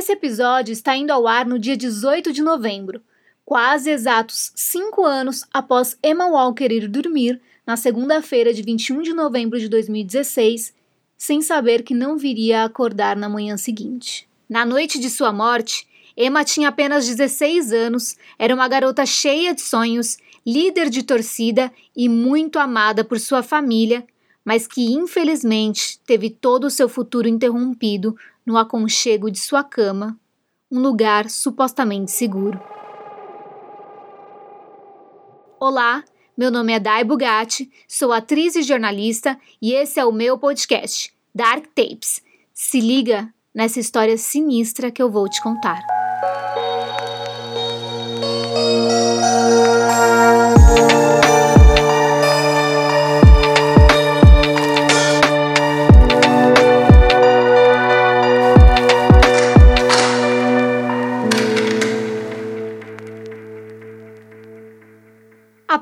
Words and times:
Esse 0.00 0.12
episódio 0.12 0.72
está 0.72 0.96
indo 0.96 1.10
ao 1.10 1.28
ar 1.28 1.44
no 1.44 1.58
dia 1.58 1.76
18 1.76 2.32
de 2.32 2.42
novembro, 2.42 3.02
quase 3.44 3.90
exatos 3.90 4.50
cinco 4.56 5.04
anos 5.04 5.44
após 5.52 5.94
Emma 6.02 6.26
Walker 6.26 6.72
ir 6.72 6.88
dormir 6.88 7.38
na 7.66 7.76
segunda-feira 7.76 8.54
de 8.54 8.62
21 8.62 9.02
de 9.02 9.12
novembro 9.12 9.60
de 9.60 9.68
2016, 9.68 10.72
sem 11.18 11.42
saber 11.42 11.82
que 11.82 11.92
não 11.92 12.16
viria 12.16 12.62
a 12.62 12.64
acordar 12.64 13.14
na 13.14 13.28
manhã 13.28 13.58
seguinte. 13.58 14.26
Na 14.48 14.64
noite 14.64 14.98
de 14.98 15.10
sua 15.10 15.34
morte, 15.34 15.86
Emma 16.16 16.44
tinha 16.44 16.70
apenas 16.70 17.06
16 17.06 17.70
anos, 17.70 18.16
era 18.38 18.54
uma 18.54 18.68
garota 18.68 19.04
cheia 19.04 19.54
de 19.54 19.60
sonhos, 19.60 20.16
líder 20.46 20.88
de 20.88 21.02
torcida 21.02 21.70
e 21.94 22.08
muito 22.08 22.58
amada 22.58 23.04
por 23.04 23.20
sua 23.20 23.42
família, 23.42 24.06
mas 24.42 24.66
que 24.66 24.94
infelizmente 24.94 26.00
teve 26.06 26.30
todo 26.30 26.64
o 26.64 26.70
seu 26.70 26.88
futuro 26.88 27.28
interrompido 27.28 28.16
no 28.44 28.56
aconchego 28.56 29.30
de 29.30 29.38
sua 29.38 29.62
cama, 29.62 30.18
um 30.70 30.80
lugar 30.80 31.28
supostamente 31.28 32.10
seguro. 32.10 32.60
Olá, 35.58 36.04
meu 36.36 36.50
nome 36.50 36.72
é 36.72 36.80
Dai 36.80 37.04
Bugatti, 37.04 37.70
sou 37.86 38.12
atriz 38.12 38.56
e 38.56 38.62
jornalista 38.62 39.38
e 39.60 39.74
esse 39.74 40.00
é 40.00 40.04
o 40.04 40.12
meu 40.12 40.38
podcast, 40.38 41.12
Dark 41.34 41.66
Tapes. 41.74 42.22
Se 42.54 42.80
liga 42.80 43.32
nessa 43.54 43.80
história 43.80 44.16
sinistra 44.16 44.90
que 44.90 45.02
eu 45.02 45.10
vou 45.10 45.28
te 45.28 45.42
contar. 45.42 45.99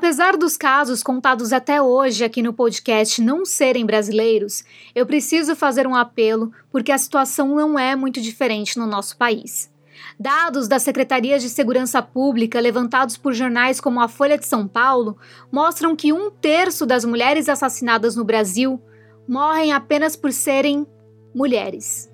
Apesar 0.09 0.35
dos 0.37 0.57
casos 0.57 1.03
contados 1.03 1.53
até 1.53 1.79
hoje 1.79 2.23
aqui 2.23 2.41
no 2.41 2.51
podcast 2.51 3.21
não 3.21 3.45
serem 3.45 3.85
brasileiros, 3.85 4.63
eu 4.95 5.05
preciso 5.05 5.55
fazer 5.55 5.85
um 5.85 5.93
apelo 5.93 6.51
porque 6.71 6.91
a 6.91 6.97
situação 6.97 7.49
não 7.49 7.77
é 7.77 7.95
muito 7.95 8.19
diferente 8.19 8.79
no 8.79 8.87
nosso 8.87 9.15
país. 9.17 9.71
Dados 10.19 10.67
da 10.67 10.79
Secretaria 10.79 11.37
de 11.37 11.47
Segurança 11.47 12.01
Pública, 12.01 12.59
levantados 12.59 13.17
por 13.17 13.33
jornais 13.33 13.79
como 13.79 14.01
a 14.01 14.07
Folha 14.07 14.35
de 14.35 14.47
São 14.47 14.67
Paulo, 14.67 15.15
mostram 15.51 15.95
que 15.95 16.11
um 16.11 16.31
terço 16.31 16.87
das 16.87 17.05
mulheres 17.05 17.47
assassinadas 17.47 18.15
no 18.15 18.25
Brasil 18.25 18.81
morrem 19.27 19.73
apenas 19.73 20.15
por 20.15 20.33
serem 20.33 20.87
mulheres. 21.35 22.11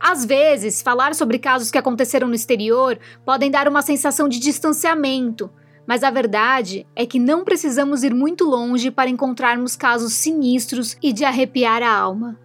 Às 0.00 0.24
vezes, 0.24 0.82
falar 0.82 1.14
sobre 1.14 1.38
casos 1.38 1.70
que 1.70 1.78
aconteceram 1.78 2.26
no 2.26 2.34
exterior 2.34 2.98
podem 3.24 3.48
dar 3.48 3.68
uma 3.68 3.80
sensação 3.80 4.28
de 4.28 4.40
distanciamento 4.40 5.48
mas 5.86 6.02
a 6.02 6.10
verdade 6.10 6.86
é 6.94 7.04
que 7.04 7.18
não 7.18 7.44
precisamos 7.44 8.02
ir 8.02 8.14
muito 8.14 8.44
longe 8.44 8.90
para 8.90 9.10
encontrarmos 9.10 9.76
casos 9.76 10.12
sinistros 10.12 10.96
e 11.02 11.12
de 11.12 11.24
arrepiar 11.24 11.82
a 11.82 11.92
alma. 11.92 12.38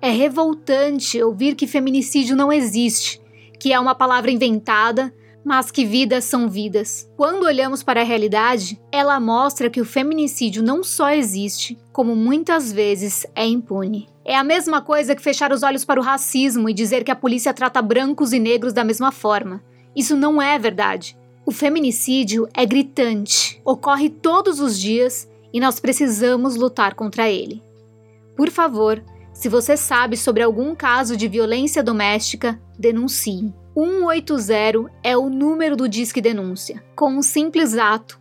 É 0.00 0.10
revoltante 0.10 1.22
ouvir 1.22 1.54
que 1.54 1.66
feminicídio 1.66 2.36
não 2.36 2.52
existe, 2.52 3.20
que 3.58 3.72
é 3.72 3.80
uma 3.80 3.94
palavra 3.94 4.30
inventada, 4.30 5.12
mas 5.44 5.70
que 5.70 5.84
vidas 5.84 6.24
são 6.24 6.48
vidas. 6.48 7.08
Quando 7.16 7.44
olhamos 7.44 7.82
para 7.82 8.00
a 8.00 8.04
realidade, 8.04 8.80
ela 8.90 9.20
mostra 9.20 9.70
que 9.70 9.80
o 9.80 9.84
feminicídio 9.84 10.62
não 10.62 10.82
só 10.82 11.10
existe, 11.10 11.78
como 11.92 12.16
muitas 12.16 12.72
vezes 12.72 13.24
é 13.32 13.46
impune. 13.46 14.08
É 14.24 14.34
a 14.36 14.42
mesma 14.42 14.82
coisa 14.82 15.14
que 15.14 15.22
fechar 15.22 15.52
os 15.52 15.62
olhos 15.62 15.84
para 15.84 16.00
o 16.00 16.02
racismo 16.02 16.68
e 16.68 16.74
dizer 16.74 17.04
que 17.04 17.12
a 17.12 17.16
polícia 17.16 17.54
trata 17.54 17.80
brancos 17.80 18.32
e 18.32 18.40
negros 18.40 18.72
da 18.72 18.82
mesma 18.82 19.12
forma. 19.12 19.62
Isso 19.94 20.16
não 20.16 20.42
é 20.42 20.58
verdade. 20.58 21.16
O 21.46 21.52
feminicídio 21.52 22.48
é 22.52 22.66
gritante, 22.66 23.62
ocorre 23.64 24.10
todos 24.10 24.58
os 24.58 24.76
dias 24.76 25.30
e 25.52 25.60
nós 25.60 25.78
precisamos 25.78 26.56
lutar 26.56 26.94
contra 26.94 27.30
ele. 27.30 27.62
Por 28.36 28.50
favor, 28.50 29.00
se 29.32 29.48
você 29.48 29.76
sabe 29.76 30.16
sobre 30.16 30.42
algum 30.42 30.74
caso 30.74 31.16
de 31.16 31.28
violência 31.28 31.84
doméstica, 31.84 32.60
denuncie. 32.76 33.54
180 33.76 34.90
é 35.04 35.16
o 35.16 35.30
número 35.30 35.76
do 35.76 35.88
Disque 35.88 36.20
Denúncia. 36.20 36.82
Com 36.96 37.12
um 37.12 37.22
simples 37.22 37.78
ato, 37.78 38.20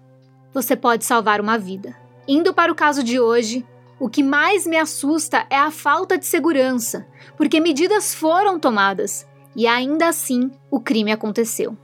você 0.53 0.75
pode 0.75 1.03
salvar 1.03 1.41
uma 1.41 1.57
vida. 1.57 1.95
Indo 2.27 2.53
para 2.53 2.71
o 2.71 2.75
caso 2.75 3.03
de 3.03 3.19
hoje, 3.19 3.65
o 3.99 4.07
que 4.07 4.21
mais 4.21 4.67
me 4.67 4.77
assusta 4.77 5.47
é 5.49 5.57
a 5.57 5.71
falta 5.71 6.15
de 6.15 6.27
segurança, 6.27 7.07
porque 7.35 7.59
medidas 7.59 8.13
foram 8.13 8.59
tomadas 8.59 9.27
e 9.55 9.65
ainda 9.65 10.09
assim 10.09 10.51
o 10.69 10.79
crime 10.79 11.11
aconteceu. 11.11 11.75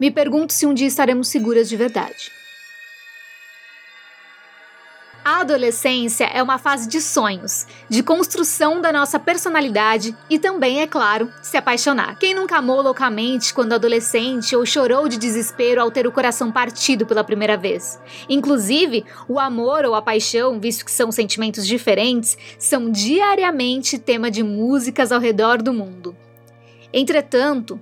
Me 0.00 0.10
pergunto 0.10 0.52
se 0.52 0.66
um 0.66 0.72
dia 0.72 0.86
estaremos 0.86 1.28
seguras 1.28 1.68
de 1.68 1.76
verdade. 1.76 2.30
A 5.24 5.40
adolescência 5.40 6.24
é 6.24 6.42
uma 6.42 6.56
fase 6.56 6.88
de 6.88 7.02
sonhos, 7.02 7.66
de 7.86 8.02
construção 8.02 8.80
da 8.80 8.90
nossa 8.90 9.20
personalidade 9.20 10.16
e 10.30 10.38
também, 10.38 10.80
é 10.80 10.86
claro, 10.86 11.30
se 11.42 11.54
apaixonar. 11.54 12.18
Quem 12.18 12.32
nunca 12.34 12.56
amou 12.56 12.80
loucamente 12.80 13.52
quando 13.52 13.74
adolescente 13.74 14.56
ou 14.56 14.64
chorou 14.64 15.06
de 15.06 15.18
desespero 15.18 15.82
ao 15.82 15.90
ter 15.90 16.06
o 16.06 16.12
coração 16.12 16.50
partido 16.50 17.04
pela 17.04 17.22
primeira 17.22 17.58
vez? 17.58 18.00
Inclusive, 18.26 19.04
o 19.28 19.38
amor 19.38 19.84
ou 19.84 19.94
a 19.94 20.00
paixão, 20.00 20.58
visto 20.58 20.82
que 20.82 20.90
são 20.90 21.12
sentimentos 21.12 21.66
diferentes, 21.66 22.38
são 22.58 22.90
diariamente 22.90 23.98
tema 23.98 24.30
de 24.30 24.42
músicas 24.42 25.12
ao 25.12 25.20
redor 25.20 25.60
do 25.60 25.74
mundo. 25.74 26.16
Entretanto, 26.90 27.78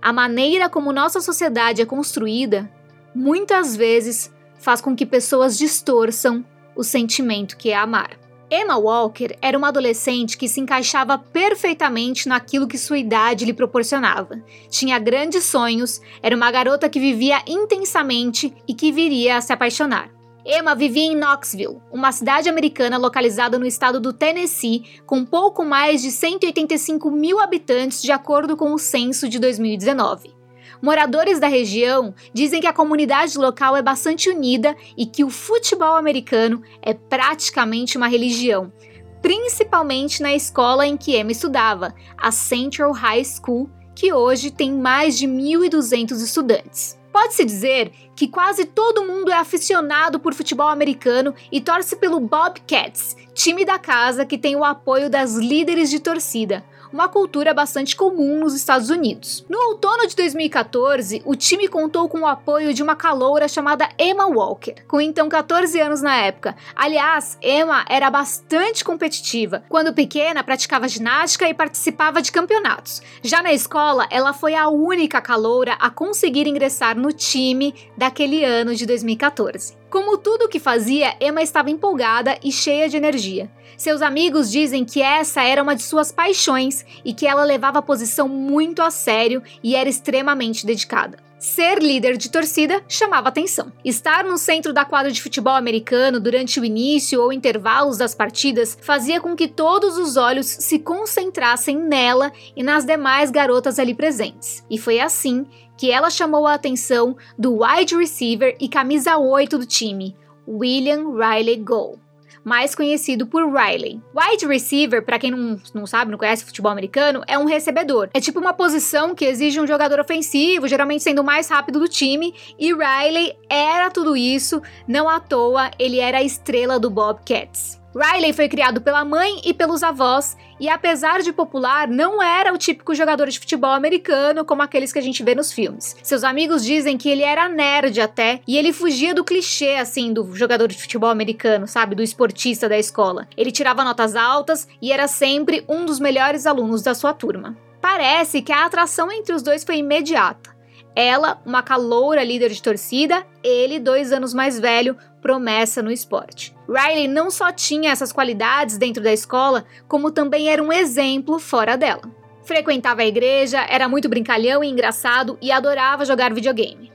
a 0.00 0.12
maneira 0.12 0.68
como 0.68 0.92
nossa 0.92 1.20
sociedade 1.20 1.82
é 1.82 1.86
construída 1.86 2.70
muitas 3.14 3.76
vezes 3.76 4.32
faz 4.58 4.80
com 4.80 4.94
que 4.94 5.06
pessoas 5.06 5.56
distorçam 5.56 6.44
o 6.76 6.84
sentimento 6.84 7.56
que 7.56 7.70
é 7.70 7.76
amar. 7.76 8.18
Emma 8.50 8.78
Walker 8.78 9.36
era 9.42 9.58
uma 9.58 9.68
adolescente 9.68 10.38
que 10.38 10.48
se 10.48 10.60
encaixava 10.60 11.18
perfeitamente 11.18 12.28
naquilo 12.28 12.66
que 12.66 12.78
sua 12.78 12.98
idade 12.98 13.44
lhe 13.44 13.52
proporcionava. 13.52 14.42
Tinha 14.70 14.98
grandes 14.98 15.44
sonhos, 15.44 16.00
era 16.22 16.34
uma 16.34 16.50
garota 16.50 16.88
que 16.88 16.98
vivia 16.98 17.42
intensamente 17.46 18.54
e 18.66 18.72
que 18.72 18.90
viria 18.90 19.36
a 19.36 19.40
se 19.40 19.52
apaixonar. 19.52 20.17
Emma 20.44 20.74
vivia 20.74 21.04
em 21.04 21.16
Knoxville, 21.16 21.80
uma 21.92 22.12
cidade 22.12 22.48
americana 22.48 22.96
localizada 22.96 23.58
no 23.58 23.66
estado 23.66 24.00
do 24.00 24.12
Tennessee, 24.12 25.00
com 25.04 25.24
pouco 25.24 25.64
mais 25.64 26.00
de 26.00 26.10
185 26.10 27.10
mil 27.10 27.40
habitantes, 27.40 28.00
de 28.00 28.12
acordo 28.12 28.56
com 28.56 28.72
o 28.72 28.78
censo 28.78 29.28
de 29.28 29.38
2019. 29.38 30.34
Moradores 30.80 31.40
da 31.40 31.48
região 31.48 32.14
dizem 32.32 32.60
que 32.60 32.66
a 32.66 32.72
comunidade 32.72 33.36
local 33.36 33.76
é 33.76 33.82
bastante 33.82 34.30
unida 34.30 34.76
e 34.96 35.06
que 35.06 35.24
o 35.24 35.30
futebol 35.30 35.96
americano 35.96 36.62
é 36.80 36.94
praticamente 36.94 37.96
uma 37.96 38.06
religião, 38.06 38.72
principalmente 39.20 40.22
na 40.22 40.34
escola 40.34 40.86
em 40.86 40.96
que 40.96 41.18
Emma 41.18 41.32
estudava, 41.32 41.92
a 42.16 42.30
Central 42.30 42.92
High 42.92 43.24
School, 43.24 43.68
que 43.94 44.12
hoje 44.12 44.52
tem 44.52 44.72
mais 44.72 45.18
de 45.18 45.26
1.200 45.26 46.12
estudantes. 46.22 46.97
Pode-se 47.12 47.44
dizer 47.44 47.92
que 48.14 48.28
quase 48.28 48.64
todo 48.64 49.04
mundo 49.04 49.30
é 49.30 49.34
aficionado 49.34 50.20
por 50.20 50.34
futebol 50.34 50.68
americano 50.68 51.34
e 51.50 51.60
torce 51.60 51.96
pelo 51.96 52.20
Bobcats, 52.20 53.16
time 53.34 53.64
da 53.64 53.78
casa 53.78 54.26
que 54.26 54.38
tem 54.38 54.56
o 54.56 54.64
apoio 54.64 55.08
das 55.08 55.34
líderes 55.34 55.90
de 55.90 56.00
torcida, 56.00 56.64
uma 56.92 57.08
cultura 57.08 57.54
bastante 57.54 57.96
comum 57.96 58.40
nos 58.40 58.54
Estados 58.54 58.90
Unidos. 58.90 59.44
No 59.48 59.58
outono 59.68 60.06
de 60.06 60.16
2014, 60.16 61.22
o 61.24 61.34
time 61.34 61.68
contou 61.68 62.08
com 62.08 62.20
o 62.20 62.26
apoio 62.26 62.74
de 62.74 62.82
uma 62.82 62.96
caloura 62.96 63.48
chamada 63.48 63.88
Emma 63.98 64.26
Walker, 64.26 64.74
com 64.86 65.00
então 65.00 65.28
14 65.28 65.80
anos 65.80 66.02
na 66.02 66.16
época. 66.16 66.56
Aliás, 66.74 67.38
Emma 67.42 67.84
era 67.88 68.10
bastante 68.10 68.84
competitiva. 68.84 69.62
Quando 69.68 69.94
pequena, 69.94 70.44
praticava 70.44 70.88
ginástica 70.88 71.48
e 71.48 71.54
participava 71.54 72.20
de 72.20 72.32
campeonatos. 72.32 73.02
Já 73.22 73.42
na 73.42 73.52
escola, 73.52 74.06
ela 74.10 74.32
foi 74.32 74.54
a 74.54 74.68
única 74.68 75.20
caloura 75.20 75.74
a 75.74 75.90
conseguir 75.90 76.46
ingressar 76.46 76.98
no 76.98 77.12
time 77.12 77.74
daquele 77.96 78.44
ano 78.44 78.74
de 78.74 78.86
2014. 78.86 79.77
Como 79.90 80.18
tudo 80.18 80.44
o 80.44 80.48
que 80.48 80.60
fazia, 80.60 81.16
Emma 81.18 81.42
estava 81.42 81.70
empolgada 81.70 82.38
e 82.44 82.52
cheia 82.52 82.88
de 82.88 82.96
energia. 82.96 83.50
Seus 83.76 84.02
amigos 84.02 84.50
dizem 84.50 84.84
que 84.84 85.00
essa 85.00 85.42
era 85.42 85.62
uma 85.62 85.74
de 85.74 85.82
suas 85.82 86.12
paixões 86.12 86.84
e 87.04 87.14
que 87.14 87.26
ela 87.26 87.44
levava 87.44 87.78
a 87.78 87.82
posição 87.82 88.28
muito 88.28 88.82
a 88.82 88.90
sério 88.90 89.42
e 89.62 89.74
era 89.74 89.88
extremamente 89.88 90.66
dedicada. 90.66 91.18
Ser 91.38 91.78
líder 91.80 92.16
de 92.16 92.28
torcida 92.28 92.82
chamava 92.88 93.28
atenção. 93.28 93.72
Estar 93.84 94.24
no 94.24 94.36
centro 94.36 94.72
da 94.72 94.84
quadra 94.84 95.12
de 95.12 95.22
futebol 95.22 95.54
americano 95.54 96.18
durante 96.18 96.58
o 96.58 96.64
início 96.64 97.22
ou 97.22 97.32
intervalos 97.32 97.96
das 97.96 98.12
partidas 98.12 98.76
fazia 98.82 99.20
com 99.20 99.36
que 99.36 99.46
todos 99.46 99.96
os 99.96 100.16
olhos 100.16 100.46
se 100.46 100.80
concentrassem 100.80 101.76
nela 101.78 102.32
e 102.56 102.62
nas 102.64 102.84
demais 102.84 103.30
garotas 103.30 103.78
ali 103.78 103.94
presentes. 103.94 104.64
E 104.68 104.76
foi 104.76 104.98
assim 104.98 105.46
que 105.78 105.90
ela 105.90 106.10
chamou 106.10 106.46
a 106.46 106.54
atenção 106.54 107.16
do 107.38 107.62
wide 107.62 107.96
receiver 107.96 108.56
e 108.60 108.68
camisa 108.68 109.16
8 109.16 109.56
do 109.56 109.64
time, 109.64 110.16
William 110.46 111.14
Riley 111.16 111.56
Gold. 111.56 112.00
mais 112.44 112.74
conhecido 112.74 113.26
por 113.26 113.44
Riley. 113.44 114.00
Wide 114.14 114.46
receiver, 114.46 115.04
para 115.04 115.18
quem 115.18 115.30
não, 115.30 115.60
não 115.74 115.86
sabe, 115.86 116.10
não 116.10 116.18
conhece 116.18 116.44
futebol 116.44 116.72
americano, 116.72 117.22
é 117.26 117.38
um 117.38 117.44
recebedor. 117.44 118.08
É 118.14 118.20
tipo 118.20 118.40
uma 118.40 118.54
posição 118.54 119.14
que 119.14 119.26
exige 119.26 119.60
um 119.60 119.66
jogador 119.66 120.00
ofensivo, 120.00 120.66
geralmente 120.66 121.02
sendo 121.02 121.20
o 121.20 121.24
mais 121.24 121.48
rápido 121.48 121.78
do 121.78 121.88
time, 121.88 122.34
e 122.58 122.72
Riley 122.72 123.36
era 123.50 123.90
tudo 123.90 124.16
isso, 124.16 124.62
não 124.86 125.08
à 125.08 125.20
toa 125.20 125.70
ele 125.78 125.98
era 125.98 126.18
a 126.18 126.22
estrela 126.22 126.80
do 126.80 126.88
Bobcats. 126.88 127.77
Riley 127.94 128.32
foi 128.32 128.48
criado 128.48 128.80
pela 128.80 129.04
mãe 129.04 129.40
e 129.44 129.54
pelos 129.54 129.82
avós, 129.82 130.36
e 130.60 130.68
apesar 130.68 131.22
de 131.22 131.32
popular, 131.32 131.88
não 131.88 132.22
era 132.22 132.52
o 132.52 132.58
típico 132.58 132.94
jogador 132.94 133.28
de 133.28 133.38
futebol 133.38 133.70
americano 133.70 134.44
como 134.44 134.62
aqueles 134.62 134.92
que 134.92 134.98
a 134.98 135.02
gente 135.02 135.22
vê 135.22 135.34
nos 135.34 135.52
filmes. 135.52 135.96
Seus 136.02 136.22
amigos 136.22 136.64
dizem 136.64 136.98
que 136.98 137.08
ele 137.08 137.22
era 137.22 137.48
nerd 137.48 138.00
até, 138.00 138.40
e 138.46 138.56
ele 138.58 138.72
fugia 138.72 139.14
do 139.14 139.24
clichê 139.24 139.76
assim 139.76 140.12
do 140.12 140.34
jogador 140.36 140.68
de 140.68 140.78
futebol 140.78 141.10
americano, 141.10 141.66
sabe, 141.66 141.94
do 141.94 142.02
esportista 142.02 142.68
da 142.68 142.78
escola. 142.78 143.26
Ele 143.36 143.50
tirava 143.50 143.84
notas 143.84 144.14
altas 144.14 144.68
e 144.82 144.92
era 144.92 145.08
sempre 145.08 145.64
um 145.68 145.84
dos 145.84 145.98
melhores 145.98 146.46
alunos 146.46 146.82
da 146.82 146.94
sua 146.94 147.14
turma. 147.14 147.56
Parece 147.80 148.42
que 148.42 148.52
a 148.52 148.66
atração 148.66 149.10
entre 149.10 149.34
os 149.34 149.42
dois 149.42 149.64
foi 149.64 149.78
imediata. 149.78 150.57
Ela, 150.94 151.40
uma 151.46 151.62
caloura 151.62 152.24
líder 152.24 152.50
de 152.50 152.62
torcida, 152.62 153.24
ele, 153.42 153.78
dois 153.78 154.12
anos 154.12 154.34
mais 154.34 154.58
velho, 154.58 154.96
promessa 155.20 155.82
no 155.82 155.92
esporte. 155.92 156.54
Riley 156.68 157.08
não 157.08 157.30
só 157.30 157.52
tinha 157.52 157.92
essas 157.92 158.12
qualidades 158.12 158.76
dentro 158.76 159.02
da 159.02 159.12
escola, 159.12 159.64
como 159.86 160.10
também 160.10 160.48
era 160.48 160.62
um 160.62 160.72
exemplo 160.72 161.38
fora 161.38 161.76
dela. 161.76 162.02
Frequentava 162.42 163.02
a 163.02 163.06
igreja, 163.06 163.60
era 163.68 163.88
muito 163.88 164.08
brincalhão 164.08 164.64
e 164.64 164.68
engraçado 164.68 165.38
e 165.40 165.52
adorava 165.52 166.04
jogar 166.04 166.32
videogame. 166.32 166.90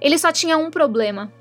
Ele 0.00 0.18
só 0.18 0.30
tinha 0.30 0.56
um 0.56 0.70
problema. 0.70 1.32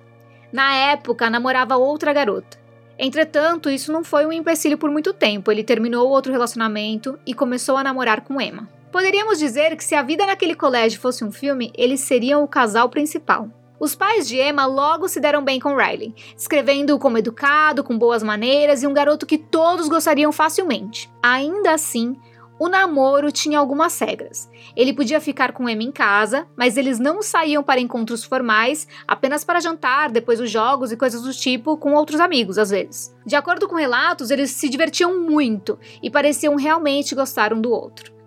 Na 0.52 0.76
época, 0.76 1.30
namorava 1.30 1.78
outra 1.78 2.12
garota. 2.12 2.58
Entretanto, 2.98 3.70
isso 3.70 3.94
não 3.94 4.04
foi 4.04 4.26
um 4.26 4.34
empecilho 4.34 4.78
por 4.78 4.90
muito 4.90 5.14
tempo. 5.14 5.52
Ele 5.52 5.64
terminou 5.64 6.10
outro 6.10 6.32
relacionamento 6.32 7.18
e 7.26 7.34
começou 7.34 7.78
a 7.78 7.84
namorar 7.84 8.22
com 8.22 8.42
Emma. 8.42 8.68
Poderíamos 8.92 9.38
dizer 9.38 9.76
que 9.76 9.84
se 9.84 9.94
a 9.94 10.02
vida 10.02 10.26
naquele 10.26 10.56
colégio 10.56 11.00
fosse 11.00 11.24
um 11.24 11.32
filme, 11.32 11.72
eles 11.78 12.00
seriam 12.00 12.44
o 12.44 12.48
casal 12.48 12.90
principal. 12.90 13.48
Os 13.80 13.96
pais 13.96 14.28
de 14.28 14.38
Emma 14.38 14.66
logo 14.66 15.08
se 15.08 15.20
deram 15.20 15.44
bem 15.44 15.60
com 15.60 15.76
Riley, 15.76 16.14
escrevendo 16.36 16.98
como 17.00 17.18
educado, 17.18 17.84
com 17.84 17.98
boas 17.98 18.24
maneiras 18.24 18.84
e 18.84 18.88
um 18.88 18.94
garoto 18.94 19.26
que 19.26 19.38
todos 19.38 19.88
gostariam 19.88 20.32
facilmente. 20.32 21.10
Ainda 21.24 21.72
assim, 21.72 22.18
o 22.60 22.68
namoro 22.68 23.32
tinha 23.32 23.58
algumas 23.58 23.98
regras. 24.00 24.50
Ele 24.76 24.92
podia 24.92 25.22
ficar 25.22 25.54
com 25.54 25.70
Emma 25.70 25.84
em 25.84 25.92
casa, 25.92 26.46
mas 26.58 26.76
eles 26.76 27.00
não 27.00 27.22
saíam 27.22 27.64
para 27.64 27.80
encontros 27.80 28.26
formais, 28.26 28.86
apenas 29.08 29.46
para 29.46 29.62
jantar 29.62 30.12
depois 30.12 30.40
dos 30.40 30.52
jogos 30.52 30.92
e 30.92 30.98
coisas 30.98 31.22
do 31.22 31.32
tipo 31.32 31.78
com 31.78 31.94
outros 31.94 32.20
amigos, 32.20 32.58
às 32.58 32.72
vezes. 32.72 33.16
De 33.26 33.36
acordo 33.36 33.68
com 33.68 33.76
relatos, 33.76 34.30
eles 34.30 34.52
se 34.52 34.68
divertiam 34.68 35.22
muito 35.22 35.80
e 36.04 36.10
pareciam 36.10 36.56
realmente 36.56 37.16
gostar 37.16 37.54
um 37.54 37.62
do 37.62 37.72
outro. 37.72 38.19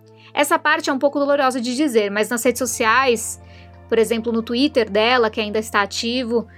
Essa 0.42 0.58
parte 0.58 0.90
é 0.90 0.92
um 0.92 0.98
pouco 0.98 1.20
dolorosa 1.20 1.60
de 1.60 1.76
dizer, 1.76 2.10
mas 2.10 2.28
nas 2.28 2.42
redes 2.42 2.58
sociais, 2.58 3.40
por 3.88 3.96
exemplo, 3.96 4.32
no 4.32 4.42
Twitter 4.42 4.90
dela, 4.90 5.30
que 5.30 5.40
ainda 5.40 5.60
está 5.60 5.82
ativo, 5.82 6.48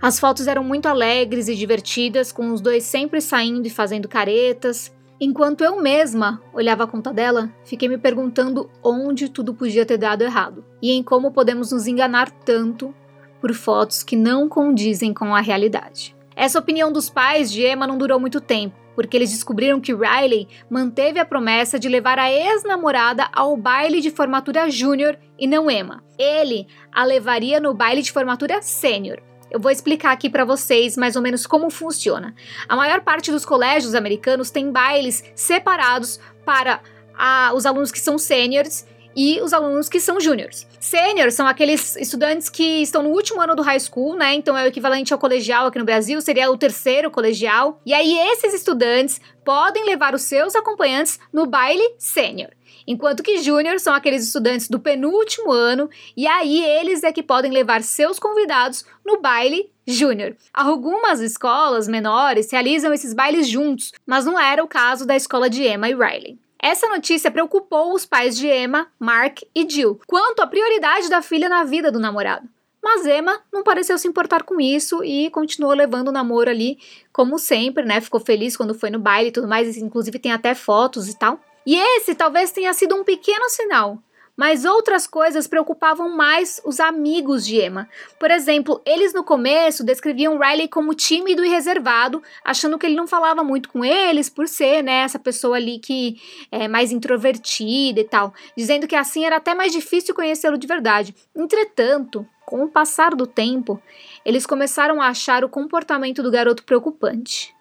as 0.00 0.20
fotos 0.20 0.46
eram 0.46 0.62
muito 0.62 0.86
alegres 0.86 1.48
e 1.48 1.56
divertidas, 1.56 2.30
com 2.30 2.52
os 2.52 2.60
dois 2.60 2.84
sempre 2.84 3.20
saindo 3.20 3.66
e 3.66 3.68
fazendo 3.68 4.06
caretas. 4.06 4.94
Enquanto 5.20 5.64
eu 5.64 5.82
mesma 5.82 6.40
olhava 6.52 6.84
a 6.84 6.86
conta 6.86 7.12
dela, 7.12 7.52
fiquei 7.64 7.88
me 7.88 7.98
perguntando 7.98 8.70
onde 8.80 9.28
tudo 9.28 9.52
podia 9.52 9.84
ter 9.84 9.98
dado 9.98 10.22
errado 10.22 10.64
e 10.80 10.92
em 10.92 11.02
como 11.02 11.32
podemos 11.32 11.72
nos 11.72 11.88
enganar 11.88 12.30
tanto 12.30 12.94
por 13.40 13.52
fotos 13.52 14.04
que 14.04 14.14
não 14.14 14.48
condizem 14.48 15.12
com 15.12 15.34
a 15.34 15.40
realidade. 15.40 16.14
Essa 16.36 16.60
opinião 16.60 16.92
dos 16.92 17.10
pais 17.10 17.50
de 17.50 17.66
Emma 17.66 17.88
não 17.88 17.98
durou 17.98 18.20
muito 18.20 18.40
tempo 18.40 18.79
porque 18.94 19.16
eles 19.16 19.30
descobriram 19.30 19.80
que 19.80 19.94
Riley 19.94 20.48
manteve 20.68 21.18
a 21.18 21.24
promessa 21.24 21.78
de 21.78 21.88
levar 21.88 22.18
a 22.18 22.30
ex-namorada 22.30 23.28
ao 23.32 23.56
baile 23.56 24.00
de 24.00 24.10
formatura 24.10 24.68
júnior 24.70 25.18
e 25.38 25.46
não 25.46 25.70
Emma. 25.70 26.02
Ele 26.18 26.66
a 26.92 27.04
levaria 27.04 27.60
no 27.60 27.74
baile 27.74 28.02
de 28.02 28.12
formatura 28.12 28.60
sênior. 28.62 29.20
Eu 29.50 29.58
vou 29.58 29.70
explicar 29.70 30.12
aqui 30.12 30.30
para 30.30 30.44
vocês 30.44 30.96
mais 30.96 31.16
ou 31.16 31.22
menos 31.22 31.46
como 31.46 31.70
funciona. 31.70 32.34
A 32.68 32.76
maior 32.76 33.00
parte 33.00 33.32
dos 33.32 33.44
colégios 33.44 33.94
americanos 33.94 34.50
tem 34.50 34.70
bailes 34.70 35.24
separados 35.34 36.20
para 36.44 36.80
a, 37.18 37.52
os 37.54 37.66
alunos 37.66 37.90
que 37.90 37.98
são 37.98 38.16
sêniores 38.16 38.86
e 39.14 39.40
os 39.40 39.52
alunos 39.52 39.88
que 39.88 40.00
são 40.00 40.20
júniores. 40.20 40.66
Sênior 40.78 41.30
são 41.30 41.46
aqueles 41.46 41.96
estudantes 41.96 42.48
que 42.48 42.82
estão 42.82 43.02
no 43.02 43.10
último 43.10 43.40
ano 43.40 43.54
do 43.54 43.62
high 43.62 43.80
school, 43.80 44.14
né? 44.14 44.34
Então 44.34 44.56
é 44.56 44.64
o 44.64 44.68
equivalente 44.68 45.12
ao 45.12 45.18
colegial 45.18 45.66
aqui 45.66 45.78
no 45.78 45.84
Brasil, 45.84 46.20
seria 46.20 46.50
o 46.50 46.56
terceiro 46.56 47.10
colegial. 47.10 47.80
E 47.84 47.92
aí 47.92 48.16
esses 48.32 48.54
estudantes 48.54 49.20
podem 49.44 49.84
levar 49.84 50.14
os 50.14 50.22
seus 50.22 50.54
acompanhantes 50.54 51.18
no 51.32 51.46
baile 51.46 51.82
sênior. 51.98 52.50
Enquanto 52.86 53.22
que 53.22 53.38
júnior 53.38 53.78
são 53.78 53.94
aqueles 53.94 54.26
estudantes 54.26 54.68
do 54.68 54.80
penúltimo 54.80 55.52
ano, 55.52 55.88
e 56.16 56.26
aí 56.26 56.64
eles 56.64 57.02
é 57.02 57.12
que 57.12 57.22
podem 57.22 57.52
levar 57.52 57.82
seus 57.82 58.18
convidados 58.18 58.84
no 59.04 59.20
baile 59.20 59.70
júnior. 59.86 60.36
Algumas 60.52 61.20
escolas 61.20 61.86
menores 61.86 62.50
realizam 62.50 62.92
esses 62.92 63.12
bailes 63.12 63.48
juntos, 63.48 63.92
mas 64.06 64.24
não 64.24 64.38
era 64.38 64.62
o 64.62 64.68
caso 64.68 65.06
da 65.06 65.16
escola 65.16 65.48
de 65.50 65.62
Emma 65.62 65.88
e 65.88 65.94
Riley. 65.94 66.38
Essa 66.62 66.88
notícia 66.88 67.30
preocupou 67.30 67.94
os 67.94 68.04
pais 68.04 68.36
de 68.36 68.46
Emma, 68.46 68.88
Mark 68.98 69.40
e 69.54 69.68
Jill 69.68 69.98
quanto 70.06 70.40
à 70.40 70.46
prioridade 70.46 71.08
da 71.08 71.22
filha 71.22 71.48
na 71.48 71.64
vida 71.64 71.90
do 71.90 71.98
namorado. 71.98 72.46
Mas 72.82 73.06
Emma 73.06 73.40
não 73.52 73.62
pareceu 73.62 73.98
se 73.98 74.08
importar 74.08 74.42
com 74.42 74.60
isso 74.60 75.04
e 75.04 75.30
continuou 75.30 75.72
levando 75.74 76.08
o 76.08 76.12
namoro 76.12 76.50
ali, 76.50 76.78
como 77.12 77.38
sempre, 77.38 77.84
né? 77.84 78.00
Ficou 78.00 78.20
feliz 78.20 78.56
quando 78.56 78.74
foi 78.74 78.90
no 78.90 78.98
baile 78.98 79.28
e 79.28 79.32
tudo 79.32 79.48
mais, 79.48 79.76
inclusive 79.76 80.18
tem 80.18 80.32
até 80.32 80.54
fotos 80.54 81.08
e 81.08 81.18
tal. 81.18 81.38
E 81.66 81.76
esse 81.76 82.14
talvez 82.14 82.50
tenha 82.52 82.72
sido 82.72 82.94
um 82.94 83.04
pequeno 83.04 83.48
sinal 83.50 83.98
mas 84.36 84.64
outras 84.64 85.06
coisas 85.06 85.46
preocupavam 85.46 86.16
mais 86.16 86.60
os 86.64 86.80
amigos 86.80 87.44
de 87.44 87.60
Emma. 87.60 87.88
Por 88.18 88.30
exemplo, 88.30 88.80
eles 88.86 89.12
no 89.12 89.22
começo 89.22 89.84
descreviam 89.84 90.38
Riley 90.38 90.68
como 90.68 90.94
tímido 90.94 91.44
e 91.44 91.48
reservado, 91.48 92.22
achando 92.44 92.78
que 92.78 92.86
ele 92.86 92.96
não 92.96 93.06
falava 93.06 93.44
muito 93.44 93.68
com 93.68 93.84
eles 93.84 94.28
por 94.28 94.48
ser, 94.48 94.82
né, 94.82 95.02
essa 95.02 95.18
pessoa 95.18 95.56
ali 95.56 95.78
que 95.78 96.20
é 96.50 96.68
mais 96.68 96.92
introvertida 96.92 98.00
e 98.00 98.04
tal, 98.04 98.32
dizendo 98.56 98.86
que 98.86 98.96
assim 98.96 99.24
era 99.24 99.36
até 99.36 99.54
mais 99.54 99.72
difícil 99.72 100.14
conhecê-lo 100.14 100.58
de 100.58 100.66
verdade. 100.66 101.14
Entretanto, 101.34 102.26
com 102.44 102.64
o 102.64 102.68
passar 102.68 103.14
do 103.14 103.26
tempo, 103.26 103.80
eles 104.24 104.46
começaram 104.46 105.00
a 105.00 105.08
achar 105.08 105.44
o 105.44 105.48
comportamento 105.48 106.22
do 106.22 106.30
garoto 106.30 106.64
preocupante. 106.64 107.54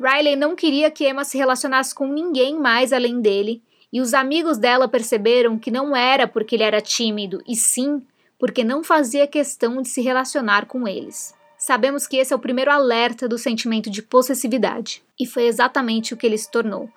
Riley 0.00 0.34
não 0.34 0.56
queria 0.56 0.90
que 0.90 1.08
Emma 1.08 1.24
se 1.24 1.38
relacionasse 1.38 1.94
com 1.94 2.08
ninguém 2.08 2.58
mais 2.58 2.92
além 2.92 3.20
dele 3.20 3.62
e 3.92 4.00
os 4.00 4.14
amigos 4.14 4.56
dela 4.56 4.88
perceberam 4.88 5.58
que 5.58 5.70
não 5.70 5.94
era 5.94 6.26
porque 6.26 6.56
ele 6.56 6.62
era 6.62 6.80
tímido, 6.80 7.42
e 7.46 7.54
sim 7.54 8.02
porque 8.38 8.64
não 8.64 8.82
fazia 8.82 9.26
questão 9.26 9.80
de 9.82 9.88
se 9.88 10.00
relacionar 10.00 10.66
com 10.66 10.88
eles. 10.88 11.34
Sabemos 11.56 12.08
que 12.08 12.16
esse 12.16 12.32
é 12.32 12.36
o 12.36 12.40
primeiro 12.40 12.72
alerta 12.72 13.28
do 13.28 13.38
sentimento 13.38 13.88
de 13.88 14.02
possessividade, 14.02 15.02
e 15.20 15.26
foi 15.26 15.44
exatamente 15.44 16.12
o 16.12 16.16
que 16.16 16.26
ele 16.26 16.36
se 16.36 16.50
tornou: 16.50 16.90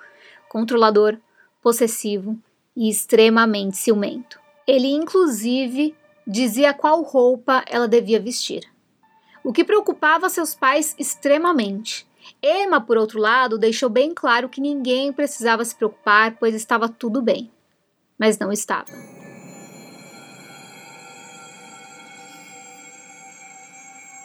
controlador, 0.49 1.17
possessivo 1.61 2.35
e 2.75 2.89
extremamente 2.89 3.77
ciumento. 3.77 4.39
Ele, 4.65 4.87
inclusive, 4.87 5.93
dizia 6.25 6.73
qual 6.73 7.03
roupa 7.03 7.63
ela 7.67 7.87
devia 7.87 8.19
vestir, 8.19 8.63
o 9.43 9.53
que 9.53 9.63
preocupava 9.63 10.29
seus 10.29 10.55
pais 10.55 10.95
extremamente. 10.97 12.07
Emma, 12.41 12.81
por 12.81 12.97
outro 12.97 13.19
lado, 13.19 13.57
deixou 13.57 13.89
bem 13.89 14.13
claro 14.13 14.49
que 14.49 14.61
ninguém 14.61 15.11
precisava 15.13 15.63
se 15.63 15.75
preocupar, 15.75 16.35
pois 16.39 16.55
estava 16.55 16.87
tudo 16.87 17.21
bem. 17.21 17.51
Mas 18.17 18.37
não 18.37 18.51
estava. 18.51 18.91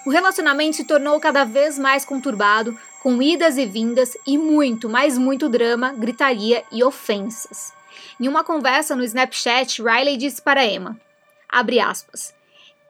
O 0.07 0.11
relacionamento 0.11 0.77
se 0.77 0.85
tornou 0.85 1.21
cada 1.21 1.45
vez 1.45 1.79
mais 1.79 2.05
conturbado, 2.05 2.77
com 3.03 3.23
idas 3.23 3.57
e 3.57 3.67
vindas 3.67 4.17
e 4.27 4.37
muito, 4.39 4.89
mas 4.89 5.17
muito 5.17 5.49
drama, 5.49 5.93
gritaria 5.93 6.65
e 6.73 6.83
ofensas. 6.83 7.73
Em 8.19 8.27
uma 8.27 8.43
conversa 8.43 8.97
no 8.97 9.05
Snapchat, 9.05 9.83
Riley 9.83 10.17
disse 10.17 10.41
para 10.41 10.65
Emma: 10.65 10.99
aspas, 11.87 12.35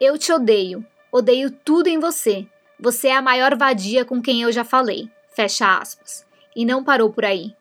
Eu 0.00 0.16
te 0.16 0.32
odeio, 0.32 0.84
odeio 1.10 1.50
tudo 1.50 1.88
em 1.88 1.98
você. 1.98 2.46
Você 2.82 3.08
é 3.08 3.16
a 3.16 3.20
maior 3.20 3.56
vadia 3.58 4.06
com 4.06 4.22
quem 4.22 4.40
eu 4.40 4.50
já 4.50 4.64
falei. 4.64 5.10
Fecha 5.36 5.78
aspas. 5.78 6.24
E 6.56 6.64
não 6.64 6.82
parou 6.82 7.10
por 7.10 7.26
aí. 7.26 7.54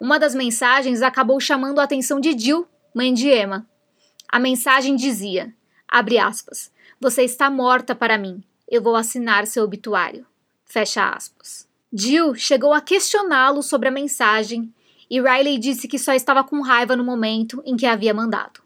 Uma 0.00 0.18
das 0.18 0.34
mensagens 0.34 1.02
acabou 1.02 1.38
chamando 1.38 1.78
a 1.78 1.84
atenção 1.84 2.18
de 2.18 2.36
Jill, 2.36 2.66
mãe 2.94 3.12
de 3.12 3.28
Emma. 3.28 3.66
A 4.26 4.40
mensagem 4.40 4.96
dizia: 4.96 5.54
abre 5.86 6.18
aspas, 6.18 6.72
você 6.98 7.22
está 7.22 7.50
morta 7.50 7.94
para 7.94 8.16
mim. 8.16 8.42
Eu 8.66 8.80
vou 8.80 8.96
assinar 8.96 9.46
seu 9.46 9.62
obituário. 9.62 10.26
Fecha 10.64 11.10
aspas. 11.10 11.68
Jill 11.92 12.34
chegou 12.34 12.72
a 12.72 12.80
questioná-lo 12.80 13.62
sobre 13.62 13.88
a 13.88 13.92
mensagem 13.92 14.72
e 15.10 15.20
Riley 15.20 15.58
disse 15.58 15.86
que 15.86 15.98
só 15.98 16.14
estava 16.14 16.42
com 16.42 16.62
raiva 16.62 16.96
no 16.96 17.04
momento 17.04 17.62
em 17.66 17.76
que 17.76 17.84
havia 17.84 18.14
mandado. 18.14 18.62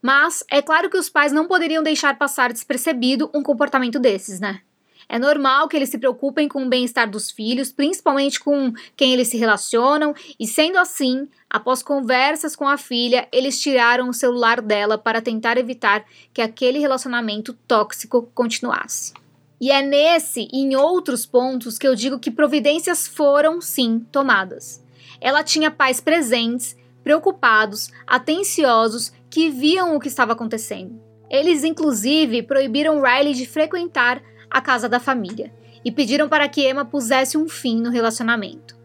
Mas 0.00 0.44
é 0.48 0.62
claro 0.62 0.88
que 0.88 0.96
os 0.96 1.08
pais 1.08 1.32
não 1.32 1.48
poderiam 1.48 1.82
deixar 1.82 2.16
passar 2.16 2.52
despercebido 2.52 3.28
um 3.34 3.42
comportamento 3.42 3.98
desses, 3.98 4.38
né? 4.38 4.60
É 5.08 5.18
normal 5.18 5.68
que 5.68 5.76
eles 5.76 5.88
se 5.88 5.98
preocupem 5.98 6.48
com 6.48 6.64
o 6.64 6.68
bem-estar 6.68 7.08
dos 7.08 7.30
filhos, 7.30 7.72
principalmente 7.72 8.40
com 8.40 8.72
quem 8.96 9.12
eles 9.12 9.28
se 9.28 9.36
relacionam, 9.36 10.14
e 10.38 10.46
sendo 10.46 10.78
assim, 10.78 11.28
após 11.48 11.82
conversas 11.82 12.56
com 12.56 12.66
a 12.68 12.76
filha, 12.76 13.28
eles 13.32 13.60
tiraram 13.60 14.08
o 14.08 14.14
celular 14.14 14.60
dela 14.60 14.96
para 14.96 15.20
tentar 15.20 15.58
evitar 15.58 16.04
que 16.32 16.42
aquele 16.42 16.78
relacionamento 16.78 17.52
tóxico 17.66 18.28
continuasse. 18.34 19.12
E 19.60 19.70
é 19.70 19.80
nesse 19.80 20.48
e 20.52 20.58
em 20.58 20.76
outros 20.76 21.24
pontos 21.24 21.78
que 21.78 21.86
eu 21.86 21.94
digo 21.94 22.18
que 22.18 22.30
providências 22.30 23.06
foram 23.06 23.60
sim 23.60 24.00
tomadas. 24.10 24.82
Ela 25.20 25.42
tinha 25.42 25.70
pais 25.70 26.00
presentes, 26.00 26.76
preocupados, 27.02 27.90
atenciosos, 28.06 29.12
que 29.30 29.50
viam 29.50 29.94
o 29.94 30.00
que 30.00 30.08
estava 30.08 30.32
acontecendo. 30.32 31.00
Eles, 31.30 31.64
inclusive, 31.64 32.42
proibiram 32.42 33.00
Riley 33.00 33.34
de 33.34 33.46
frequentar 33.46 34.22
a 34.54 34.60
casa 34.60 34.88
da 34.88 35.00
família 35.00 35.52
e 35.84 35.90
pediram 35.90 36.28
para 36.28 36.48
que 36.48 36.64
Emma 36.70 36.84
pusesse 36.84 37.36
um 37.36 37.48
fim 37.48 37.80
no 37.80 37.90
relacionamento. 37.90 38.78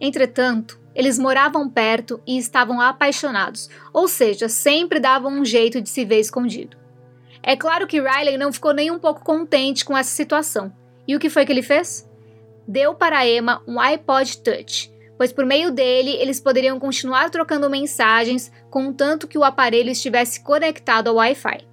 Entretanto, 0.00 0.76
eles 0.92 1.20
moravam 1.20 1.70
perto 1.70 2.20
e 2.26 2.36
estavam 2.36 2.80
apaixonados, 2.80 3.70
ou 3.92 4.08
seja, 4.08 4.48
sempre 4.48 4.98
davam 4.98 5.32
um 5.32 5.44
jeito 5.44 5.80
de 5.80 5.88
se 5.88 6.04
ver 6.04 6.18
escondido. 6.18 6.76
É 7.40 7.54
claro 7.54 7.86
que 7.86 8.00
Riley 8.00 8.36
não 8.36 8.52
ficou 8.52 8.74
nem 8.74 8.90
um 8.90 8.98
pouco 8.98 9.24
contente 9.24 9.84
com 9.84 9.96
essa 9.96 10.10
situação. 10.10 10.72
E 11.06 11.14
o 11.14 11.20
que 11.20 11.30
foi 11.30 11.46
que 11.46 11.52
ele 11.52 11.62
fez? 11.62 12.10
Deu 12.66 12.92
para 12.92 13.24
Emma 13.24 13.62
um 13.68 13.78
iPod 13.78 14.38
Touch, 14.38 14.92
pois 15.16 15.32
por 15.32 15.46
meio 15.46 15.70
dele 15.70 16.10
eles 16.10 16.40
poderiam 16.40 16.80
continuar 16.80 17.30
trocando 17.30 17.70
mensagens, 17.70 18.50
contanto 18.68 19.28
que 19.28 19.38
o 19.38 19.44
aparelho 19.44 19.90
estivesse 19.90 20.42
conectado 20.42 21.06
ao 21.06 21.16
Wi-Fi. 21.16 21.68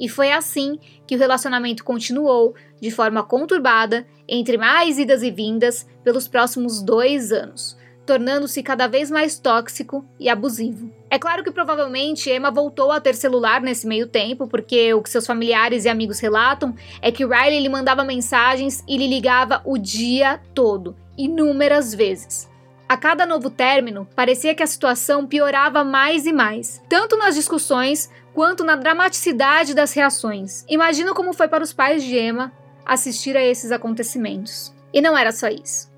E 0.00 0.08
foi 0.08 0.32
assim 0.32 0.80
que 1.06 1.14
o 1.14 1.18
relacionamento 1.18 1.84
continuou, 1.84 2.56
de 2.82 2.90
forma 2.90 3.22
conturbada, 3.22 4.04
entre 4.26 4.58
mais 4.58 4.98
idas 4.98 5.22
e 5.22 5.30
vindas, 5.30 5.86
pelos 6.02 6.26
próximos 6.26 6.82
dois 6.82 7.30
anos, 7.30 7.78
tornando-se 8.04 8.60
cada 8.60 8.88
vez 8.88 9.08
mais 9.08 9.38
tóxico 9.38 10.04
e 10.18 10.28
abusivo. 10.28 10.90
É 11.08 11.16
claro 11.16 11.44
que 11.44 11.52
provavelmente 11.52 12.28
Emma 12.28 12.50
voltou 12.50 12.90
a 12.90 13.00
ter 13.00 13.14
celular 13.14 13.60
nesse 13.60 13.86
meio 13.86 14.08
tempo, 14.08 14.48
porque 14.48 14.92
o 14.92 15.00
que 15.00 15.08
seus 15.08 15.24
familiares 15.24 15.84
e 15.84 15.88
amigos 15.88 16.18
relatam 16.18 16.74
é 17.00 17.12
que 17.12 17.24
Riley 17.24 17.60
lhe 17.60 17.68
mandava 17.68 18.02
mensagens 18.02 18.82
e 18.88 18.98
lhe 18.98 19.06
ligava 19.06 19.62
o 19.64 19.78
dia 19.78 20.40
todo, 20.52 20.96
inúmeras 21.16 21.94
vezes. 21.94 22.50
A 22.88 22.96
cada 22.96 23.24
novo 23.24 23.48
término, 23.48 24.08
parecia 24.16 24.56
que 24.56 24.62
a 24.62 24.66
situação 24.66 25.24
piorava 25.24 25.84
mais 25.84 26.26
e 26.26 26.32
mais, 26.32 26.82
tanto 26.88 27.16
nas 27.16 27.36
discussões 27.36 28.10
quanto 28.34 28.64
na 28.64 28.74
dramaticidade 28.74 29.72
das 29.72 29.92
reações. 29.92 30.64
Imagina 30.68 31.14
como 31.14 31.32
foi 31.32 31.46
para 31.46 31.62
os 31.62 31.72
pais 31.72 32.02
de 32.02 32.18
Emma 32.18 32.52
assistir 32.84 33.36
a 33.36 33.42
esses 33.42 33.72
acontecimentos. 33.72 34.74
E 34.92 35.00
não 35.00 35.16
era 35.16 35.32
só 35.32 35.48
isso. 35.48 35.90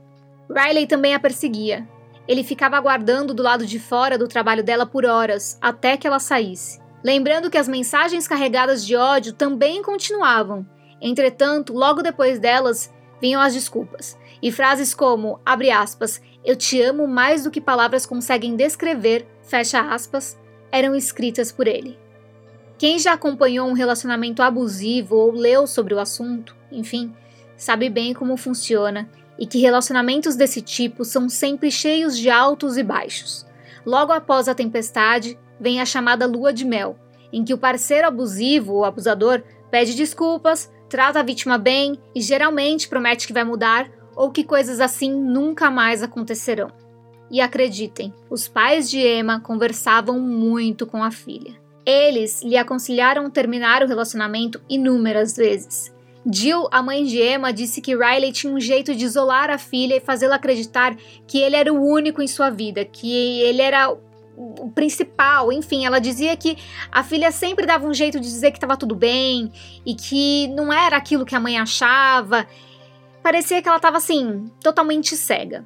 Riley 0.50 0.87
também 0.87 1.14
a 1.14 1.21
perseguia. 1.21 1.88
Ele 2.26 2.45
ficava 2.45 2.76
aguardando 2.76 3.35
do 3.35 3.43
lado 3.43 3.67
de 3.67 3.79
fora 3.79 4.17
do 4.17 4.29
trabalho 4.29 4.62
dela 4.62 4.87
por 4.87 5.05
horas, 5.05 5.59
até 5.61 5.97
que 5.97 6.07
ela 6.07 6.19
saísse. 6.19 6.81
Lembrando 7.05 7.50
que 7.50 7.59
as 7.59 7.69
mensagens 7.69 8.26
carregadas 8.26 8.87
de 8.87 8.97
ódio 8.97 9.33
também 9.33 9.83
continuavam. 9.83 10.67
Entretanto, 11.00 11.75
logo 11.75 12.03
depois 12.03 12.38
delas, 12.38 12.93
vinham 13.21 13.41
as 13.41 13.53
desculpas. 13.53 14.17
E 14.43 14.50
frases 14.50 14.95
como, 14.95 15.38
abre 15.45 15.71
aspas, 15.71 16.21
eu 16.45 16.57
te 16.57 16.81
amo 16.81 17.07
mais 17.07 17.45
do 17.45 17.50
que 17.50 17.61
palavras 17.61 18.07
conseguem 18.07 18.57
descrever, 18.57 19.26
fecha 19.43 19.81
aspas, 19.81 20.38
eram 20.73 20.95
escritas 20.95 21.53
por 21.53 21.67
ele. 21.67 21.99
Quem 22.76 22.99
já 22.99 23.12
acompanhou 23.12 23.69
um 23.69 23.73
relacionamento 23.73 24.43
abusivo 24.43 25.16
ou 25.16 25.31
leu 25.31 25.66
sobre 25.66 25.95
o 25.95 26.00
assunto, 26.00 26.57
enfim, 26.73 27.14
sabe 27.57 27.88
bem 27.88 28.12
como 28.12 28.37
funciona 28.37 29.09
e 29.38 29.47
que 29.47 29.59
relacionamentos 29.59 30.37
desse 30.37 30.61
tipo 30.61 31.04
são 31.04 31.28
sempre 31.28 31.71
cheios 31.71 32.16
de 32.16 32.31
altos 32.31 32.76
e 32.76 32.83
baixos. 32.83 33.47
Logo 33.87 34.12
após 34.12 34.49
a 34.49 34.54
tempestade, 34.54 35.38
vem 35.61 35.81
a 35.81 35.87
chamada 35.87 36.26
lua 36.26 36.52
de 36.52 36.64
mel, 36.64 36.99
em 37.33 37.45
que 37.45 37.54
o 37.54 37.59
parceiro 37.59 38.09
abusivo 38.09 38.75
ou 38.75 38.85
abusador 38.85 39.43
pede 39.71 39.95
desculpas, 39.95 40.71
trata 40.88 41.21
a 41.21 41.23
vítima 41.23 41.59
bem 41.59 41.99
e 42.14 42.21
geralmente 42.21 42.88
promete 42.88 43.26
que 43.26 43.33
vai 43.33 43.45
mudar 43.45 43.90
ou 44.16 44.31
que 44.31 44.45
coisas 44.45 44.81
assim 44.81 45.12
nunca 45.12 45.71
mais 45.71 46.02
acontecerão. 46.02 46.71
E 47.31 47.40
acreditem, 47.40 48.12
os 48.31 48.47
pais 48.47 48.88
de 48.88 48.99
Emma 49.00 49.40
conversavam 49.40 50.21
muito 50.21 50.87
com 50.87 51.02
a 51.02 51.11
filha. 51.11 51.63
Eles 51.87 52.43
lhe 52.43 52.57
aconselharam 52.57 53.31
terminar 53.31 53.83
o 53.83 53.87
relacionamento 53.87 54.61
inúmeras 54.69 55.37
vezes. 55.37 55.95
Jill, 56.31 56.69
a 56.71 56.83
mãe 56.83 57.05
de 57.05 57.21
Emma, 57.21 57.53
disse 57.53 57.83
que 57.83 57.95
Riley 57.95 58.33
tinha 58.33 58.53
um 58.53 58.59
jeito 58.59 58.95
de 58.95 59.05
isolar 59.05 59.50
a 59.50 59.59
filha 59.59 59.97
e 59.97 60.00
fazê-la 60.00 60.37
acreditar 60.37 60.97
que 61.26 61.38
ele 61.38 61.55
era 61.55 61.73
o 61.73 61.85
único 61.85 62.23
em 62.23 62.26
sua 62.26 62.49
vida, 62.49 62.85
que 62.85 63.41
ele 63.43 63.61
era 63.61 63.95
o 64.37 64.71
principal, 64.71 65.53
enfim, 65.53 65.87
ela 65.87 66.00
dizia 66.00 66.37
que 66.37 66.57
a 66.91 67.05
filha 67.05 67.31
sempre 67.31 67.67
dava 67.67 67.87
um 67.87 67.95
jeito 67.95 68.19
de 68.19 68.26
dizer 68.26 68.50
que 68.50 68.57
estava 68.57 68.76
tudo 68.76 68.95
bem 68.95 69.53
e 69.87 69.95
que 69.95 70.49
não 70.49 70.73
era 70.73 70.97
aquilo 70.97 71.25
que 71.25 71.37
a 71.37 71.41
mãe 71.41 71.59
achava. 71.59 72.47
Parecia 73.23 73.62
que 73.62 73.69
ela 73.69 73.76
estava 73.76 73.99
assim, 73.99 74.47
totalmente 74.61 75.17
cega. 75.17 75.64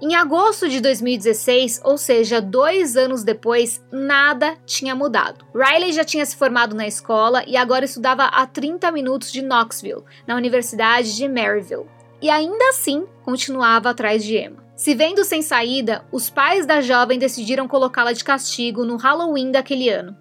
Em 0.00 0.14
agosto 0.14 0.68
de 0.68 0.80
2016, 0.80 1.80
ou 1.82 1.98
seja, 1.98 2.40
dois 2.40 2.96
anos 2.96 3.24
depois, 3.24 3.84
nada 3.90 4.56
tinha 4.64 4.94
mudado. 4.94 5.44
Riley 5.52 5.92
já 5.92 6.04
tinha 6.04 6.24
se 6.24 6.36
formado 6.36 6.76
na 6.76 6.86
escola 6.86 7.42
e 7.48 7.56
agora 7.56 7.84
estudava 7.84 8.26
a 8.26 8.46
30 8.46 8.92
minutos 8.92 9.32
de 9.32 9.42
Knoxville, 9.42 10.04
na 10.24 10.36
Universidade 10.36 11.16
de 11.16 11.26
Maryville. 11.26 11.86
E 12.22 12.30
ainda 12.30 12.68
assim, 12.68 13.06
continuava 13.24 13.90
atrás 13.90 14.22
de 14.22 14.36
Emma. 14.36 14.64
Se 14.76 14.94
vendo 14.94 15.24
sem 15.24 15.42
saída, 15.42 16.04
os 16.12 16.30
pais 16.30 16.64
da 16.64 16.80
jovem 16.80 17.18
decidiram 17.18 17.66
colocá-la 17.66 18.12
de 18.12 18.22
castigo 18.22 18.84
no 18.84 18.96
Halloween 18.96 19.50
daquele 19.50 19.88
ano. 19.88 20.16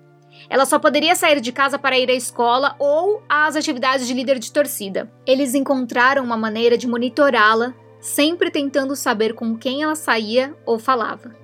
Ela 0.50 0.66
só 0.66 0.80
poderia 0.80 1.16
sair 1.16 1.40
de 1.40 1.52
casa 1.52 1.78
para 1.78 2.00
ir 2.00 2.10
à 2.10 2.14
escola 2.14 2.76
ou 2.80 3.22
às 3.30 3.56
atividades 3.56 4.08
de 4.08 4.14
líder 4.16 4.40
de 4.40 4.52
torcida. 4.52 5.12
Eles 5.26 5.54
encontraram 5.54 6.24
uma 6.24 6.38
maneira 6.38 6.76
de 6.76 6.88
monitorá-la 6.88 7.76
sempre 8.00 8.52
tentando 8.52 8.96
saber 8.96 9.34
com 9.34 9.58
quem 9.58 9.84
ela 9.84 9.96
saía 9.96 10.56
ou 10.66 10.80
falava. 10.80 11.36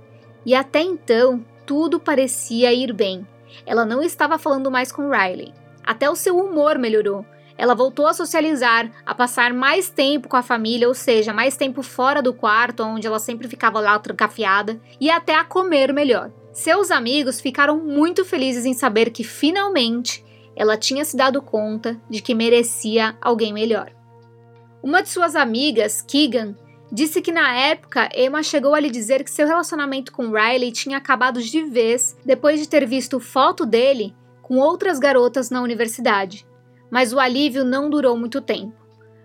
E 0.45 0.53
até 0.53 0.81
então, 0.81 1.45
tudo 1.65 1.99
parecia 1.99 2.73
ir 2.73 2.93
bem. 2.93 3.27
Ela 3.65 3.85
não 3.85 4.01
estava 4.01 4.37
falando 4.37 4.71
mais 4.71 4.91
com 4.91 5.09
Riley. 5.09 5.53
Até 5.85 6.09
o 6.09 6.15
seu 6.15 6.37
humor 6.37 6.77
melhorou. 6.77 7.25
Ela 7.57 7.75
voltou 7.75 8.07
a 8.07 8.13
socializar, 8.13 8.91
a 9.05 9.13
passar 9.13 9.53
mais 9.53 9.89
tempo 9.89 10.27
com 10.27 10.35
a 10.35 10.41
família, 10.41 10.87
ou 10.87 10.93
seja, 10.93 11.31
mais 11.31 11.55
tempo 11.55 11.83
fora 11.83 12.21
do 12.21 12.33
quarto, 12.33 12.83
onde 12.83 13.05
ela 13.05 13.19
sempre 13.19 13.47
ficava 13.47 13.79
lá 13.79 13.97
trancafiada, 13.99 14.79
e 14.99 15.09
até 15.09 15.35
a 15.35 15.43
comer 15.43 15.93
melhor. 15.93 16.31
Seus 16.51 16.89
amigos 16.89 17.39
ficaram 17.39 17.77
muito 17.77 18.25
felizes 18.25 18.65
em 18.65 18.73
saber 18.73 19.11
que 19.11 19.23
finalmente 19.23 20.23
ela 20.55 20.77
tinha 20.77 21.05
se 21.05 21.15
dado 21.15 21.41
conta 21.41 21.99
de 22.09 22.21
que 22.21 22.35
merecia 22.35 23.15
alguém 23.21 23.53
melhor. 23.53 23.91
Uma 24.83 25.01
de 25.01 25.07
suas 25.07 25.33
amigas, 25.33 26.01
Keegan, 26.01 26.57
disse 26.91 27.21
que 27.21 27.31
na 27.31 27.55
época 27.55 28.09
Emma 28.13 28.43
chegou 28.43 28.75
a 28.75 28.79
lhe 28.81 28.89
dizer 28.89 29.23
que 29.23 29.31
seu 29.31 29.47
relacionamento 29.47 30.11
com 30.11 30.29
Riley 30.29 30.73
tinha 30.73 30.97
acabado 30.97 31.41
de 31.41 31.63
vez 31.63 32.17
depois 32.25 32.59
de 32.59 32.67
ter 32.67 32.85
visto 32.85 33.17
foto 33.17 33.65
dele 33.65 34.13
com 34.41 34.57
outras 34.57 34.99
garotas 34.99 35.49
na 35.49 35.61
universidade. 35.61 36.45
Mas 36.91 37.13
o 37.13 37.19
alívio 37.19 37.63
não 37.63 37.89
durou 37.89 38.17
muito 38.17 38.41
tempo. 38.41 38.73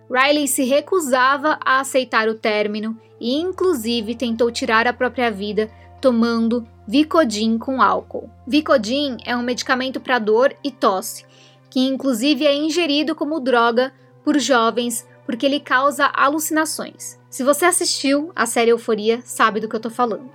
Riley 0.09 0.47
se 0.47 0.63
recusava 0.63 1.59
a 1.63 1.81
aceitar 1.81 2.29
o 2.29 2.35
término 2.35 2.97
e, 3.19 3.35
inclusive, 3.35 4.15
tentou 4.15 4.49
tirar 4.49 4.87
a 4.87 4.93
própria 4.93 5.29
vida 5.29 5.69
tomando 5.99 6.65
Vicodin 6.87 7.57
com 7.57 7.81
álcool. 7.81 8.29
Vicodin 8.47 9.17
é 9.25 9.35
um 9.35 9.43
medicamento 9.43 9.99
para 9.99 10.19
dor 10.19 10.55
e 10.63 10.71
tosse, 10.71 11.25
que 11.69 11.81
inclusive 11.81 12.45
é 12.45 12.55
ingerido 12.55 13.13
como 13.13 13.41
droga 13.41 13.91
por 14.23 14.39
jovens 14.39 15.05
porque 15.29 15.45
ele 15.45 15.59
causa 15.59 16.09
alucinações. 16.11 17.19
Se 17.29 17.43
você 17.43 17.65
assistiu 17.65 18.31
a 18.35 18.47
série 18.47 18.71
Euforia, 18.71 19.21
sabe 19.23 19.59
do 19.59 19.69
que 19.69 19.75
eu 19.75 19.79
tô 19.79 19.91
falando. 19.91 20.27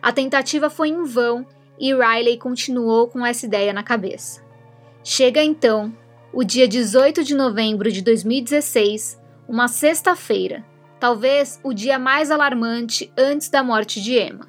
A 0.00 0.10
tentativa 0.10 0.70
foi 0.70 0.88
em 0.88 1.04
vão 1.04 1.46
e 1.78 1.92
Riley 1.92 2.38
continuou 2.38 3.08
com 3.08 3.26
essa 3.26 3.44
ideia 3.44 3.74
na 3.74 3.82
cabeça. 3.82 4.42
Chega 5.04 5.42
então 5.42 5.94
o 6.32 6.42
dia 6.42 6.66
18 6.66 7.22
de 7.24 7.34
novembro 7.34 7.92
de 7.92 8.00
2016, 8.00 9.20
uma 9.46 9.68
sexta-feira, 9.68 10.64
talvez 10.98 11.60
o 11.62 11.74
dia 11.74 11.98
mais 11.98 12.30
alarmante 12.30 13.12
antes 13.18 13.50
da 13.50 13.62
morte 13.62 14.00
de 14.00 14.18
Emma. 14.18 14.48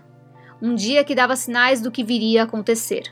Um 0.62 0.75
dia 0.75 1.03
que 1.03 1.13
dava 1.13 1.36
sinais 1.36 1.82
do 1.82 1.91
que 1.91 2.06
viria 2.06 2.44
a 2.44 2.46
acontecer. 2.46 3.03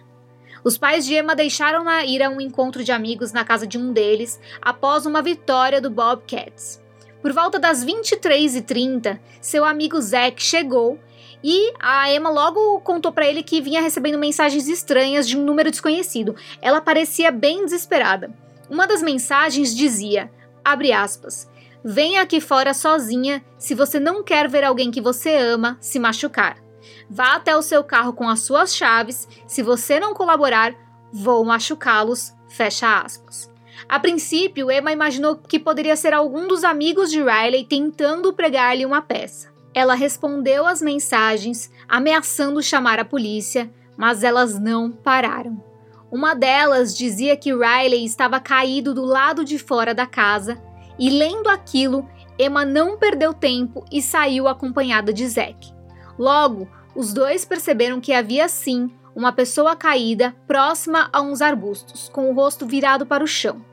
Os 0.67 0.77
pais 0.77 1.05
de 1.05 1.15
Emma 1.15 1.33
deixaram-na 1.33 2.03
ir 2.03 2.21
a 2.21 2.29
um 2.29 2.41
encontro 2.41 2.83
de 2.83 2.91
amigos 2.91 3.31
na 3.31 3.45
casa 3.45 3.65
de 3.65 3.77
um 3.77 3.93
deles 3.93 4.38
após 4.62 5.05
uma 5.05 5.21
vitória 5.21 5.79
do 5.79 5.89
Bobcats. 5.89 6.83
Por 7.21 7.31
volta 7.31 7.57
das 7.57 7.86
23h30, 7.86 9.17
seu 9.39 9.63
amigo 9.63 9.97
Zack 10.01 10.43
chegou 10.43 11.00
e 11.41 11.71
a 11.79 12.12
Emma 12.13 12.29
logo 12.29 12.81
contou 12.81 13.13
para 13.13 13.25
ele 13.25 13.43
que 13.43 13.62
vinha 13.62 13.81
recebendo 13.81 14.17
mensagens 14.17 14.67
estranhas 14.67 15.25
de 15.25 15.38
um 15.38 15.45
número 15.45 15.71
desconhecido. 15.71 16.36
Ela 16.62 16.81
parecia 16.81 17.31
bem 17.31 17.63
desesperada. 17.63 18.29
Uma 18.69 18.86
das 18.86 19.01
mensagens 19.01 19.74
dizia, 19.74 20.29
abre 20.65 20.91
aspas, 20.91 21.50
Venha 21.81 22.21
aqui 22.21 22.41
fora 22.41 22.74
sozinha 22.74 23.41
se 23.57 23.74
você 23.74 24.01
não 24.01 24.21
quer 24.21 24.50
ver 24.50 24.65
alguém 24.65 24.91
que 24.91 25.00
você 25.00 25.33
ama 25.33 25.77
se 25.79 25.97
machucar. 25.97 26.66
Vá 27.09 27.35
até 27.35 27.55
o 27.55 27.61
seu 27.61 27.83
carro 27.83 28.13
com 28.13 28.27
as 28.27 28.41
suas 28.41 28.75
chaves. 28.75 29.27
Se 29.47 29.63
você 29.63 29.99
não 29.99 30.13
colaborar, 30.13 30.73
vou 31.11 31.43
machucá-los. 31.45 32.33
Fecha 32.49 33.01
aspas. 33.01 33.51
A 33.87 33.99
princípio, 33.99 34.71
Emma 34.71 34.91
imaginou 34.91 35.35
que 35.35 35.59
poderia 35.59 35.95
ser 35.95 36.13
algum 36.13 36.47
dos 36.47 36.63
amigos 36.63 37.11
de 37.11 37.21
Riley 37.21 37.65
tentando 37.65 38.33
pregar-lhe 38.33 38.85
uma 38.85 39.01
peça. 39.01 39.49
Ela 39.73 39.93
respondeu 39.93 40.65
às 40.65 40.81
mensagens, 40.81 41.71
ameaçando 41.87 42.63
chamar 42.63 42.99
a 42.99 43.05
polícia, 43.05 43.71
mas 43.95 44.23
elas 44.23 44.59
não 44.59 44.91
pararam. 44.91 45.63
Uma 46.11 46.33
delas 46.33 46.97
dizia 46.97 47.37
que 47.37 47.53
Riley 47.53 48.03
estava 48.05 48.39
caído 48.39 48.93
do 48.93 49.03
lado 49.03 49.45
de 49.45 49.59
fora 49.59 49.93
da 49.93 50.05
casa, 50.05 50.61
e 50.97 51.09
lendo 51.09 51.47
aquilo, 51.47 52.07
Emma 52.39 52.65
não 52.65 52.97
perdeu 52.97 53.33
tempo 53.33 53.85
e 53.91 54.01
saiu 54.01 54.47
acompanhada 54.47 55.13
de 55.13 55.27
Zack. 55.27 55.71
Logo, 56.17 56.67
os 56.98 57.13
dois 57.13 57.46
perceberam 57.46 58.01
que 58.01 58.12
havia 58.12 58.50
sim 58.50 58.89
uma 59.16 59.32
pessoa 59.32 59.75
caída 59.75 60.36
próxima 60.48 61.08
a 61.13 61.22
uns 61.22 61.44
arbustos, 61.44 62.10
com 62.10 62.27
o 62.27 62.34
rosto 62.34 62.66
virado 62.66 63.06
para 63.06 63.24
o 63.24 63.27
chão. 63.27 63.63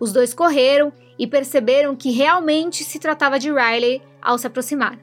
Os 0.00 0.12
dois 0.12 0.34
correram 0.34 0.92
e 1.16 1.28
perceberam 1.28 1.94
que 1.94 2.10
realmente 2.10 2.82
se 2.82 2.98
tratava 2.98 3.38
de 3.38 3.52
Riley 3.52 4.02
ao 4.20 4.36
se 4.36 4.48
aproximar. 4.48 4.98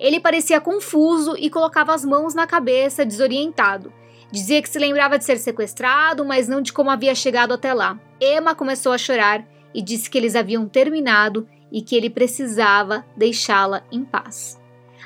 Ele 0.00 0.18
parecia 0.18 0.58
confuso 0.58 1.36
e 1.38 1.50
colocava 1.50 1.94
as 1.94 2.02
mãos 2.02 2.32
na 2.32 2.46
cabeça, 2.46 3.04
desorientado. 3.04 3.92
Dizia 4.32 4.62
que 4.62 4.68
se 4.68 4.78
lembrava 4.78 5.18
de 5.18 5.24
ser 5.26 5.36
sequestrado, 5.36 6.24
mas 6.24 6.48
não 6.48 6.62
de 6.62 6.72
como 6.72 6.90
havia 6.90 7.14
chegado 7.14 7.52
até 7.52 7.74
lá. 7.74 8.00
Emma 8.18 8.54
começou 8.54 8.92
a 8.92 8.98
chorar 8.98 9.46
e 9.74 9.82
disse 9.82 10.08
que 10.08 10.16
eles 10.16 10.34
haviam 10.34 10.66
terminado 10.66 11.46
e 11.70 11.82
que 11.82 11.94
ele 11.94 12.08
precisava 12.08 13.04
deixá-la 13.14 13.82
em 13.92 14.02
paz. 14.02 14.58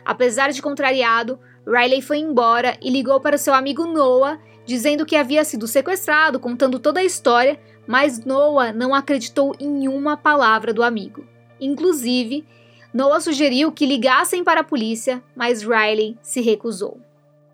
Apesar 0.04 0.50
de 0.50 0.62
contrariado, 0.62 1.38
Riley 1.66 2.02
foi 2.02 2.18
embora 2.18 2.76
e 2.80 2.90
ligou 2.90 3.20
para 3.20 3.38
seu 3.38 3.54
amigo 3.54 3.86
Noah, 3.86 4.38
dizendo 4.64 5.06
que 5.06 5.16
havia 5.16 5.44
sido 5.44 5.66
sequestrado, 5.66 6.40
contando 6.40 6.78
toda 6.78 7.00
a 7.00 7.04
história, 7.04 7.58
mas 7.86 8.24
Noah 8.24 8.72
não 8.72 8.94
acreditou 8.94 9.54
em 9.58 9.88
uma 9.88 10.16
palavra 10.16 10.72
do 10.72 10.82
amigo. 10.82 11.24
Inclusive, 11.60 12.44
Noah 12.92 13.20
sugeriu 13.20 13.70
que 13.70 13.86
ligassem 13.86 14.42
para 14.42 14.60
a 14.60 14.64
polícia, 14.64 15.22
mas 15.36 15.62
Riley 15.62 16.16
se 16.22 16.40
recusou. 16.40 16.98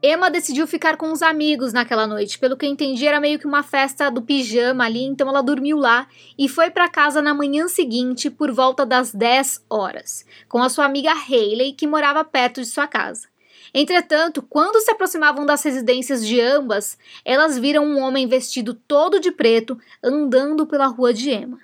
Emma 0.02 0.30
decidiu 0.30 0.66
ficar 0.66 0.96
com 0.96 1.10
os 1.10 1.22
amigos 1.22 1.72
naquela 1.72 2.06
noite, 2.06 2.38
pelo 2.38 2.56
que 2.56 2.64
eu 2.64 2.70
entendi 2.70 3.06
era 3.06 3.18
meio 3.18 3.38
que 3.38 3.46
uma 3.46 3.62
festa 3.62 4.10
do 4.10 4.22
pijama 4.22 4.84
ali, 4.84 5.02
então 5.02 5.28
ela 5.28 5.42
dormiu 5.42 5.78
lá 5.78 6.06
e 6.38 6.48
foi 6.48 6.70
para 6.70 6.88
casa 6.88 7.20
na 7.20 7.34
manhã 7.34 7.66
seguinte 7.66 8.30
por 8.30 8.52
volta 8.52 8.86
das 8.86 9.12
10 9.12 9.64
horas, 9.68 10.25
com 10.48 10.62
a 10.62 10.68
sua 10.68 10.84
amiga 10.84 11.12
Hayley, 11.12 11.72
que 11.72 11.86
morava 11.86 12.22
perto 12.25 12.60
de 12.60 12.66
sua 12.66 12.86
casa. 12.86 13.26
Entretanto, 13.73 14.42
quando 14.42 14.80
se 14.80 14.90
aproximavam 14.90 15.44
das 15.44 15.62
residências 15.62 16.26
de 16.26 16.40
ambas, 16.40 16.99
elas 17.25 17.58
viram 17.58 17.85
um 17.85 18.00
homem 18.00 18.26
vestido 18.26 18.75
todo 18.75 19.20
de 19.20 19.30
preto 19.30 19.78
andando 20.02 20.66
pela 20.66 20.87
rua 20.87 21.12
de 21.12 21.30
Emma. 21.30 21.58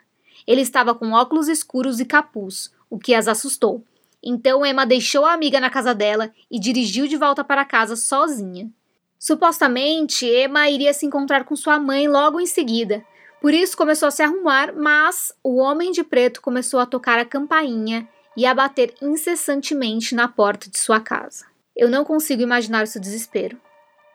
Ele 0.46 0.60
estava 0.60 0.94
com 0.94 1.12
óculos 1.12 1.48
escuros 1.48 2.00
e 2.00 2.04
capuz, 2.04 2.72
o 2.90 2.98
que 2.98 3.14
as 3.14 3.28
assustou. 3.28 3.84
Então 4.22 4.64
Emma 4.64 4.86
deixou 4.86 5.24
a 5.24 5.32
amiga 5.32 5.58
na 5.58 5.70
casa 5.70 5.94
dela 5.94 6.30
e 6.50 6.58
dirigiu 6.58 7.06
de 7.06 7.16
volta 7.16 7.42
para 7.42 7.64
casa 7.64 7.96
sozinha. 7.96 8.70
Supostamente, 9.18 10.26
Emma 10.26 10.68
iria 10.68 10.92
se 10.92 11.06
encontrar 11.06 11.44
com 11.44 11.54
sua 11.54 11.78
mãe 11.78 12.08
logo 12.08 12.40
em 12.40 12.46
seguida. 12.46 13.04
Por 13.40 13.52
isso 13.52 13.76
começou 13.76 14.06
a 14.06 14.10
se 14.10 14.22
arrumar, 14.22 14.72
mas 14.74 15.32
o 15.42 15.56
homem 15.56 15.90
de 15.90 16.04
preto 16.04 16.40
começou 16.40 16.78
a 16.78 16.86
tocar 16.86 17.18
a 17.18 17.24
campainha 17.24 18.08
e 18.36 18.46
a 18.46 18.54
bater 18.54 18.94
incessantemente 19.02 20.14
na 20.14 20.28
porta 20.28 20.70
de 20.70 20.78
sua 20.78 21.00
casa. 21.00 21.51
Eu 21.76 21.88
não 21.88 22.04
consigo 22.04 22.42
imaginar 22.42 22.86
seu 22.86 23.00
desespero. 23.00 23.60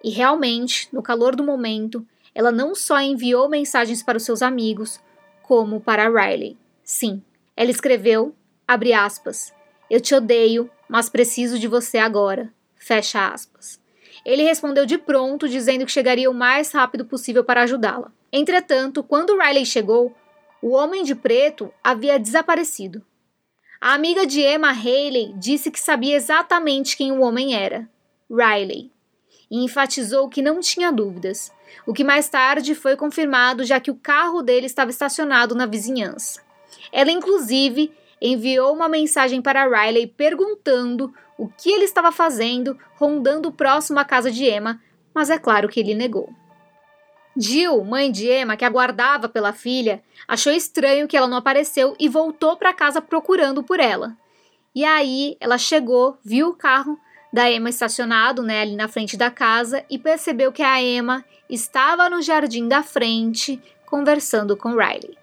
E 0.04 0.10
realmente, 0.10 0.90
no 0.94 1.02
calor 1.02 1.36
do 1.36 1.44
momento, 1.44 2.06
ela 2.34 2.52
não 2.52 2.76
só 2.76 3.00
enviou 3.00 3.50
mensagens 3.50 4.04
para 4.04 4.18
os 4.18 4.24
seus 4.24 4.42
amigos, 4.42 5.00
como 5.42 5.82
para 5.82 6.10
Riley. 6.10 6.58
Sim, 6.84 7.22
ela 7.56 7.72
escreveu 7.72 8.36
Abre 8.68 8.92
aspas. 8.92 9.54
Eu 9.90 10.02
te 10.02 10.14
odeio, 10.14 10.70
mas 10.90 11.08
preciso 11.08 11.58
de 11.58 11.70
você 11.70 11.98
agora. 11.98 12.52
Fecha 12.76 13.30
aspas. 13.30 13.80
Ele 14.26 14.44
respondeu 14.44 14.86
de 14.86 14.98
pronto, 14.98 15.48
dizendo 15.48 15.86
que 15.86 15.92
chegaria 15.92 16.30
o 16.30 16.34
mais 16.34 16.74
rápido 16.74 17.06
possível 17.06 17.46
para 17.46 17.62
ajudá-la. 17.62 18.12
Entretanto, 18.30 19.02
quando 19.02 19.38
Riley 19.38 19.66
chegou, 19.66 20.14
o 20.62 20.72
homem 20.72 21.06
de 21.06 21.16
preto 21.16 21.74
havia 21.82 22.20
desaparecido. 22.20 23.02
A 23.80 23.94
amiga 23.94 24.26
de 24.26 24.42
Emma 24.42 24.72
Haley 24.72 25.34
disse 25.36 25.70
que 25.70 25.80
sabia 25.80 26.16
exatamente 26.16 26.98
quem 26.98 27.12
o 27.12 27.22
homem 27.22 27.54
era, 27.54 27.88
Riley, 28.30 28.92
e 29.52 29.64
enfatizou 29.64 30.28
que 30.28 30.42
não 30.42 30.60
tinha 30.60 30.92
dúvidas, 30.92 31.52
o 31.86 31.94
que 31.94 32.04
mais 32.04 32.28
tarde 32.28 32.74
foi 32.74 32.96
confirmado 32.96 33.64
já 33.64 33.80
que 33.80 33.92
o 33.92 33.96
carro 33.96 34.42
dele 34.42 34.66
estava 34.66 34.90
estacionado 34.90 35.54
na 35.54 35.68
vizinhança. 35.68 36.42
Ela, 36.92 37.12
inclusive, 37.12 37.94
enviou 38.20 38.74
uma 38.74 38.90
mensagem 38.90 39.44
para 39.44 39.68
Riley 39.68 40.08
perguntando 40.08 41.14
o 41.38 41.48
que 41.48 41.70
ele 41.70 41.86
estava 41.86 42.12
fazendo 42.12 42.76
rondando 42.96 43.52
próximo 43.52 44.00
à 44.00 44.06
casa 44.06 44.32
de 44.32 44.44
Emma, 44.44 44.82
mas 45.14 45.30
é 45.30 45.38
claro 45.38 45.70
que 45.70 45.80
ele 45.80 45.94
negou. 45.94 46.34
Jill, 47.40 47.84
mãe 47.84 48.12
de 48.12 48.30
Emma, 48.30 48.58
que 48.58 48.66
aguardava 48.66 49.30
pela 49.30 49.54
filha, 49.54 50.04
achou 50.28 50.52
estranho 50.52 51.08
que 51.08 51.16
ela 51.16 51.28
não 51.28 51.38
apareceu 51.38 51.96
e 52.00 52.10
voltou 52.10 52.56
para 52.58 52.74
casa 52.74 53.02
procurando 53.02 53.64
por 53.64 53.80
ela. 53.80 54.16
E 54.74 54.84
aí 54.84 55.38
ela 55.40 55.58
chegou, 55.58 56.18
viu 56.24 56.50
o 56.50 56.56
carro 56.56 57.00
da 57.32 57.50
Emma 57.52 57.70
estacionado 57.70 58.42
né, 58.42 58.62
ali 58.62 58.76
na 58.76 58.88
frente 58.88 59.18
da 59.18 59.30
casa 59.30 59.84
e 59.90 59.98
percebeu 59.98 60.52
que 60.52 60.64
a 60.64 60.82
Emma 60.82 61.24
estava 61.50 62.10
no 62.10 62.22
jardim 62.22 62.68
da 62.68 62.82
frente 62.82 63.62
conversando 63.86 64.58
com 64.58 64.70
Riley. 64.70 65.18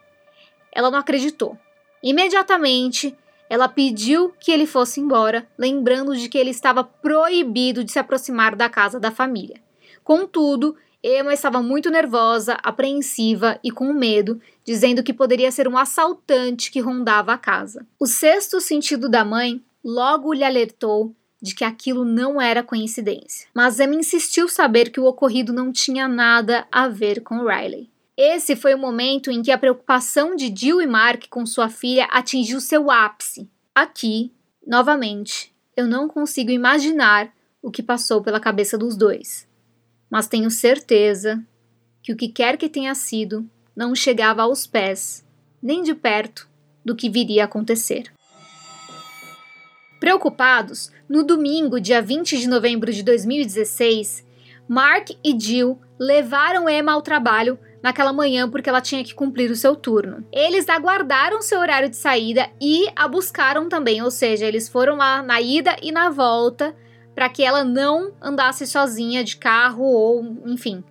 Ela 0.72 0.90
não 0.90 0.98
acreditou 0.98 1.58
Imediatamente, 2.04 3.16
ela 3.48 3.66
pediu 3.66 4.34
que 4.38 4.52
ele 4.52 4.66
fosse 4.66 5.00
embora, 5.00 5.48
lembrando 5.56 6.14
de 6.14 6.28
que 6.28 6.36
ele 6.36 6.50
estava 6.50 6.84
proibido 6.84 7.82
de 7.82 7.90
se 7.90 7.98
aproximar 7.98 8.54
da 8.54 8.68
casa 8.68 9.00
da 9.00 9.10
família. 9.10 9.56
Contudo, 10.04 10.76
Emma 11.06 11.34
estava 11.34 11.60
muito 11.60 11.90
nervosa, 11.90 12.54
apreensiva 12.62 13.60
e 13.62 13.70
com 13.70 13.92
medo, 13.92 14.40
dizendo 14.64 15.02
que 15.02 15.12
poderia 15.12 15.52
ser 15.52 15.68
um 15.68 15.76
assaltante 15.76 16.70
que 16.70 16.80
rondava 16.80 17.34
a 17.34 17.36
casa. 17.36 17.86
O 18.00 18.06
sexto 18.06 18.58
sentido 18.58 19.06
da 19.06 19.22
mãe 19.22 19.62
logo 19.84 20.32
lhe 20.32 20.42
alertou 20.42 21.14
de 21.42 21.54
que 21.54 21.62
aquilo 21.62 22.06
não 22.06 22.40
era 22.40 22.62
coincidência, 22.62 23.46
mas 23.52 23.78
Emma 23.78 23.96
insistiu 23.96 24.48
saber 24.48 24.88
que 24.88 24.98
o 24.98 25.04
ocorrido 25.04 25.52
não 25.52 25.70
tinha 25.70 26.08
nada 26.08 26.66
a 26.72 26.88
ver 26.88 27.20
com 27.20 27.44
Riley. 27.44 27.90
Esse 28.16 28.56
foi 28.56 28.72
o 28.72 28.78
momento 28.78 29.30
em 29.30 29.42
que 29.42 29.50
a 29.50 29.58
preocupação 29.58 30.34
de 30.34 30.50
Jill 30.56 30.80
e 30.80 30.86
Mark 30.86 31.24
com 31.28 31.44
sua 31.44 31.68
filha 31.68 32.06
atingiu 32.06 32.62
seu 32.62 32.90
ápice. 32.90 33.46
Aqui, 33.74 34.32
novamente, 34.66 35.54
eu 35.76 35.86
não 35.86 36.08
consigo 36.08 36.50
imaginar 36.50 37.30
o 37.60 37.70
que 37.70 37.82
passou 37.82 38.22
pela 38.22 38.40
cabeça 38.40 38.78
dos 38.78 38.96
dois, 38.96 39.46
mas 40.14 40.28
tenho 40.28 40.48
certeza 40.48 41.42
que 42.00 42.12
o 42.12 42.16
que 42.16 42.28
quer 42.28 42.56
que 42.56 42.68
tenha 42.68 42.94
sido 42.94 43.44
não 43.74 43.96
chegava 43.96 44.42
aos 44.42 44.64
pés, 44.64 45.26
nem 45.60 45.82
de 45.82 45.92
perto, 45.92 46.48
do 46.84 46.94
que 46.94 47.10
viria 47.10 47.42
a 47.42 47.44
acontecer. 47.46 48.12
Preocupados, 49.98 50.92
no 51.08 51.24
domingo, 51.24 51.80
dia 51.80 52.00
20 52.00 52.38
de 52.38 52.46
novembro 52.46 52.92
de 52.92 53.02
2016, 53.02 54.24
Mark 54.68 55.10
e 55.24 55.36
Jill 55.36 55.80
levaram 55.98 56.68
Emma 56.68 56.92
ao 56.92 57.02
trabalho 57.02 57.58
naquela 57.82 58.12
manhã 58.12 58.48
porque 58.48 58.68
ela 58.68 58.80
tinha 58.80 59.02
que 59.02 59.16
cumprir 59.16 59.50
o 59.50 59.56
seu 59.56 59.74
turno. 59.74 60.24
Eles 60.30 60.68
aguardaram 60.68 61.42
seu 61.42 61.58
horário 61.58 61.88
de 61.88 61.96
saída 61.96 62.48
e 62.60 62.86
a 62.94 63.08
buscaram 63.08 63.68
também, 63.68 64.00
ou 64.00 64.12
seja, 64.12 64.46
eles 64.46 64.68
foram 64.68 64.94
lá 64.94 65.24
na 65.24 65.40
ida 65.40 65.76
e 65.82 65.90
na 65.90 66.08
volta 66.08 66.72
para 67.14 67.28
que 67.28 67.42
ela 67.42 67.64
não 67.64 68.12
andasse 68.20 68.66
sozinha 68.66 69.22
de 69.22 69.36
carro 69.36 69.84
ou, 69.84 70.24
enfim, 70.46 70.82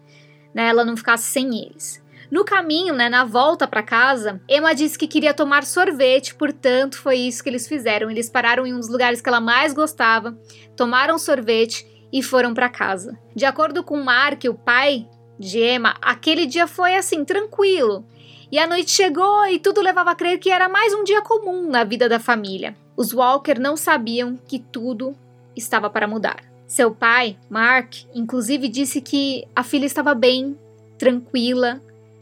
né, 0.54 0.68
ela 0.68 0.86
não 0.86 0.96
ficasse 0.96 1.24
sem 1.24 1.66
eles. 1.66 2.04
No 2.32 2.44
caminho, 2.44 2.96
né, 2.96 3.10
na 3.10 3.24
volta 3.24 3.68
para 3.68 3.84
casa, 3.84 4.42
Emma 4.50 4.74
disse 4.74 4.98
que 4.98 5.08
queria 5.08 5.36
tomar 5.36 5.64
sorvete, 5.66 6.34
portanto, 6.34 6.98
foi 6.98 7.18
isso 7.18 7.44
que 7.44 7.50
eles 7.50 7.68
fizeram. 7.68 8.10
Eles 8.10 8.28
pararam 8.28 8.66
em 8.66 8.74
um 8.74 8.80
dos 8.80 8.90
lugares 8.90 9.22
que 9.22 9.30
ela 9.30 9.40
mais 9.40 9.72
gostava, 9.72 10.36
tomaram 10.76 11.20
sorvete 11.20 11.86
e 12.12 12.24
foram 12.24 12.54
para 12.54 12.70
casa. 12.70 13.20
De 13.36 13.46
acordo 13.46 13.84
com 13.84 14.02
Mark, 14.02 14.44
o 14.46 14.56
pai 14.56 15.08
de 15.38 15.60
Emma, 15.60 15.96
aquele 16.02 16.48
dia 16.48 16.66
foi 16.66 16.96
assim, 16.96 17.24
tranquilo. 17.24 18.04
E 18.52 18.58
a 18.58 18.66
noite 18.66 18.90
chegou 18.92 19.46
e 19.48 19.60
tudo 19.60 19.82
levava 19.82 20.12
a 20.12 20.16
crer 20.16 20.40
que 20.40 20.50
era 20.50 20.70
mais 20.70 20.94
um 20.94 21.04
dia 21.04 21.22
comum 21.22 21.70
na 21.70 21.84
vida 21.84 22.10
da 22.10 22.20
família. 22.20 22.76
Os 22.96 23.14
Walker 23.14 23.60
não 23.60 23.76
sabiam 23.76 24.40
que 24.48 24.60
tudo 24.60 25.16
estava 25.56 25.90
para 25.90 26.08
mudar. 26.08 26.44
Seu 26.68 26.92
pai, 26.92 27.38
Mark, 27.50 27.94
inclusive 28.14 28.68
disse 28.68 29.02
que 29.02 29.46
a 29.56 29.64
filha 29.64 29.86
estava 29.86 30.16
bem, 30.16 30.58
tranquila, 30.98 31.82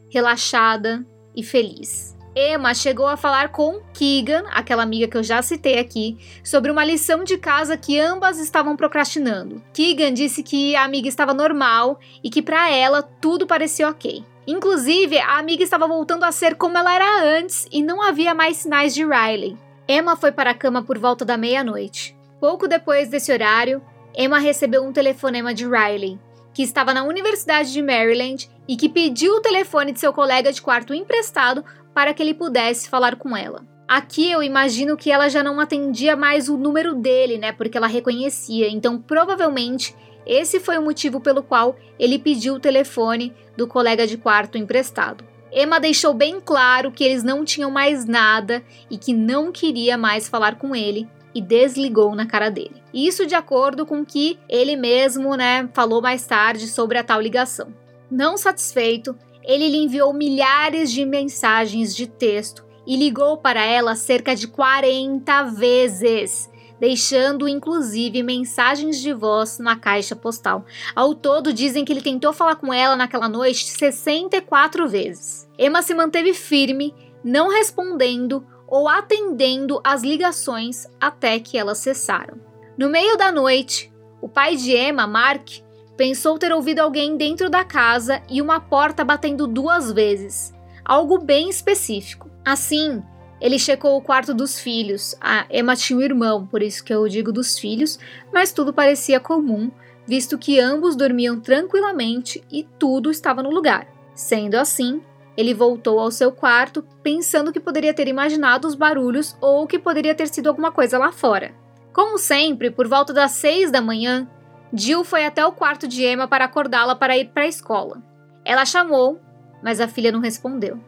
relaxada 0.09 1.05
e 1.35 1.43
feliz. 1.43 2.15
Emma 2.35 2.73
chegou 2.73 3.07
a 3.07 3.17
falar 3.17 3.49
com 3.49 3.81
Keegan, 3.93 4.43
aquela 4.51 4.83
amiga 4.83 5.07
que 5.07 5.17
eu 5.17 5.23
já 5.23 5.41
citei 5.41 5.79
aqui, 5.79 6.17
sobre 6.43 6.71
uma 6.71 6.85
lição 6.85 7.25
de 7.25 7.37
casa 7.37 7.75
que 7.75 7.99
ambas 7.99 8.39
estavam 8.39 8.75
procrastinando. 8.77 9.61
Keegan 9.73 10.13
disse 10.13 10.41
que 10.41 10.75
a 10.75 10.85
amiga 10.85 11.09
estava 11.09 11.33
normal 11.33 11.99
e 12.23 12.29
que 12.29 12.41
para 12.41 12.69
ela 12.71 13.03
tudo 13.03 13.45
parecia 13.45 13.89
ok. 13.89 14.23
Inclusive, 14.47 15.17
a 15.19 15.37
amiga 15.37 15.63
estava 15.63 15.87
voltando 15.87 16.23
a 16.23 16.31
ser 16.31 16.55
como 16.55 16.77
ela 16.77 16.93
era 16.93 17.37
antes 17.37 17.67
e 17.71 17.83
não 17.83 18.01
havia 18.01 18.33
mais 18.33 18.57
sinais 18.57 18.93
de 18.93 19.05
Riley. 19.05 19.57
Emma 19.87 20.15
foi 20.15 20.31
para 20.31 20.51
a 20.51 20.55
cama 20.55 20.81
por 20.81 20.97
volta 20.97 21.25
da 21.25 21.37
meia-noite. 21.37 22.15
Pouco 22.41 22.67
depois 22.67 23.07
desse 23.07 23.31
horário, 23.31 23.83
Emma 24.17 24.39
recebeu 24.39 24.83
um 24.83 24.91
telefonema 24.91 25.53
de 25.53 25.63
Riley, 25.63 26.19
que 26.55 26.63
estava 26.63 26.91
na 26.91 27.03
Universidade 27.03 27.71
de 27.71 27.83
Maryland 27.83 28.49
e 28.67 28.75
que 28.75 28.89
pediu 28.89 29.35
o 29.35 29.41
telefone 29.41 29.91
de 29.91 29.99
seu 29.99 30.11
colega 30.11 30.51
de 30.51 30.59
quarto 30.59 30.91
emprestado 30.91 31.63
para 31.93 32.15
que 32.15 32.23
ele 32.23 32.33
pudesse 32.33 32.89
falar 32.89 33.15
com 33.17 33.37
ela. 33.37 33.63
Aqui 33.87 34.31
eu 34.31 34.41
imagino 34.41 34.97
que 34.97 35.11
ela 35.11 35.29
já 35.29 35.43
não 35.43 35.59
atendia 35.59 36.15
mais 36.15 36.49
o 36.49 36.57
número 36.57 36.95
dele, 36.95 37.37
né? 37.37 37.51
Porque 37.51 37.77
ela 37.77 37.85
reconhecia. 37.85 38.67
Então, 38.67 38.99
provavelmente, 38.99 39.95
esse 40.25 40.59
foi 40.59 40.79
o 40.79 40.81
motivo 40.81 41.21
pelo 41.21 41.43
qual 41.43 41.75
ele 41.99 42.17
pediu 42.17 42.55
o 42.55 42.59
telefone 42.59 43.35
do 43.55 43.67
colega 43.67 44.07
de 44.07 44.17
quarto 44.17 44.57
emprestado. 44.57 45.23
Emma 45.51 45.79
deixou 45.79 46.11
bem 46.11 46.41
claro 46.41 46.91
que 46.91 47.03
eles 47.03 47.23
não 47.23 47.45
tinham 47.45 47.69
mais 47.69 48.05
nada 48.05 48.63
e 48.89 48.97
que 48.97 49.13
não 49.13 49.51
queria 49.51 49.95
mais 49.95 50.27
falar 50.27 50.55
com 50.55 50.75
ele 50.75 51.07
e 51.33 51.41
desligou 51.41 52.15
na 52.15 52.25
cara 52.25 52.49
dele. 52.49 52.81
Isso 52.93 53.25
de 53.25 53.35
acordo 53.35 53.85
com 53.85 54.05
que 54.05 54.37
ele 54.49 54.75
mesmo, 54.75 55.35
né, 55.35 55.69
falou 55.73 56.01
mais 56.01 56.25
tarde 56.25 56.67
sobre 56.67 56.97
a 56.97 57.03
tal 57.03 57.21
ligação. 57.21 57.73
Não 58.09 58.37
satisfeito, 58.37 59.15
ele 59.43 59.67
lhe 59.69 59.77
enviou 59.77 60.13
milhares 60.13 60.91
de 60.91 61.05
mensagens 61.05 61.95
de 61.95 62.07
texto 62.07 62.65
e 62.85 62.95
ligou 62.95 63.37
para 63.37 63.63
ela 63.63 63.95
cerca 63.95 64.35
de 64.35 64.47
40 64.47 65.43
vezes, 65.43 66.49
deixando 66.79 67.47
inclusive 67.47 68.23
mensagens 68.23 68.99
de 68.99 69.13
voz 69.13 69.59
na 69.59 69.75
caixa 69.75 70.15
postal. 70.15 70.65
Ao 70.95 71.13
todo, 71.13 71.53
dizem 71.53 71.85
que 71.85 71.93
ele 71.93 72.01
tentou 72.01 72.33
falar 72.33 72.55
com 72.55 72.73
ela 72.73 72.95
naquela 72.95 73.29
noite 73.29 73.69
64 73.69 74.87
vezes. 74.87 75.47
Emma 75.57 75.81
se 75.81 75.93
manteve 75.93 76.33
firme, 76.33 76.93
não 77.23 77.49
respondendo 77.49 78.45
ou 78.71 78.87
atendendo 78.87 79.81
às 79.83 80.01
ligações 80.01 80.87
até 80.99 81.37
que 81.39 81.57
elas 81.57 81.79
cessaram. 81.79 82.39
No 82.77 82.89
meio 82.89 83.17
da 83.17 83.29
noite, 83.29 83.91
o 84.21 84.29
pai 84.29 84.55
de 84.55 84.71
Emma, 84.73 85.05
Mark, 85.05 85.49
pensou 85.97 86.39
ter 86.39 86.53
ouvido 86.53 86.79
alguém 86.79 87.17
dentro 87.17 87.49
da 87.49 87.65
casa 87.65 88.23
e 88.29 88.41
uma 88.41 88.61
porta 88.61 89.03
batendo 89.03 89.45
duas 89.45 89.91
vezes, 89.91 90.53
algo 90.85 91.19
bem 91.19 91.49
específico. 91.49 92.31
Assim, 92.45 93.03
ele 93.41 93.59
checou 93.59 93.97
o 93.97 94.01
quarto 94.01 94.33
dos 94.33 94.57
filhos. 94.57 95.15
A 95.19 95.45
Emma 95.51 95.75
tinha 95.75 95.99
um 95.99 96.01
irmão, 96.01 96.47
por 96.47 96.63
isso 96.63 96.83
que 96.83 96.93
eu 96.93 97.05
digo 97.09 97.33
dos 97.33 97.59
filhos, 97.59 97.99
mas 98.31 98.53
tudo 98.53 98.73
parecia 98.73 99.19
comum, 99.19 99.69
visto 100.07 100.37
que 100.37 100.59
ambos 100.59 100.95
dormiam 100.95 101.41
tranquilamente 101.41 102.41
e 102.49 102.63
tudo 102.79 103.11
estava 103.11 103.43
no 103.43 103.51
lugar. 103.51 103.85
Sendo 104.15 104.55
assim, 104.55 105.01
ele 105.37 105.53
voltou 105.53 105.99
ao 105.99 106.11
seu 106.11 106.31
quarto, 106.31 106.83
pensando 107.01 107.51
que 107.51 107.59
poderia 107.59 107.93
ter 107.93 108.07
imaginado 108.07 108.67
os 108.67 108.75
barulhos 108.75 109.35
ou 109.39 109.65
que 109.65 109.79
poderia 109.79 110.13
ter 110.13 110.27
sido 110.27 110.47
alguma 110.47 110.71
coisa 110.71 110.97
lá 110.97 111.11
fora. 111.11 111.53
Como 111.93 112.17
sempre, 112.17 112.71
por 112.71 112.87
volta 112.87 113.13
das 113.13 113.31
seis 113.31 113.71
da 113.71 113.81
manhã, 113.81 114.27
Jill 114.73 115.03
foi 115.03 115.25
até 115.25 115.45
o 115.45 115.51
quarto 115.51 115.87
de 115.87 116.05
Emma 116.05 116.27
para 116.27 116.45
acordá-la 116.45 116.95
para 116.95 117.17
ir 117.17 117.29
para 117.29 117.43
a 117.43 117.47
escola. 117.47 118.01
Ela 118.45 118.65
chamou, 118.65 119.19
mas 119.61 119.79
a 119.79 119.87
filha 119.87 120.11
não 120.11 120.19
respondeu. 120.19 120.79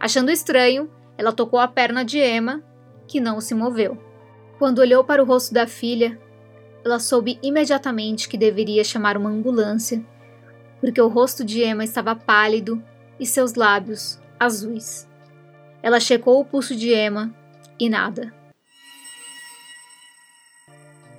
Achando 0.00 0.30
estranho, 0.30 0.90
ela 1.16 1.32
tocou 1.32 1.58
a 1.58 1.68
perna 1.68 2.04
de 2.04 2.18
Emma, 2.18 2.62
que 3.06 3.20
não 3.20 3.40
se 3.40 3.54
moveu. 3.54 3.98
Quando 4.58 4.78
olhou 4.78 5.04
para 5.04 5.22
o 5.22 5.26
rosto 5.26 5.52
da 5.52 5.66
filha, 5.66 6.18
ela 6.84 6.98
soube 6.98 7.38
imediatamente 7.42 8.28
que 8.28 8.36
deveria 8.36 8.84
chamar 8.84 9.16
uma 9.16 9.30
ambulância, 9.30 10.04
porque 10.80 11.00
o 11.00 11.08
rosto 11.08 11.44
de 11.44 11.62
Emma 11.62 11.84
estava 11.84 12.14
pálido 12.14 12.82
e 13.18 13.26
seus 13.26 13.54
lábios 13.54 14.18
azuis. 14.38 15.08
Ela 15.82 16.00
checou 16.00 16.40
o 16.40 16.44
pulso 16.44 16.74
de 16.74 16.94
Emma 16.94 17.34
e 17.78 17.88
nada. 17.88 18.32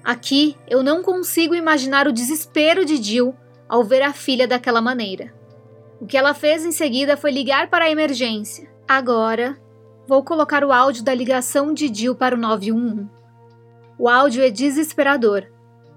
Aqui 0.04 0.56
eu 0.68 0.84
não 0.84 1.02
consigo 1.02 1.56
imaginar 1.56 2.08
o 2.08 2.14
desespero 2.14 2.86
de 2.86 3.02
Jill 3.02 3.36
ao 3.68 3.84
ver 3.84 4.02
a 4.04 4.14
filha 4.14 4.48
daquela 4.48 4.82
maneira. 4.82 5.34
O 6.00 6.06
que 6.06 6.18
ela 6.18 6.34
fez 6.34 6.64
em 6.64 6.72
seguida 6.72 7.18
foi 7.18 7.32
ligar 7.32 7.70
para 7.70 7.86
a 7.86 7.90
emergência. 7.90 8.70
Agora, 8.88 9.58
vou 10.08 10.24
colocar 10.24 10.64
o 10.64 10.72
áudio 10.72 11.04
da 11.04 11.14
ligação 11.14 11.74
de 11.74 11.92
Jill 11.92 12.16
para 12.16 12.36
o 12.36 12.38
911. 12.38 13.10
O 13.98 14.08
áudio 14.08 14.44
é 14.44 14.50
desesperador. 14.50 15.48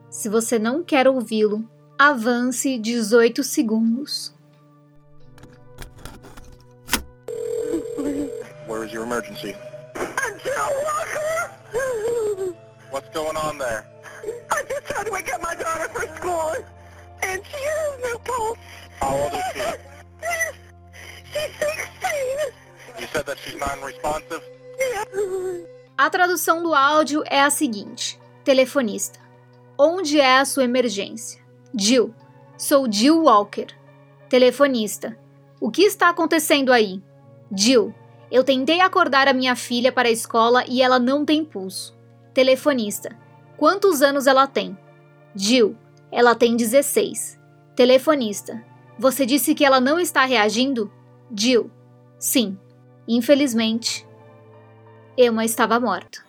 Se 0.08 0.28
você 0.28 0.58
não 0.58 0.82
quer 0.82 1.06
ouvi-lo, 1.06 1.68
avance 1.98 2.78
18 2.78 3.42
segundos. 3.42 4.34
Where 8.68 8.85
is 8.85 8.92
your 8.92 9.04
emergency? 9.04 9.57
What's 12.90 13.09
going 13.14 13.37
on 13.38 13.57
there? 13.57 13.87
I'm 14.52 14.66
just 14.68 14.87
trying 14.87 15.07
to 15.07 15.11
wake 15.11 15.33
up 15.33 15.40
my 15.42 15.54
daughter 15.54 15.88
for 15.88 16.07
school, 16.16 16.52
and 17.22 17.42
she 17.46 17.57
has 17.57 18.00
no 18.02 18.18
pulse. 18.18 18.59
How 19.00 19.16
old 19.16 19.33
is 19.33 19.42
she? 19.54 19.61
She's 21.33 21.50
16. 21.59 23.00
You 23.00 23.07
said 23.11 23.24
that 23.24 23.38
she's 23.38 23.57
non-responsive? 23.57 24.42
Yeah. 24.78 25.04
A 25.96 26.11
tradução 26.11 26.62
do 26.62 26.74
áudio 26.74 27.24
é 27.26 27.40
a 27.40 27.48
seguinte: 27.48 28.20
Telefonista. 28.44 29.18
Onde 29.78 30.20
é 30.20 30.40
a 30.40 30.44
sua 30.44 30.64
emergência? 30.64 31.40
Jill. 31.74 32.14
Sou 32.59 32.87
Jill 32.90 33.22
Walker. 33.22 33.68
Telefonista. 34.28 35.16
O 35.59 35.70
que 35.70 35.85
está 35.85 36.11
acontecendo 36.11 36.70
aí? 36.70 37.02
Jill. 37.50 37.94
Eu 38.30 38.44
tentei 38.44 38.80
acordar 38.80 39.26
a 39.26 39.32
minha 39.32 39.56
filha 39.56 39.90
para 39.90 40.08
a 40.08 40.12
escola 40.12 40.64
e 40.68 40.82
ela 40.82 40.98
não 40.98 41.24
tem 41.24 41.44
pulso. 41.44 41.96
Telefonista. 42.34 43.16
Quantos 43.56 44.02
anos 44.02 44.26
ela 44.26 44.46
tem? 44.46 44.76
Jill, 45.34 45.76
ela 46.12 46.34
tem 46.34 46.56
16. 46.56 47.38
Telefonista. 47.74 48.62
Você 48.98 49.24
disse 49.24 49.54
que 49.54 49.64
ela 49.64 49.80
não 49.80 49.98
está 49.98 50.24
reagindo? 50.24 50.92
Jill, 51.34 51.70
sim. 52.18 52.58
Infelizmente, 53.06 54.06
Emma 55.16 55.44
estava 55.44 55.80
morta. 55.80 56.26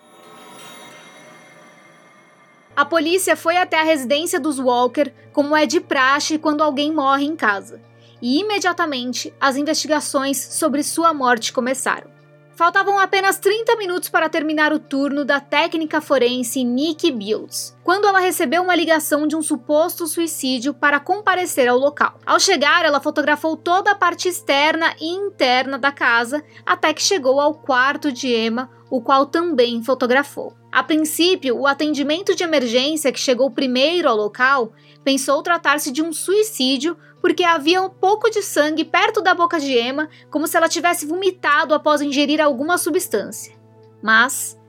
A 2.76 2.86
polícia 2.86 3.36
foi 3.36 3.58
até 3.58 3.82
a 3.82 3.84
residência 3.84 4.40
dos 4.40 4.58
Walker, 4.58 5.12
como 5.34 5.54
é 5.54 5.66
de 5.66 5.82
praxe 5.82 6.38
quando 6.38 6.64
alguém 6.64 6.94
morre 6.94 7.26
em 7.26 7.36
casa, 7.36 7.82
e 8.22 8.40
imediatamente 8.40 9.34
as 9.40 9.56
investigações 9.56 10.38
sobre 10.38 10.84
sua 10.84 11.14
morte 11.14 11.54
começaram. 11.54 12.20
Faltavam 12.60 13.00
apenas 13.00 13.40
30 13.40 13.78
minutos 13.78 14.10
para 14.10 14.28
terminar 14.28 14.74
o 14.74 14.80
turno 14.80 15.24
da 15.24 15.40
técnica 15.40 16.02
forense 16.02 16.62
Nikki 16.62 17.10
Bills, 17.10 17.74
quando 17.86 18.06
ela 18.06 18.20
recebeu 18.20 18.62
uma 18.62 18.76
ligação 18.76 19.26
de 19.26 19.34
um 19.34 19.42
suposto 19.42 20.06
suicídio 20.06 20.74
para 20.74 21.00
comparecer 21.00 21.70
ao 21.70 21.78
local. 21.78 22.20
Ao 22.26 22.38
chegar, 22.38 22.84
ela 22.84 23.00
fotografou 23.00 23.56
toda 23.56 23.92
a 23.92 23.96
parte 23.96 24.28
externa 24.28 24.94
e 25.00 25.08
interna 25.08 25.80
da 25.80 25.90
casa 25.90 26.44
até 26.66 26.94
que 26.94 27.02
chegou 27.02 27.40
ao 27.40 27.54
quarto 27.54 28.12
de 28.12 28.28
Emma, 28.28 28.70
o 28.92 29.02
qual 29.02 29.26
também 29.26 29.82
fotografou. 29.82 30.54
A 30.70 30.84
princípio, 30.84 31.58
o 31.58 31.66
atendimento 31.66 32.36
de 32.36 32.44
emergência 32.44 33.12
que 33.12 33.20
chegou 33.22 33.50
primeiro 33.50 34.10
ao 34.10 34.18
local 34.18 34.74
pensou 35.04 35.42
tratar-se 35.42 35.92
de 35.92 36.04
um 36.04 36.12
suicídio 36.12 36.98
porque 37.22 37.44
havia 37.44 37.82
um 37.82 37.90
pouco 37.90 38.30
de 38.30 38.42
sangue 38.42 38.86
perto 38.86 39.22
da 39.22 39.34
boca 39.34 39.60
de 39.60 39.78
Emma, 39.78 40.10
como 40.30 40.48
se 40.48 40.56
ela 40.56 40.70
tivesse 40.70 41.06
vomitado 41.06 41.74
após 41.74 42.02
ingerir 42.02 42.42
alguma 42.42 42.78
substância. 42.78 43.54
Mas 44.02 44.60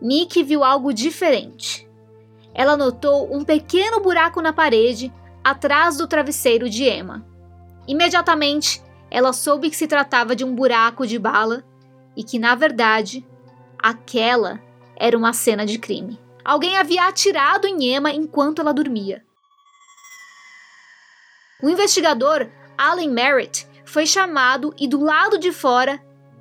Nick 0.00 0.42
viu 0.42 0.64
algo 0.64 0.92
diferente. 0.92 1.88
Ela 2.54 2.76
notou 2.76 3.34
um 3.34 3.44
pequeno 3.44 4.00
buraco 4.00 4.40
na 4.40 4.52
parede 4.52 5.12
atrás 5.42 5.96
do 5.96 6.06
travesseiro 6.06 6.70
de 6.70 6.84
Emma. 6.84 7.26
Imediatamente, 7.86 8.82
ela 9.10 9.32
soube 9.32 9.68
que 9.68 9.76
se 9.76 9.86
tratava 9.86 10.34
de 10.34 10.44
um 10.44 10.54
buraco 10.54 11.06
de 11.06 11.18
bala 11.18 11.62
e 12.16 12.24
que, 12.24 12.38
na 12.38 12.54
verdade, 12.54 13.26
aquela 13.78 14.60
era 14.96 15.16
uma 15.16 15.32
cena 15.32 15.66
de 15.66 15.78
crime. 15.78 16.18
Alguém 16.44 16.76
havia 16.76 17.08
atirado 17.08 17.66
em 17.66 17.94
Emma 17.94 18.10
enquanto 18.12 18.60
ela 18.60 18.72
dormia. 18.72 19.24
O 21.62 21.68
investigador 21.68 22.48
Alan 22.76 23.10
Merritt 23.10 23.66
foi 23.84 24.06
chamado 24.06 24.74
e 24.78 24.88
do 24.88 25.00
lado 25.00 25.38
de 25.38 25.52
fora 25.52 26.00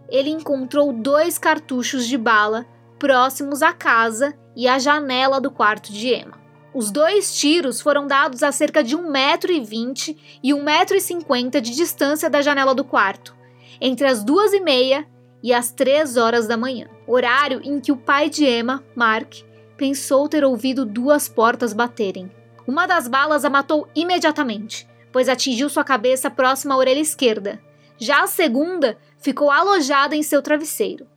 ele 0.10 0.30
encontrou 0.30 0.92
dois 0.92 1.38
cartuchos 1.38 2.08
de 2.08 2.18
bala 2.18 2.66
próximos 2.98 3.62
à 3.62 3.72
casa 3.72 4.34
e 4.56 4.68
à 4.68 4.80
janela 4.80 5.40
do 5.40 5.52
quarto 5.52 5.92
de 5.92 6.14
Emma. 6.14 6.42
Os 6.74 6.90
dois 6.90 7.36
tiros 7.36 7.80
foram 7.80 8.08
dados 8.08 8.42
a 8.42 8.52
cerca 8.52 8.84
de 8.84 8.98
1,20m 8.98 10.18
e 10.42 10.52
1,50m 10.52 11.62
de 11.62 11.76
distância 11.76 12.30
da 12.30 12.42
janela 12.42 12.74
do 12.74 12.84
quarto, 12.84 13.36
entre 13.80 14.08
as 14.08 14.24
duas 14.24 14.52
e 14.52 14.60
meia 14.60 15.08
e 15.44 15.54
às 15.54 15.72
3 15.72 16.18
horas 16.18 16.48
da 16.48 16.58
manhã, 16.58 16.88
horário 17.06 17.62
em 17.64 17.80
que 17.80 17.92
o 17.92 17.98
pai 17.98 18.30
de 18.30 18.46
Emma, 18.46 18.84
Mark, 18.96 19.36
pensou 19.78 20.28
ter 20.28 20.44
ouvido 20.44 20.86
duas 20.86 21.28
portas 21.28 21.74
baterem. 21.74 22.32
Uma 22.66 22.88
das 22.88 23.08
balas 23.08 23.46
a 23.46 23.50
matou 23.50 23.88
imediatamente, 23.94 24.88
pois 25.14 25.30
atingiu 25.30 25.70
sua 25.70 25.84
cabeça 25.84 26.30
próxima 26.30 26.74
à 26.74 26.78
orelha 26.78 27.00
esquerda. 27.00 27.62
Já 27.98 28.24
a 28.24 28.28
segunda 28.28 28.98
ficou 29.20 29.50
alojada 29.52 30.16
em 30.16 30.24
seu 30.24 30.42
travesseiro. 30.42 31.08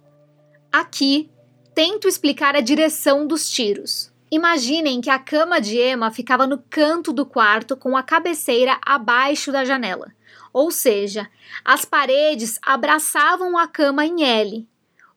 Aqui, 0.70 1.30
tento 1.74 2.06
explicar 2.06 2.54
a 2.54 2.61
direção 2.61 3.26
dos 3.26 3.50
tiros. 3.50 4.12
Imaginem 4.30 5.00
que 5.00 5.09
a 5.09 5.18
cama 5.18 5.61
de 5.61 5.80
Emma 5.80 6.11
ficava 6.11 6.46
no 6.46 6.59
canto 6.68 7.12
do 7.12 7.24
quarto 7.24 7.76
com 7.76 7.96
a 7.96 8.02
cabeceira 8.02 8.78
abaixo 8.85 9.50
da 9.50 9.64
janela. 9.64 10.12
Ou 10.52 10.70
seja, 10.70 11.28
as 11.64 11.85
paredes 11.85 12.59
abraçavam 12.62 13.56
a 13.56 13.66
cama 13.66 14.04
em 14.04 14.22
L. 14.22 14.68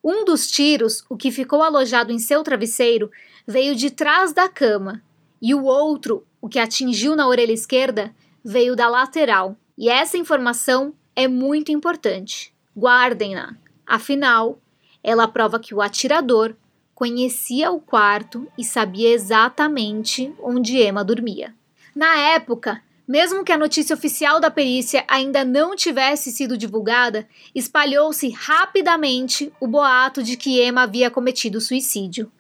Um 0.04 0.24
dos 0.24 0.48
tiros, 0.48 1.04
o 1.10 1.18
que 1.18 1.32
ficou 1.32 1.62
alojado 1.62 2.12
em 2.12 2.20
seu 2.20 2.42
travesseiro, 2.44 3.12
veio 3.46 3.76
de 3.76 3.92
trás 3.92 4.32
da 4.32 4.48
cama, 4.48 5.04
e 5.42 5.54
o 5.54 5.64
outro, 5.64 6.26
o 6.42 6.48
que 6.48 6.60
atingiu 6.60 7.16
na 7.16 7.28
orelha 7.28 7.52
esquerda, 7.52 8.14
veio 8.44 8.76
da 8.76 8.88
lateral. 8.90 9.56
E 9.78 9.90
essa 9.90 10.18
informação 10.18 10.94
é 11.16 11.28
muito 11.28 11.72
importante. 11.72 12.54
Guardem-na. 12.78 13.56
Afinal, 13.86 14.60
ela 15.04 15.28
prova 15.28 15.60
que 15.60 15.74
o 15.74 15.82
atirador 15.82 16.56
conhecia 16.94 17.72
o 17.72 17.80
quarto 17.80 18.48
e 18.58 18.64
sabia 18.64 19.10
exatamente 19.10 20.34
onde 20.40 20.78
Emma 20.78 21.04
dormia. 21.04 21.56
Na 21.96 22.18
época, 22.18 22.82
mesmo 23.08 23.44
que 23.44 23.52
a 23.52 23.58
notícia 23.58 23.96
oficial 23.96 24.40
da 24.40 24.52
perícia 24.52 25.04
ainda 25.08 25.44
não 25.44 25.76
tivesse 25.76 26.32
sido 26.32 26.56
divulgada, 26.56 27.28
espalhou-se 27.56 28.30
rapidamente 28.30 29.52
o 29.60 29.68
boato 29.68 30.22
de 30.22 30.38
que 30.38 30.62
Emma 30.62 30.84
havia 30.84 31.10
cometido 31.10 31.60
suicídio. 31.60 32.32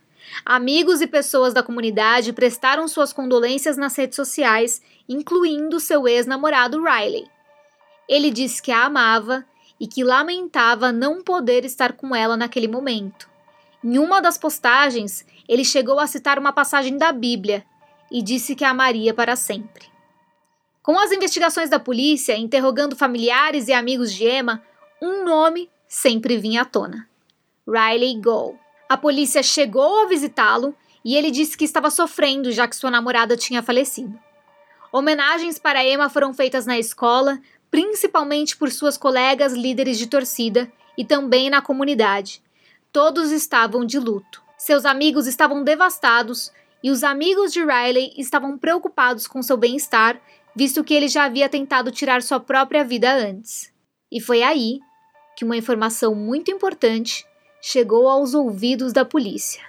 Amigos 0.45 1.01
e 1.01 1.07
pessoas 1.07 1.53
da 1.53 1.63
comunidade 1.63 2.33
prestaram 2.33 2.87
suas 2.87 3.11
condolências 3.11 3.77
nas 3.77 3.95
redes 3.95 4.15
sociais, 4.15 4.81
incluindo 5.09 5.79
seu 5.79 6.07
ex-namorado 6.07 6.81
Riley. 6.83 7.27
Ele 8.07 8.29
disse 8.29 8.61
que 8.61 8.71
a 8.71 8.85
amava 8.85 9.43
e 9.79 9.87
que 9.87 10.03
lamentava 10.03 10.91
não 10.91 11.23
poder 11.23 11.65
estar 11.65 11.93
com 11.93 12.15
ela 12.15 12.37
naquele 12.37 12.67
momento. 12.67 13.27
Em 13.83 13.97
uma 13.97 14.21
das 14.21 14.37
postagens, 14.37 15.25
ele 15.47 15.65
chegou 15.65 15.99
a 15.99 16.05
citar 16.05 16.37
uma 16.37 16.53
passagem 16.53 16.97
da 16.97 17.11
Bíblia 17.11 17.65
e 18.11 18.21
disse 18.21 18.55
que 18.55 18.63
a 18.63 18.69
amaria 18.69 19.13
para 19.13 19.35
sempre. 19.35 19.87
Com 20.83 20.99
as 20.99 21.11
investigações 21.11 21.69
da 21.69 21.79
polícia 21.79 22.37
interrogando 22.37 22.95
familiares 22.95 23.67
e 23.67 23.73
amigos 23.73 24.13
de 24.13 24.27
Emma, 24.27 24.63
um 25.01 25.23
nome 25.23 25.69
sempre 25.87 26.37
vinha 26.37 26.63
à 26.63 26.65
tona: 26.65 27.07
Riley 27.67 28.19
Gold. 28.21 28.59
A 28.87 28.97
polícia 28.97 29.43
chegou 29.43 30.03
a 30.03 30.07
visitá-lo 30.07 30.75
e 31.05 31.15
ele 31.15 31.31
disse 31.31 31.55
que 31.55 31.63
estava 31.63 31.89
sofrendo 31.89 32.51
já 32.51 32.67
que 32.67 32.75
sua 32.75 32.91
namorada 32.91 33.37
tinha 33.37 33.63
falecido. 33.63 34.19
Homenagens 34.91 35.59
para 35.59 35.85
Emma 35.85 36.09
foram 36.09 36.33
feitas 36.33 36.65
na 36.65 36.77
escola, 36.79 37.39
principalmente 37.69 38.57
por 38.57 38.71
suas 38.71 38.97
colegas 38.97 39.53
líderes 39.53 39.97
de 39.97 40.07
torcida 40.07 40.71
e 40.97 41.05
também 41.05 41.49
na 41.49 41.61
comunidade, 41.61 42.41
Todos 42.91 43.29
estavam 43.31 43.85
de 43.85 43.99
luto. 43.99 44.41
Seus 44.57 44.83
amigos 44.83 45.27
estavam 45.27 45.63
devastados 45.63 46.51
e 46.83 46.89
os 46.89 47.03
amigos 47.03 47.53
de 47.53 47.63
Riley 47.63 48.13
estavam 48.17 48.57
preocupados 48.57 49.27
com 49.27 49.43
seu 49.43 49.55
bem-estar, 49.55 50.19
visto 50.55 50.83
que 50.83 50.95
ele 50.95 51.07
já 51.07 51.25
havia 51.25 51.47
tentado 51.47 51.91
tirar 51.91 52.23
sua 52.23 52.39
própria 52.39 52.83
vida 52.83 53.13
antes. 53.13 53.71
E 54.11 54.19
foi 54.19 54.41
aí 54.41 54.79
que 55.37 55.45
uma 55.45 55.55
informação 55.55 56.15
muito 56.15 56.49
importante 56.49 57.27
chegou 57.61 58.07
aos 58.07 58.33
ouvidos 58.33 58.91
da 58.91 59.05
polícia. 59.05 59.63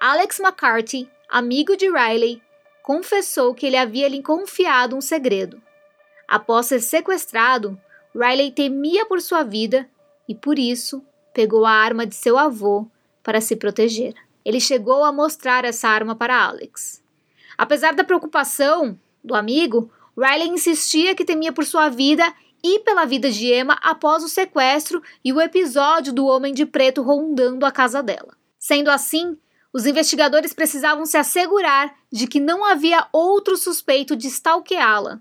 Alex 0.00 0.40
McCarthy, 0.40 1.10
amigo 1.28 1.76
de 1.76 1.90
Riley, 1.90 2.40
confessou 2.90 3.54
que 3.54 3.66
ele 3.66 3.76
havia 3.76 4.08
lhe 4.08 4.20
confiado 4.20 4.96
um 4.96 5.00
segredo. 5.00 5.62
Após 6.26 6.66
ser 6.66 6.80
sequestrado, 6.80 7.80
Riley 8.12 8.50
temia 8.50 9.06
por 9.06 9.20
sua 9.20 9.44
vida 9.44 9.88
e, 10.28 10.34
por 10.34 10.58
isso, 10.58 11.00
pegou 11.32 11.64
a 11.64 11.70
arma 11.70 12.04
de 12.04 12.16
seu 12.16 12.36
avô 12.36 12.88
para 13.22 13.40
se 13.40 13.54
proteger. 13.54 14.12
Ele 14.44 14.58
chegou 14.58 15.04
a 15.04 15.12
mostrar 15.12 15.64
essa 15.64 15.88
arma 15.88 16.16
para 16.16 16.44
Alex. 16.44 17.00
Apesar 17.56 17.94
da 17.94 18.02
preocupação 18.02 18.98
do 19.22 19.36
amigo, 19.36 19.88
Riley 20.18 20.48
insistia 20.48 21.14
que 21.14 21.24
temia 21.24 21.52
por 21.52 21.64
sua 21.64 21.88
vida 21.88 22.34
e 22.60 22.80
pela 22.80 23.04
vida 23.04 23.30
de 23.30 23.54
Emma 23.54 23.78
após 23.84 24.24
o 24.24 24.28
sequestro 24.28 25.00
e 25.24 25.32
o 25.32 25.40
episódio 25.40 26.12
do 26.12 26.26
homem 26.26 26.52
de 26.52 26.66
preto 26.66 27.02
rondando 27.02 27.64
a 27.64 27.70
casa 27.70 28.02
dela. 28.02 28.36
Sendo 28.58 28.90
assim, 28.90 29.38
os 29.72 29.86
investigadores 29.86 30.52
precisavam 30.52 31.06
se 31.06 31.16
assegurar 31.16 31.94
de 32.10 32.26
que 32.26 32.40
não 32.40 32.64
havia 32.64 33.06
outro 33.12 33.56
suspeito 33.56 34.16
de 34.16 34.26
stalkeá-la. 34.26 35.20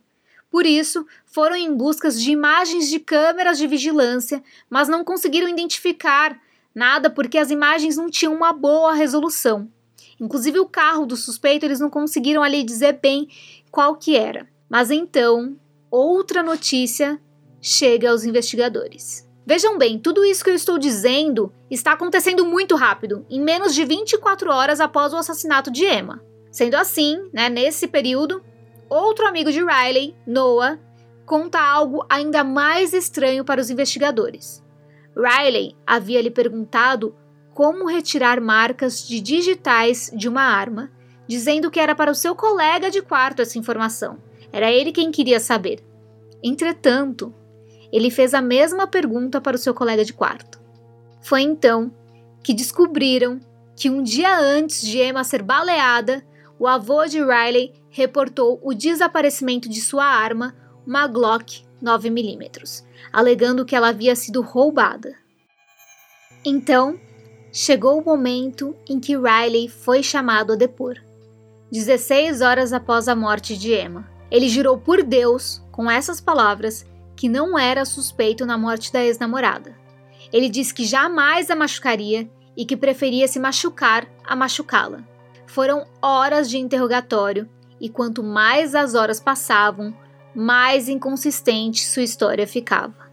Por 0.49 0.65
isso, 0.65 1.05
foram 1.25 1.55
em 1.55 1.73
busca 1.73 2.09
de 2.09 2.31
imagens 2.31 2.89
de 2.89 2.99
câmeras 2.99 3.57
de 3.57 3.67
vigilância, 3.67 4.43
mas 4.69 4.87
não 4.87 5.03
conseguiram 5.03 5.47
identificar 5.47 6.39
nada 6.73 7.09
porque 7.09 7.37
as 7.37 7.51
imagens 7.51 7.97
não 7.97 8.09
tinham 8.09 8.33
uma 8.33 8.51
boa 8.51 8.93
resolução. 8.93 9.69
Inclusive 10.19 10.59
o 10.59 10.67
carro 10.67 11.05
do 11.05 11.15
suspeito 11.15 11.65
eles 11.65 11.79
não 11.79 11.89
conseguiram 11.89 12.41
ali 12.41 12.63
dizer 12.63 12.93
bem 12.93 13.29
qual 13.71 13.95
que 13.95 14.15
era. 14.15 14.49
Mas 14.67 14.89
então, 14.89 15.55
outra 15.89 16.41
notícia 16.41 17.21
chega 17.61 18.09
aos 18.09 18.23
investigadores. 18.23 19.28
Vejam 19.49 19.79
bem, 19.79 19.97
tudo 19.97 20.23
isso 20.23 20.43
que 20.43 20.51
eu 20.51 20.55
estou 20.55 20.77
dizendo 20.77 21.51
está 21.71 21.93
acontecendo 21.93 22.45
muito 22.45 22.75
rápido, 22.75 23.25
em 23.27 23.41
menos 23.41 23.73
de 23.73 23.83
24 23.83 24.51
horas 24.51 24.79
após 24.79 25.11
o 25.11 25.17
assassinato 25.17 25.71
de 25.71 25.85
Emma. 25.85 26.23
Sendo 26.51 26.75
assim, 26.75 27.17
né, 27.33 27.49
nesse 27.49 27.87
período, 27.87 28.43
Outro 28.89 29.27
amigo 29.27 29.51
de 29.51 29.63
Riley, 29.63 30.15
Noah, 30.25 30.79
conta 31.23 31.61
algo 31.61 32.03
ainda 32.09 32.43
mais 32.43 32.91
estranho 32.91 33.45
para 33.45 33.61
os 33.61 33.69
investigadores. 33.69 34.63
Riley 35.15 35.75
havia 35.85 36.19
lhe 36.19 36.31
perguntado 36.31 37.15
como 37.53 37.87
retirar 37.87 38.41
marcas 38.41 39.07
de 39.07 39.19
digitais 39.19 40.11
de 40.11 40.27
uma 40.27 40.41
arma, 40.41 40.91
dizendo 41.27 41.69
que 41.69 41.79
era 41.79 41.93
para 41.93 42.09
o 42.09 42.15
seu 42.15 42.35
colega 42.35 42.89
de 42.89 42.99
quarto 42.99 43.43
essa 43.43 43.59
informação. 43.59 44.17
Era 44.51 44.71
ele 44.71 44.91
quem 44.91 45.11
queria 45.11 45.39
saber. 45.39 45.83
Entretanto, 46.41 47.31
ele 47.91 48.11
fez 48.11 48.33
a 48.33 48.41
mesma 48.41 48.87
pergunta 48.87 49.41
para 49.41 49.55
o 49.55 49.59
seu 49.59 49.73
colega 49.73 50.03
de 50.05 50.13
quarto. 50.13 50.59
Foi 51.21 51.41
então 51.41 51.91
que 52.43 52.53
descobriram 52.53 53.39
que 53.75 53.89
um 53.89 54.03
dia 54.03 54.37
antes 54.37 54.81
de 54.81 55.01
Emma 55.01 55.23
ser 55.23 55.41
baleada, 55.41 56.23
o 56.59 56.67
avô 56.67 57.05
de 57.05 57.19
Riley 57.19 57.73
reportou 57.89 58.59
o 58.61 58.73
desaparecimento 58.73 59.69
de 59.69 59.81
sua 59.81 60.05
arma, 60.05 60.55
uma 60.85 61.07
Glock 61.07 61.63
9mm, 61.81 62.83
alegando 63.11 63.65
que 63.65 63.75
ela 63.75 63.89
havia 63.89 64.15
sido 64.15 64.41
roubada. 64.41 65.15
Então, 66.43 66.99
chegou 67.51 67.99
o 67.99 68.03
momento 68.03 68.75
em 68.87 68.99
que 68.99 69.17
Riley 69.17 69.69
foi 69.69 70.03
chamado 70.03 70.53
a 70.53 70.55
depor. 70.55 70.97
16 71.71 72.41
horas 72.41 72.73
após 72.73 73.07
a 73.07 73.15
morte 73.15 73.57
de 73.57 73.73
Emma, 73.73 74.09
ele 74.31 74.49
jurou 74.49 74.77
por 74.77 75.03
Deus, 75.03 75.61
com 75.71 75.89
essas 75.89 76.19
palavras, 76.19 76.85
que 77.19 77.27
não 77.27 77.59
era 77.59 77.83
suspeito 77.83 78.45
na 78.45 78.57
morte 78.57 78.93
da 78.93 79.03
ex-namorada. 79.03 79.75
Ele 80.31 80.47
disse 80.47 80.73
que 80.73 80.85
jamais 80.85 81.51
a 81.51 81.55
machucaria 81.55 82.31
e 82.55 82.63
que 82.63 82.77
preferia 82.77 83.27
se 83.27 83.37
machucar 83.37 84.07
a 84.25 84.37
machucá-la. 84.37 85.03
Foram 85.45 85.85
horas 86.01 86.49
de 86.49 86.57
interrogatório 86.57 87.49
e 87.77 87.89
quanto 87.89 88.23
mais 88.23 88.73
as 88.73 88.95
horas 88.95 89.19
passavam, 89.19 89.93
mais 90.33 90.87
inconsistente 90.87 91.85
sua 91.85 92.03
história 92.03 92.47
ficava. 92.47 93.11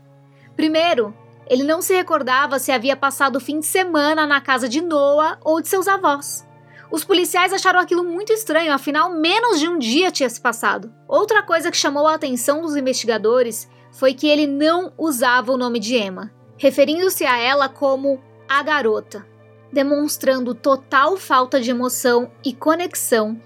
Primeiro, 0.55 1.13
ele 1.51 1.65
não 1.65 1.83
se 1.83 1.93
recordava 1.93 2.61
se 2.61 2.71
havia 2.71 2.97
passado 2.97 3.37
o 3.37 3.41
fim 3.41 3.59
de 3.59 3.67
semana 3.67 4.25
na 4.25 4.41
casa 4.41 4.69
de 4.69 4.81
Noah 4.81 5.37
ou 5.43 5.61
de 5.61 5.67
seus 5.67 5.89
avós. 5.89 6.47
Os 6.93 7.03
policiais 7.03 7.53
acharam 7.53 7.81
aquilo 7.81 8.05
muito 8.05 8.33
estranho, 8.33 8.73
afinal, 8.73 9.11
menos 9.11 9.59
de 9.59 9.67
um 9.67 9.77
dia 9.81 10.13
tinha 10.13 10.31
se 10.31 10.41
passado. 10.41 10.95
Outra 11.09 11.43
coisa 11.43 11.73
que 11.73 11.77
chamou 11.77 12.07
a 12.07 12.15
atenção 12.15 12.63
dos 12.63 12.77
investigadores 12.77 13.69
foi 13.97 14.15
que 14.15 14.29
ele 14.29 14.47
não 14.47 14.93
usava 14.97 15.53
o 15.53 15.57
nome 15.57 15.79
de 15.79 15.97
Emma, 15.97 16.33
referindo-se 16.57 17.25
a 17.25 17.39
ela 17.39 17.69
como 17.69 18.21
a 18.49 18.63
garota 18.63 19.27
demonstrando 19.73 20.55
total 20.55 21.17
falta 21.17 21.61
de 21.61 21.71
emoção 21.71 22.31
e 22.45 22.53
conexão, 22.53 23.39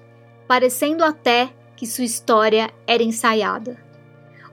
parecendo 0.47 1.05
até 1.05 1.51
que 1.77 1.87
sua 1.87 2.05
história 2.05 2.71
era 2.87 3.03
ensaiada. 3.03 3.83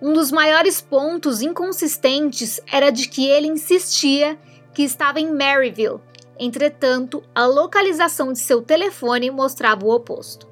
Um 0.02 0.14
dos 0.14 0.32
maiores 0.32 0.80
pontos 0.80 1.42
inconsistentes 1.42 2.60
era 2.72 2.90
de 2.90 3.08
que 3.08 3.28
ele 3.28 3.48
insistia 3.48 4.40
que 4.74 4.84
estava 4.84 5.20
em 5.20 5.32
Maryville, 5.32 6.00
entretanto, 6.40 7.24
a 7.34 7.46
localização 7.46 8.32
de 8.32 8.40
seu 8.40 8.62
telefone 8.62 9.30
mostrava 9.30 9.86
o 9.86 9.94
oposto. 9.94 10.48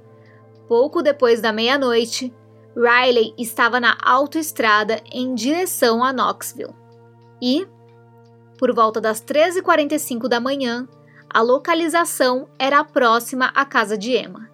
Pouco 0.67 1.01
depois 1.01 1.41
da 1.41 1.51
meia-noite, 1.51 2.33
Riley 2.75 3.33
estava 3.37 3.79
na 3.79 3.97
autoestrada 4.03 5.01
em 5.11 5.33
direção 5.33 6.03
a 6.03 6.11
Knoxville. 6.11 6.75
E, 7.41 7.65
Por 8.57 8.73
volta 8.73 9.01
das 9.01 9.21
13h45 9.21 10.27
da 10.27 10.39
manhã, 10.39 10.87
a 11.29 11.41
localização 11.41 12.47
era 12.57 12.83
próxima 12.83 13.47
à 13.47 13.65
casa 13.65 13.97
de 13.97 14.15
Emma. 14.15 14.49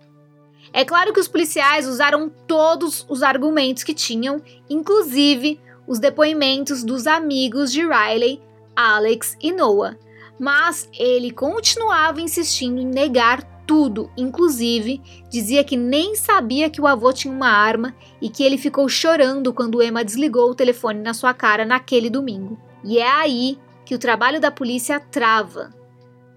É 0.74 0.86
claro 0.86 1.14
que 1.14 1.20
os 1.20 1.28
policiais 1.28 1.88
usaram 1.88 2.30
todos 2.48 3.06
os 3.10 3.22
argumentos 3.22 3.84
que 3.84 3.94
tinham, 3.94 4.42
inclusive 4.70 5.60
os 5.88 6.00
depoimentos 6.00 6.84
dos 6.84 7.06
amigos 7.06 7.72
de 7.72 7.82
Riley, 7.82 8.42
Alex 8.76 9.38
e 9.42 9.52
Noah, 9.52 9.98
mas 10.40 10.90
ele 10.98 11.32
continuava 11.32 12.22
insistindo 12.22 12.80
em 12.80 12.88
negar 12.88 13.44
tudo, 13.66 14.12
inclusive 14.18 15.02
dizia 15.30 15.64
que 15.64 15.78
nem 15.78 16.16
sabia 16.16 16.70
que 16.70 16.82
o 16.82 16.88
avô 16.88 17.12
tinha 17.14 17.34
uma 17.34 17.50
arma 17.50 17.96
e 18.22 18.30
que 18.30 18.44
ele 18.44 18.58
ficou 18.58 18.88
chorando 18.90 19.54
quando 19.54 19.82
Emma 19.82 20.04
desligou 20.04 20.50
o 20.50 20.56
telefone 20.56 21.00
na 21.00 21.14
sua 21.14 21.34
cara 21.34 21.66
naquele 21.66 22.10
domingo. 22.10 22.58
E 22.84 22.98
é 22.98 23.10
aí 23.10 23.58
que 23.86 23.96
o 23.96 24.00
trabalho 24.00 24.40
da 24.40 24.52
polícia 24.52 25.00
trava, 25.00 25.74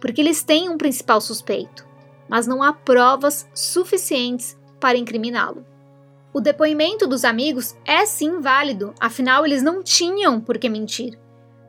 porque 0.01 0.21
eles 0.21 0.43
têm 0.43 0.69
um 0.69 0.77
principal 0.77 1.21
suspeito, 1.21 1.87
mas 2.29 2.47
não 2.47 2.63
há 2.63 2.73
provas 2.73 3.49
suficientes 3.55 4.57
para 4.79 4.99
incriminá-lo. 4.99 5.65
O 6.33 6.41
depoimento 6.41 7.07
dos 7.07 7.25
amigos 7.25 7.77
é 7.87 8.05
sim 8.05 8.41
válido, 8.41 8.93
afinal 8.99 9.47
eles 9.47 9.63
não 9.63 9.83
tinham 9.83 10.41
por 10.41 10.59
que 10.59 10.69
mentir, 10.69 11.19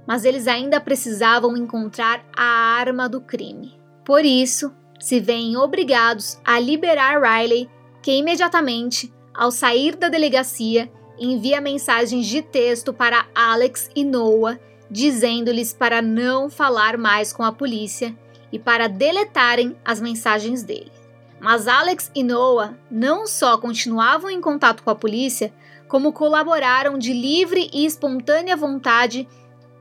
mas 0.07 0.25
eles 0.25 0.47
ainda 0.47 0.81
precisavam 0.81 1.55
encontrar 1.55 2.25
a 2.35 2.43
arma 2.43 3.07
do 3.07 3.21
crime. 3.21 3.79
Por 4.03 4.25
isso, 4.25 4.73
se 5.05 5.19
veem 5.19 5.55
obrigados 5.55 6.39
a 6.43 6.59
liberar 6.59 7.21
Riley, 7.21 7.69
que 8.01 8.11
imediatamente, 8.11 9.13
ao 9.35 9.51
sair 9.51 9.95
da 9.95 10.09
delegacia, 10.09 10.91
envia 11.19 11.61
mensagens 11.61 12.25
de 12.25 12.41
texto 12.41 12.91
para 12.91 13.27
Alex 13.35 13.87
e 13.95 14.03
Noah, 14.03 14.59
dizendo-lhes 14.89 15.71
para 15.71 16.01
não 16.01 16.49
falar 16.49 16.97
mais 16.97 17.31
com 17.31 17.43
a 17.43 17.51
polícia 17.51 18.17
e 18.51 18.57
para 18.57 18.87
deletarem 18.87 19.77
as 19.85 20.01
mensagens 20.01 20.63
dele. 20.63 20.91
Mas 21.39 21.67
Alex 21.67 22.09
e 22.15 22.23
Noah 22.23 22.75
não 22.89 23.27
só 23.27 23.59
continuavam 23.59 24.31
em 24.31 24.41
contato 24.41 24.81
com 24.81 24.89
a 24.89 24.95
polícia, 24.95 25.53
como 25.87 26.13
colaboraram 26.13 26.97
de 26.97 27.13
livre 27.13 27.69
e 27.71 27.85
espontânea 27.85 28.57
vontade 28.57 29.27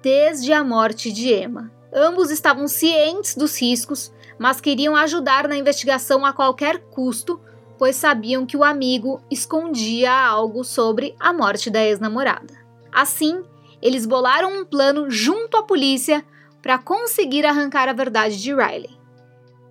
desde 0.03 0.53
a 0.53 0.63
morte 0.63 1.11
de 1.11 1.33
Emma. 1.33 1.73
Ambos 1.95 2.31
estavam 2.31 2.69
cientes 2.69 3.35
dos 3.35 3.59
riscos, 3.59 4.13
mas 4.39 4.61
queriam 4.61 4.97
ajudar 4.97 5.49
na 5.49 5.57
investigação 5.57 6.25
a 6.25 6.33
qualquer 6.33 6.79
custo, 6.91 7.41
pois 7.79 7.97
sabiam 7.97 8.47
que 8.47 8.57
o 8.57 8.65
amigo 8.65 9.21
escondia 9.31 10.13
algo 10.13 10.65
sobre 10.65 11.15
a 11.19 11.33
morte 11.33 11.71
da 11.71 11.85
ex-namorada. 11.85 12.55
Assim, 12.93 13.43
eles 13.83 14.07
bolaram 14.07 14.61
um 14.61 14.65
plano 14.65 15.11
junto 15.11 15.57
à 15.57 15.63
polícia 15.63 16.25
para 16.63 16.79
conseguir 16.79 17.45
arrancar 17.45 17.89
a 17.89 17.93
verdade 17.93 18.41
de 18.41 18.55
Riley. 18.55 18.97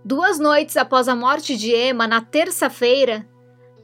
Duas 0.06 0.38
noites 0.38 0.78
após 0.78 1.08
a 1.08 1.16
morte 1.16 1.56
de 1.56 1.74
Emma, 1.74 2.06
na 2.06 2.22
terça-feira, 2.22 3.28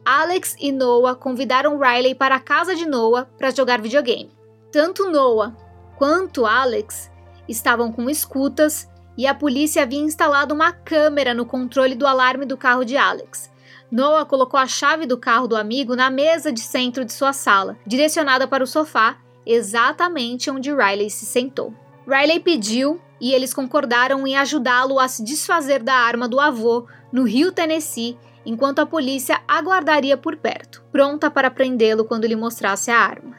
Alex 0.05 0.55
e 0.59 0.71
Noah 0.71 1.15
convidaram 1.15 1.79
Riley 1.79 2.13
para 2.13 2.35
a 2.35 2.39
casa 2.39 2.75
de 2.75 2.85
Noah 2.85 3.25
para 3.37 3.51
jogar 3.51 3.81
videogame. 3.81 4.31
Tanto 4.71 5.09
Noah 5.09 5.55
quanto 5.97 6.45
Alex 6.45 7.09
estavam 7.47 7.91
com 7.91 8.09
escutas 8.09 8.87
e 9.19 9.27
a 9.27 9.35
polícia 9.35 9.83
havia 9.83 9.99
instalado 9.99 10.53
uma 10.53 10.71
câmera 10.71 11.33
no 11.33 11.45
controle 11.45 11.93
do 11.93 12.07
alarme 12.07 12.45
do 12.45 12.55
carro 12.55 12.85
de 12.85 12.95
Alex. 12.95 13.51
Noah 13.91 14.25
colocou 14.25 14.57
a 14.57 14.65
chave 14.65 15.05
do 15.05 15.17
carro 15.17 15.45
do 15.45 15.57
amigo 15.57 15.93
na 15.93 16.09
mesa 16.09 16.53
de 16.53 16.61
centro 16.61 17.03
de 17.03 17.11
sua 17.11 17.33
sala, 17.33 17.77
direcionada 17.85 18.47
para 18.47 18.63
o 18.63 18.67
sofá, 18.67 19.17
exatamente 19.45 20.49
onde 20.49 20.73
Riley 20.73 21.09
se 21.09 21.25
sentou. 21.25 21.73
Riley 22.07 22.39
pediu 22.39 23.01
e 23.19 23.33
eles 23.33 23.53
concordaram 23.53 24.25
em 24.25 24.37
ajudá-lo 24.37 24.97
a 24.97 25.09
se 25.09 25.21
desfazer 25.21 25.83
da 25.83 25.95
arma 25.95 26.25
do 26.25 26.39
avô 26.39 26.87
no 27.11 27.23
Rio 27.23 27.51
Tennessee, 27.51 28.17
enquanto 28.45 28.79
a 28.79 28.85
polícia 28.85 29.41
aguardaria 29.45 30.15
por 30.15 30.37
perto, 30.37 30.81
pronta 30.93 31.29
para 31.29 31.51
prendê-lo 31.51 32.05
quando 32.05 32.25
lhe 32.25 32.37
mostrasse 32.37 32.89
a 32.89 32.97
arma. 32.97 33.35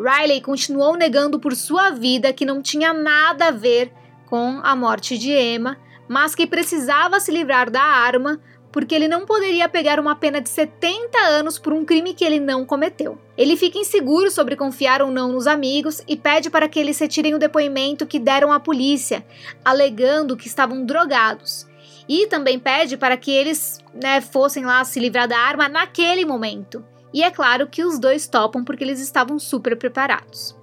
Riley 0.00 0.40
continuou 0.40 0.96
negando 0.96 1.38
por 1.38 1.54
sua 1.54 1.90
vida 1.90 2.32
que 2.32 2.44
não 2.44 2.60
tinha 2.60 2.92
nada 2.92 3.46
a 3.46 3.50
ver 3.52 3.92
com 4.32 4.60
a 4.62 4.74
morte 4.74 5.18
de 5.18 5.30
Emma, 5.30 5.76
mas 6.08 6.34
que 6.34 6.46
precisava 6.46 7.20
se 7.20 7.30
livrar 7.30 7.70
da 7.70 7.82
arma 7.82 8.40
porque 8.72 8.94
ele 8.94 9.06
não 9.06 9.26
poderia 9.26 9.68
pegar 9.68 10.00
uma 10.00 10.16
pena 10.16 10.40
de 10.40 10.48
70 10.48 11.18
anos 11.18 11.58
por 11.58 11.74
um 11.74 11.84
crime 11.84 12.14
que 12.14 12.24
ele 12.24 12.40
não 12.40 12.64
cometeu. 12.64 13.18
Ele 13.36 13.58
fica 13.58 13.76
inseguro 13.76 14.30
sobre 14.30 14.56
confiar 14.56 15.02
ou 15.02 15.10
não 15.10 15.30
nos 15.30 15.46
amigos 15.46 16.00
e 16.08 16.16
pede 16.16 16.48
para 16.48 16.66
que 16.66 16.80
eles 16.80 16.98
retirem 16.98 17.34
o 17.34 17.38
depoimento 17.38 18.06
que 18.06 18.18
deram 18.18 18.50
à 18.50 18.58
polícia, 18.58 19.22
alegando 19.62 20.34
que 20.34 20.46
estavam 20.46 20.86
drogados. 20.86 21.66
E 22.08 22.26
também 22.26 22.58
pede 22.58 22.96
para 22.96 23.18
que 23.18 23.30
eles 23.30 23.80
né, 23.92 24.22
fossem 24.22 24.64
lá 24.64 24.82
se 24.82 24.98
livrar 24.98 25.28
da 25.28 25.36
arma 25.36 25.68
naquele 25.68 26.24
momento. 26.24 26.82
E 27.12 27.22
é 27.22 27.30
claro 27.30 27.66
que 27.66 27.84
os 27.84 27.98
dois 27.98 28.26
topam 28.26 28.64
porque 28.64 28.82
eles 28.82 28.98
estavam 28.98 29.38
super 29.38 29.76
preparados. 29.76 30.56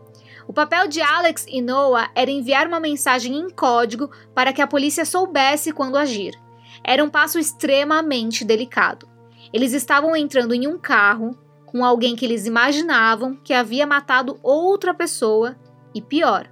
O 0.49 0.53
papel 0.53 0.87
de 0.87 0.99
Alex 0.99 1.45
e 1.47 1.61
Noah 1.61 2.09
era 2.15 2.31
enviar 2.31 2.65
uma 2.65 2.79
mensagem 2.79 3.37
em 3.37 3.51
código 3.51 4.09
para 4.33 4.51
que 4.51 4.63
a 4.63 4.65
polícia 4.65 5.05
soubesse 5.05 5.71
quando 5.71 5.95
agir. 5.95 6.33
Era 6.83 7.03
um 7.03 7.09
passo 7.09 7.37
extremamente 7.37 8.43
delicado. 8.43 9.07
Eles 9.53 9.73
estavam 9.73 10.15
entrando 10.15 10.55
em 10.55 10.67
um 10.67 10.79
carro 10.79 11.37
com 11.67 11.85
alguém 11.85 12.15
que 12.15 12.25
eles 12.25 12.47
imaginavam 12.47 13.35
que 13.35 13.53
havia 13.53 13.85
matado 13.85 14.39
outra 14.41 14.91
pessoa 14.91 15.55
e, 15.93 16.01
pior, 16.01 16.51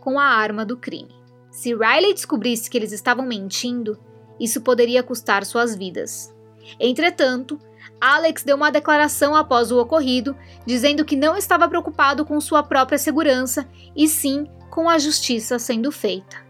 com 0.00 0.18
a 0.18 0.24
arma 0.24 0.64
do 0.64 0.78
crime. 0.78 1.14
Se 1.50 1.74
Riley 1.74 2.14
descobrisse 2.14 2.70
que 2.70 2.78
eles 2.78 2.92
estavam 2.92 3.26
mentindo, 3.26 3.98
isso 4.40 4.62
poderia 4.62 5.02
custar 5.02 5.44
suas 5.44 5.76
vidas. 5.76 6.34
Entretanto, 6.80 7.60
Alex 8.00 8.42
deu 8.42 8.56
uma 8.56 8.70
declaração 8.70 9.34
após 9.34 9.70
o 9.70 9.80
ocorrido, 9.80 10.36
dizendo 10.66 11.04
que 11.04 11.16
não 11.16 11.36
estava 11.36 11.68
preocupado 11.68 12.24
com 12.24 12.40
sua 12.40 12.62
própria 12.62 12.98
segurança 12.98 13.66
e 13.96 14.08
sim 14.08 14.46
com 14.70 14.88
a 14.88 14.98
justiça 14.98 15.58
sendo 15.58 15.90
feita. 15.90 16.44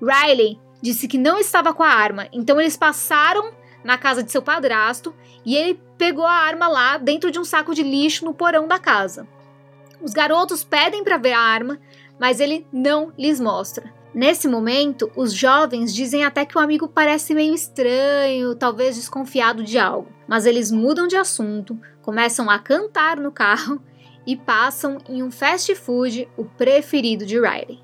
Riley 0.00 0.58
disse 0.80 1.06
que 1.06 1.18
não 1.18 1.38
estava 1.38 1.72
com 1.72 1.82
a 1.82 1.88
arma, 1.88 2.26
então 2.32 2.60
eles 2.60 2.76
passaram 2.76 3.52
na 3.84 3.96
casa 3.96 4.22
de 4.22 4.32
seu 4.32 4.42
padrasto 4.42 5.14
e 5.44 5.56
ele 5.56 5.80
pegou 5.96 6.26
a 6.26 6.32
arma 6.32 6.66
lá 6.66 6.98
dentro 6.98 7.30
de 7.30 7.38
um 7.38 7.44
saco 7.44 7.74
de 7.74 7.82
lixo 7.82 8.24
no 8.24 8.34
porão 8.34 8.66
da 8.66 8.78
casa. 8.78 9.26
Os 10.00 10.12
garotos 10.12 10.64
pedem 10.64 11.04
para 11.04 11.16
ver 11.16 11.32
a 11.32 11.40
arma, 11.40 11.78
mas 12.18 12.40
ele 12.40 12.66
não 12.72 13.12
lhes 13.16 13.38
mostra. 13.38 13.92
Nesse 14.14 14.46
momento, 14.46 15.10
os 15.16 15.32
jovens 15.32 15.94
dizem 15.94 16.22
até 16.22 16.44
que 16.44 16.56
o 16.56 16.60
amigo 16.60 16.86
parece 16.86 17.34
meio 17.34 17.54
estranho, 17.54 18.54
talvez 18.54 18.96
desconfiado 18.96 19.64
de 19.64 19.78
algo, 19.78 20.08
mas 20.28 20.44
eles 20.44 20.70
mudam 20.70 21.06
de 21.06 21.16
assunto, 21.16 21.78
começam 22.02 22.50
a 22.50 22.58
cantar 22.58 23.16
no 23.16 23.32
carro 23.32 23.80
e 24.26 24.36
passam 24.36 24.98
em 25.08 25.22
um 25.22 25.30
fast 25.30 25.74
food, 25.74 26.28
o 26.36 26.44
preferido 26.44 27.24
de 27.24 27.36
Riley. 27.36 27.80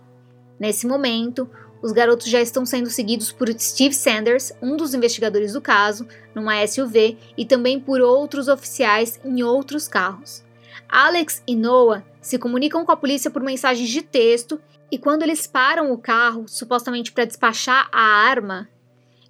Nesse 0.60 0.86
momento, 0.86 1.48
os 1.80 1.92
garotos 1.92 2.28
já 2.28 2.42
estão 2.42 2.66
sendo 2.66 2.90
seguidos 2.90 3.32
por 3.32 3.48
Steve 3.58 3.94
Sanders, 3.94 4.52
um 4.60 4.76
dos 4.76 4.92
investigadores 4.92 5.54
do 5.54 5.62
caso, 5.62 6.06
numa 6.34 6.66
SUV, 6.66 7.16
e 7.38 7.46
também 7.46 7.80
por 7.80 8.02
outros 8.02 8.48
oficiais 8.48 9.18
em 9.24 9.42
outros 9.42 9.88
carros. 9.88 10.44
Alex 10.88 11.42
e 11.46 11.56
Noah 11.56 12.04
se 12.20 12.38
comunicam 12.38 12.84
com 12.84 12.92
a 12.92 12.96
polícia 12.96 13.30
por 13.30 13.42
mensagens 13.42 13.88
de 13.88 14.02
texto 14.02 14.60
e 14.90 14.98
quando 14.98 15.22
eles 15.22 15.46
param 15.46 15.92
o 15.92 15.98
carro, 15.98 16.46
supostamente 16.48 17.12
para 17.12 17.24
despachar 17.26 17.88
a 17.92 18.00
arma, 18.00 18.68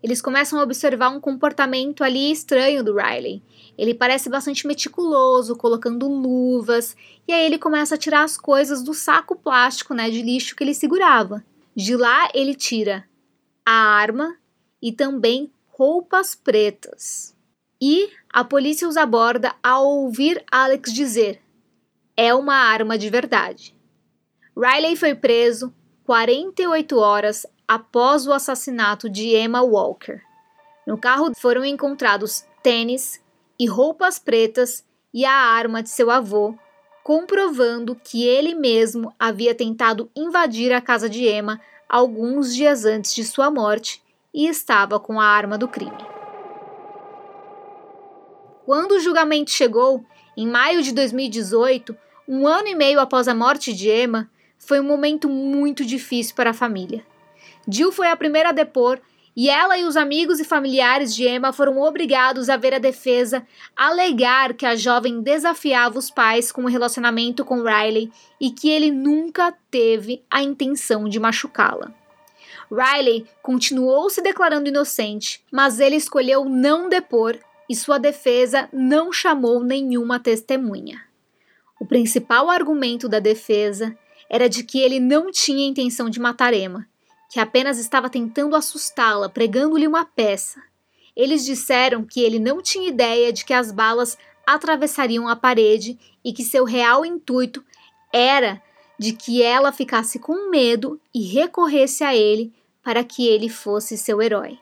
eles 0.02 0.22
começam 0.22 0.58
a 0.58 0.62
observar 0.62 1.08
um 1.08 1.20
comportamento 1.20 2.04
ali 2.04 2.30
estranho 2.30 2.84
do 2.84 2.94
Riley. 2.94 3.42
Ele 3.76 3.94
parece 3.94 4.28
bastante 4.28 4.66
meticuloso, 4.66 5.56
colocando 5.56 6.08
luvas, 6.08 6.96
e 7.26 7.32
aí 7.32 7.44
ele 7.44 7.58
começa 7.58 7.96
a 7.96 7.98
tirar 7.98 8.22
as 8.22 8.36
coisas 8.36 8.82
do 8.82 8.94
saco 8.94 9.34
plástico, 9.34 9.94
né, 9.94 10.08
de 10.10 10.22
lixo 10.22 10.54
que 10.54 10.62
ele 10.62 10.74
segurava. 10.74 11.44
De 11.74 11.96
lá 11.96 12.28
ele 12.32 12.54
tira 12.54 13.04
a 13.66 13.72
arma 13.72 14.36
e 14.80 14.92
também 14.92 15.52
roupas 15.66 16.34
pretas. 16.34 17.36
E 17.80 18.10
a 18.32 18.42
polícia 18.44 18.88
os 18.88 18.96
aborda 18.96 19.54
ao 19.62 19.86
ouvir 19.86 20.44
Alex 20.50 20.92
dizer: 20.92 21.40
"É 22.16 22.34
uma 22.34 22.54
arma 22.54 22.98
de 22.98 23.08
verdade". 23.10 23.77
Riley 24.60 24.96
foi 24.96 25.14
preso 25.14 25.72
48 26.04 26.98
horas 26.98 27.46
após 27.66 28.26
o 28.26 28.32
assassinato 28.32 29.08
de 29.08 29.36
Emma 29.36 29.62
Walker. 29.62 30.20
No 30.84 30.98
carro 30.98 31.30
foram 31.38 31.64
encontrados 31.64 32.44
tênis 32.60 33.22
e 33.56 33.66
roupas 33.66 34.18
pretas 34.18 34.84
e 35.14 35.24
a 35.24 35.32
arma 35.32 35.80
de 35.80 35.90
seu 35.90 36.10
avô, 36.10 36.56
comprovando 37.04 37.94
que 37.94 38.26
ele 38.26 38.52
mesmo 38.52 39.14
havia 39.16 39.54
tentado 39.54 40.10
invadir 40.16 40.72
a 40.72 40.80
casa 40.80 41.08
de 41.08 41.28
Emma 41.28 41.60
alguns 41.88 42.52
dias 42.52 42.84
antes 42.84 43.14
de 43.14 43.22
sua 43.22 43.52
morte 43.52 44.02
e 44.34 44.48
estava 44.48 44.98
com 44.98 45.20
a 45.20 45.24
arma 45.24 45.56
do 45.56 45.68
crime. 45.68 46.04
Quando 48.66 48.92
o 48.92 49.00
julgamento 49.00 49.52
chegou, 49.52 50.04
em 50.36 50.48
maio 50.48 50.82
de 50.82 50.92
2018, 50.92 51.96
um 52.26 52.44
ano 52.44 52.66
e 52.66 52.74
meio 52.74 52.98
após 52.98 53.28
a 53.28 53.34
morte 53.34 53.72
de 53.72 53.88
Emma, 53.88 54.28
foi 54.58 54.80
um 54.80 54.84
momento 54.84 55.28
muito 55.28 55.84
difícil 55.84 56.34
para 56.34 56.50
a 56.50 56.54
família. 56.54 57.04
Jill 57.68 57.92
foi 57.92 58.08
a 58.08 58.16
primeira 58.16 58.50
a 58.50 58.52
depor 58.52 59.00
e 59.36 59.48
ela 59.48 59.78
e 59.78 59.84
os 59.84 59.96
amigos 59.96 60.40
e 60.40 60.44
familiares 60.44 61.14
de 61.14 61.28
Emma 61.28 61.52
foram 61.52 61.80
obrigados 61.80 62.48
a 62.48 62.56
ver 62.56 62.74
a 62.74 62.78
defesa 62.80 63.46
alegar 63.76 64.52
que 64.54 64.66
a 64.66 64.74
jovem 64.74 65.22
desafiava 65.22 65.96
os 65.96 66.10
pais 66.10 66.50
com 66.50 66.62
o 66.62 66.64
um 66.64 66.68
relacionamento 66.68 67.44
com 67.44 67.62
Riley 67.62 68.10
e 68.40 68.50
que 68.50 68.68
ele 68.68 68.90
nunca 68.90 69.54
teve 69.70 70.24
a 70.28 70.42
intenção 70.42 71.08
de 71.08 71.20
machucá-la. 71.20 71.92
Riley 72.68 73.26
continuou 73.40 74.10
se 74.10 74.20
declarando 74.20 74.68
inocente, 74.68 75.40
mas 75.52 75.78
ele 75.78 75.94
escolheu 75.94 76.44
não 76.44 76.88
depor 76.88 77.38
e 77.68 77.76
sua 77.76 77.98
defesa 77.98 78.68
não 78.72 79.12
chamou 79.12 79.62
nenhuma 79.62 80.18
testemunha. 80.18 81.00
O 81.80 81.86
principal 81.86 82.50
argumento 82.50 83.08
da 83.08 83.20
defesa 83.20 83.96
era 84.28 84.48
de 84.48 84.62
que 84.64 84.78
ele 84.78 85.00
não 85.00 85.30
tinha 85.30 85.66
intenção 85.66 86.10
de 86.10 86.20
matar 86.20 86.52
Emma 86.52 86.86
que 87.28 87.38
apenas 87.38 87.78
estava 87.78 88.08
tentando 88.08 88.56
assustá-la, 88.56 89.28
pregando-lhe 89.28 89.86
uma 89.86 90.04
peça. 90.04 90.62
Eles 91.14 91.44
disseram 91.44 92.04
que 92.04 92.20
ele 92.20 92.38
não 92.38 92.62
tinha 92.62 92.88
ideia 92.88 93.32
de 93.32 93.44
que 93.44 93.52
as 93.52 93.70
balas 93.70 94.16
atravessariam 94.46 95.28
a 95.28 95.36
parede 95.36 95.98
e 96.24 96.32
que 96.32 96.42
seu 96.42 96.64
real 96.64 97.04
intuito 97.04 97.62
era 98.12 98.62
de 98.98 99.12
que 99.12 99.42
ela 99.42 99.70
ficasse 99.72 100.18
com 100.18 100.48
medo 100.50 100.98
e 101.14 101.22
recorresse 101.22 102.02
a 102.02 102.16
ele 102.16 102.52
para 102.82 103.04
que 103.04 103.26
ele 103.26 103.48
fosse 103.48 103.98
seu 103.98 104.22
herói. 104.22 104.58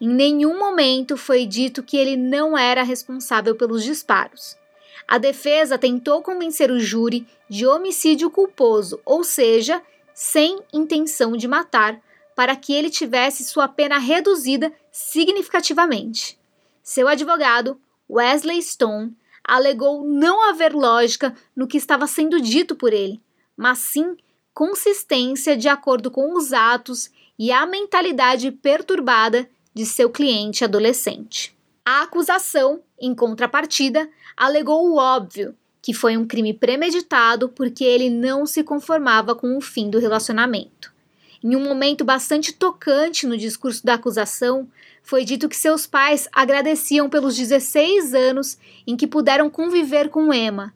Em 0.00 0.08
nenhum 0.08 0.58
momento 0.58 1.16
foi 1.16 1.44
dito 1.44 1.82
que 1.82 1.96
ele 1.96 2.16
não 2.16 2.56
era 2.56 2.82
responsável 2.82 3.54
pelos 3.54 3.84
disparos. 3.84 4.56
A 5.12 5.18
defesa 5.18 5.76
tentou 5.76 6.22
convencer 6.22 6.70
o 6.70 6.80
júri 6.80 7.26
de 7.46 7.66
homicídio 7.66 8.30
culposo, 8.30 8.98
ou 9.04 9.22
seja, 9.22 9.82
sem 10.14 10.58
intenção 10.72 11.36
de 11.36 11.46
matar, 11.46 12.00
para 12.34 12.56
que 12.56 12.72
ele 12.72 12.88
tivesse 12.88 13.44
sua 13.44 13.68
pena 13.68 13.98
reduzida 13.98 14.72
significativamente. 14.90 16.38
Seu 16.82 17.06
advogado, 17.08 17.78
Wesley 18.08 18.62
Stone, 18.62 19.14
alegou 19.44 20.02
não 20.02 20.48
haver 20.48 20.72
lógica 20.72 21.36
no 21.54 21.66
que 21.66 21.76
estava 21.76 22.06
sendo 22.06 22.40
dito 22.40 22.74
por 22.74 22.94
ele, 22.94 23.20
mas 23.54 23.80
sim 23.80 24.16
consistência 24.54 25.54
de 25.54 25.68
acordo 25.68 26.10
com 26.10 26.34
os 26.34 26.54
atos 26.54 27.10
e 27.38 27.52
a 27.52 27.66
mentalidade 27.66 28.50
perturbada 28.50 29.46
de 29.74 29.84
seu 29.84 30.08
cliente 30.08 30.64
adolescente. 30.64 31.54
A 31.84 32.02
acusação, 32.02 32.80
em 33.00 33.12
contrapartida, 33.12 34.08
alegou 34.36 34.88
o 34.88 34.96
óbvio 34.96 35.56
que 35.82 35.92
foi 35.92 36.16
um 36.16 36.24
crime 36.24 36.54
premeditado 36.54 37.48
porque 37.48 37.82
ele 37.82 38.08
não 38.08 38.46
se 38.46 38.62
conformava 38.62 39.34
com 39.34 39.56
o 39.56 39.60
fim 39.60 39.90
do 39.90 39.98
relacionamento. 39.98 40.92
Em 41.42 41.56
um 41.56 41.64
momento 41.64 42.04
bastante 42.04 42.52
tocante 42.52 43.26
no 43.26 43.36
discurso 43.36 43.84
da 43.84 43.94
acusação, 43.94 44.68
foi 45.02 45.24
dito 45.24 45.48
que 45.48 45.56
seus 45.56 45.84
pais 45.84 46.28
agradeciam 46.32 47.10
pelos 47.10 47.36
16 47.36 48.14
anos 48.14 48.56
em 48.86 48.96
que 48.96 49.08
puderam 49.08 49.50
conviver 49.50 50.08
com 50.08 50.32
Emma, 50.32 50.72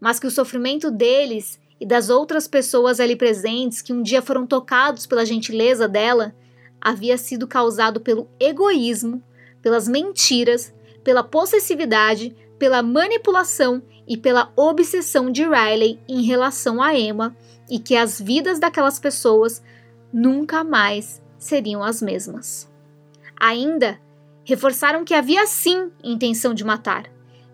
mas 0.00 0.18
que 0.18 0.26
o 0.26 0.30
sofrimento 0.30 0.90
deles 0.90 1.60
e 1.80 1.86
das 1.86 2.10
outras 2.10 2.48
pessoas 2.48 2.98
ali 2.98 3.14
presentes 3.14 3.80
que 3.80 3.92
um 3.92 4.02
dia 4.02 4.20
foram 4.20 4.44
tocados 4.44 5.06
pela 5.06 5.24
gentileza 5.24 5.86
dela 5.86 6.34
havia 6.80 7.16
sido 7.16 7.46
causado 7.46 8.00
pelo 8.00 8.28
egoísmo, 8.40 9.22
pelas 9.62 9.88
mentiras, 9.88 10.72
pela 11.02 11.22
possessividade, 11.22 12.34
pela 12.58 12.82
manipulação 12.82 13.82
e 14.06 14.16
pela 14.16 14.52
obsessão 14.56 15.30
de 15.30 15.44
Riley 15.44 15.98
em 16.08 16.22
relação 16.22 16.82
a 16.82 16.98
Emma 16.98 17.36
e 17.70 17.78
que 17.78 17.96
as 17.96 18.20
vidas 18.20 18.58
daquelas 18.58 18.98
pessoas 18.98 19.62
nunca 20.12 20.64
mais 20.64 21.22
seriam 21.38 21.82
as 21.82 22.02
mesmas. 22.02 22.68
Ainda 23.38 24.00
reforçaram 24.44 25.04
que 25.04 25.14
havia 25.14 25.46
sim 25.46 25.90
intenção 26.02 26.54
de 26.54 26.64
matar, 26.64 27.04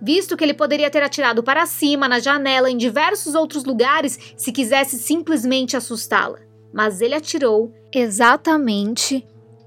visto 0.01 0.37
que 0.37 0.45
ele 0.45 0.55
poderia 0.55 0.91
ter 0.91 1.03
atirado 1.03 1.43
para 1.43 1.67
cima, 1.67 2.09
na 2.09 2.21
janela, 2.21 2.71
em 2.71 2.77
diversos 2.77 3.35
outros 3.35 3.65
lugares 3.65 4.19
se 4.37 4.53
quisesse 4.53 4.99
simplesmente 4.99 5.77
assustá-la. 5.77 6.39
Mas 6.73 7.01
ele 7.01 7.15
atirou 7.15 7.73
exatamente 7.93 9.27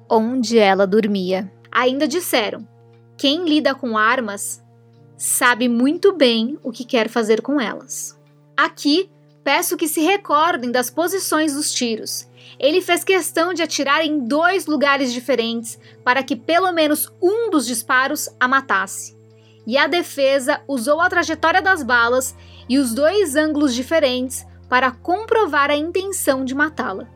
onde 0.10 0.58
ela 0.58 0.88
dormia. 0.88 1.52
Ainda 1.78 2.08
disseram: 2.08 2.68
quem 3.16 3.48
lida 3.48 3.76
com 3.76 4.00
armas 4.00 4.64
sabe 5.16 5.70
muito 5.70 6.12
bem 6.12 6.58
o 6.64 6.72
que 6.72 6.84
quer 6.84 7.08
fazer 7.08 7.40
com 7.40 7.62
elas. 7.62 8.20
Aqui, 8.58 9.12
peço 9.44 9.78
que 9.78 9.88
se 9.88 10.02
recordem 10.02 10.72
das 10.72 10.90
posições 10.90 11.54
dos 11.54 11.72
tiros. 11.72 12.28
Ele 12.60 12.82
fez 12.82 13.04
questão 13.04 13.54
de 13.54 13.62
atirar 13.62 14.04
em 14.04 14.28
dois 14.28 14.66
lugares 14.66 15.14
diferentes 15.14 15.78
para 16.04 16.24
que 16.24 16.36
pelo 16.36 16.72
menos 16.72 17.14
um 17.22 17.52
dos 17.52 17.68
disparos 17.68 18.28
a 18.40 18.48
matasse. 18.48 19.16
E 19.68 19.78
a 19.78 19.86
defesa 19.86 20.64
usou 20.68 21.00
a 21.00 21.08
trajetória 21.08 21.62
das 21.62 21.84
balas 21.84 22.36
e 22.68 22.80
os 22.80 22.92
dois 22.92 23.36
ângulos 23.36 23.76
diferentes 23.76 24.48
para 24.68 24.90
comprovar 24.90 25.70
a 25.70 25.78
intenção 25.78 26.44
de 26.44 26.56
matá-la. 26.56 27.08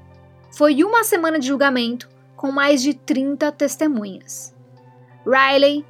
Foi 0.51 0.83
uma 0.83 1.03
semana 1.03 1.39
de 1.39 1.47
julgamento 1.47 2.07
com 2.41 2.51
mais 2.51 2.81
de 2.81 2.95
30 2.95 3.51
testemunhas. 3.51 4.51
Riley 5.23 5.85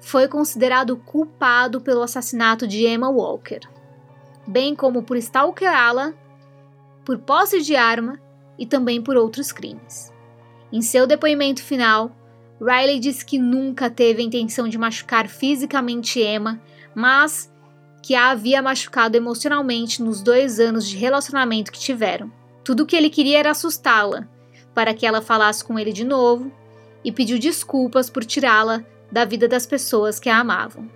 foi 0.00 0.28
considerado 0.28 0.96
culpado 0.96 1.80
pelo 1.80 2.00
assassinato 2.00 2.64
de 2.64 2.86
Emma 2.86 3.08
Walker, 3.08 3.58
bem 4.46 4.76
como 4.76 5.02
por 5.02 5.16
stalkerá-la, 5.16 6.14
por 7.04 7.18
posse 7.18 7.60
de 7.60 7.74
arma 7.74 8.20
e 8.56 8.64
também 8.64 9.02
por 9.02 9.16
outros 9.16 9.50
crimes. 9.50 10.12
Em 10.72 10.80
seu 10.80 11.08
depoimento 11.08 11.60
final, 11.60 12.12
Riley 12.60 13.00
disse 13.00 13.26
que 13.26 13.36
nunca 13.36 13.90
teve 13.90 14.22
a 14.22 14.24
intenção 14.24 14.68
de 14.68 14.78
machucar 14.78 15.26
fisicamente 15.26 16.20
Emma, 16.20 16.62
mas 16.94 17.52
que 18.00 18.14
a 18.14 18.30
havia 18.30 18.62
machucado 18.62 19.16
emocionalmente 19.16 20.00
nos 20.00 20.22
dois 20.22 20.60
anos 20.60 20.86
de 20.86 20.96
relacionamento 20.96 21.72
que 21.72 21.80
tiveram. 21.80 22.30
Tudo 22.62 22.84
o 22.84 22.86
que 22.86 22.94
ele 22.94 23.10
queria 23.10 23.40
era 23.40 23.50
assustá-la, 23.50 24.28
para 24.76 24.92
que 24.92 25.06
ela 25.06 25.22
falasse 25.22 25.64
com 25.64 25.78
ele 25.78 25.90
de 25.90 26.04
novo, 26.04 26.52
e 27.02 27.10
pediu 27.10 27.38
desculpas 27.38 28.10
por 28.10 28.26
tirá-la 28.26 28.84
da 29.10 29.24
vida 29.24 29.48
das 29.48 29.64
pessoas 29.64 30.20
que 30.20 30.28
a 30.28 30.38
amavam. 30.38 30.86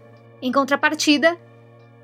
Em 0.42 0.52
contrapartida, 0.52 1.34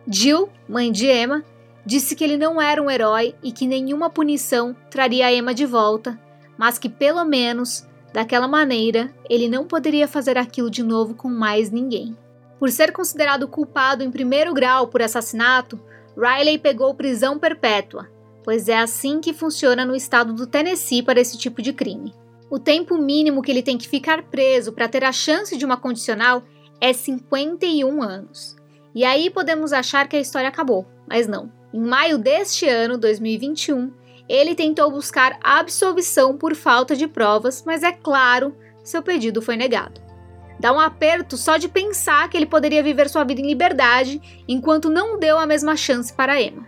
Jill, 0.08 0.48
mãe 0.66 0.90
de 0.90 1.06
Emma, 1.06 1.44
disse 1.84 2.16
que 2.16 2.24
ele 2.24 2.38
não 2.38 2.62
era 2.62 2.82
um 2.82 2.90
herói 2.90 3.34
e 3.42 3.52
que 3.52 3.66
nenhuma 3.66 4.08
punição 4.08 4.74
traria 4.90 5.26
a 5.26 5.34
Emma 5.34 5.52
de 5.52 5.66
volta, 5.66 6.18
mas 6.56 6.78
que 6.78 6.88
pelo 6.88 7.22
menos, 7.26 7.86
daquela 8.10 8.48
maneira, 8.48 9.14
ele 9.28 9.46
não 9.46 9.66
poderia 9.66 10.08
fazer 10.08 10.38
aquilo 10.38 10.70
de 10.70 10.82
novo 10.82 11.14
com 11.14 11.28
mais 11.28 11.70
ninguém. 11.70 12.16
Por 12.58 12.70
ser 12.70 12.90
considerado 12.90 13.46
culpado 13.46 14.02
em 14.02 14.10
primeiro 14.10 14.54
grau 14.54 14.86
por 14.88 15.02
assassinato, 15.02 15.78
Riley 16.16 16.56
pegou 16.56 16.94
prisão 16.94 17.38
perpétua, 17.38 18.08
pois 18.46 18.68
é 18.68 18.78
assim 18.78 19.20
que 19.20 19.34
funciona 19.34 19.84
no 19.84 19.96
estado 19.96 20.32
do 20.32 20.46
Tennessee 20.46 21.02
para 21.02 21.20
esse 21.20 21.36
tipo 21.36 21.60
de 21.60 21.72
crime. 21.72 22.14
O 22.48 22.60
tempo 22.60 22.96
mínimo 22.96 23.42
que 23.42 23.50
ele 23.50 23.60
tem 23.60 23.76
que 23.76 23.88
ficar 23.88 24.22
preso 24.22 24.72
para 24.72 24.86
ter 24.86 25.02
a 25.02 25.10
chance 25.10 25.56
de 25.56 25.64
uma 25.64 25.76
condicional 25.76 26.44
é 26.80 26.92
51 26.92 28.00
anos. 28.00 28.54
E 28.94 29.04
aí 29.04 29.30
podemos 29.30 29.72
achar 29.72 30.06
que 30.06 30.14
a 30.14 30.20
história 30.20 30.48
acabou, 30.48 30.86
mas 31.08 31.26
não. 31.26 31.50
Em 31.74 31.80
maio 31.80 32.18
deste 32.18 32.68
ano, 32.68 32.96
2021, 32.96 33.92
ele 34.28 34.54
tentou 34.54 34.92
buscar 34.92 35.40
absolvição 35.42 36.36
por 36.36 36.54
falta 36.54 36.94
de 36.94 37.08
provas, 37.08 37.64
mas 37.66 37.82
é 37.82 37.90
claro, 37.90 38.56
seu 38.84 39.02
pedido 39.02 39.42
foi 39.42 39.56
negado. 39.56 40.00
Dá 40.60 40.72
um 40.72 40.78
aperto 40.78 41.36
só 41.36 41.56
de 41.56 41.68
pensar 41.68 42.30
que 42.30 42.36
ele 42.36 42.46
poderia 42.46 42.82
viver 42.82 43.10
sua 43.10 43.24
vida 43.24 43.40
em 43.40 43.46
liberdade 43.48 44.22
enquanto 44.46 44.88
não 44.88 45.18
deu 45.18 45.36
a 45.36 45.46
mesma 45.46 45.76
chance 45.76 46.12
para 46.12 46.40
Emma. 46.40 46.64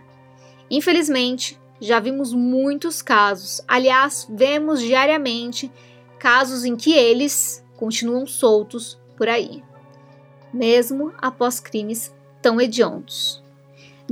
Infelizmente, 0.69 1.57
já 1.79 1.99
vimos 1.99 2.33
muitos 2.33 3.01
casos, 3.01 3.61
aliás, 3.67 4.27
vemos 4.29 4.81
diariamente 4.81 5.71
casos 6.19 6.65
em 6.65 6.75
que 6.75 6.93
eles 6.93 7.65
continuam 7.77 8.27
soltos 8.27 8.99
por 9.15 9.29
aí, 9.29 9.63
mesmo 10.53 11.13
após 11.17 11.59
crimes 11.59 12.13
tão 12.41 12.59
hediondos. 12.59 13.43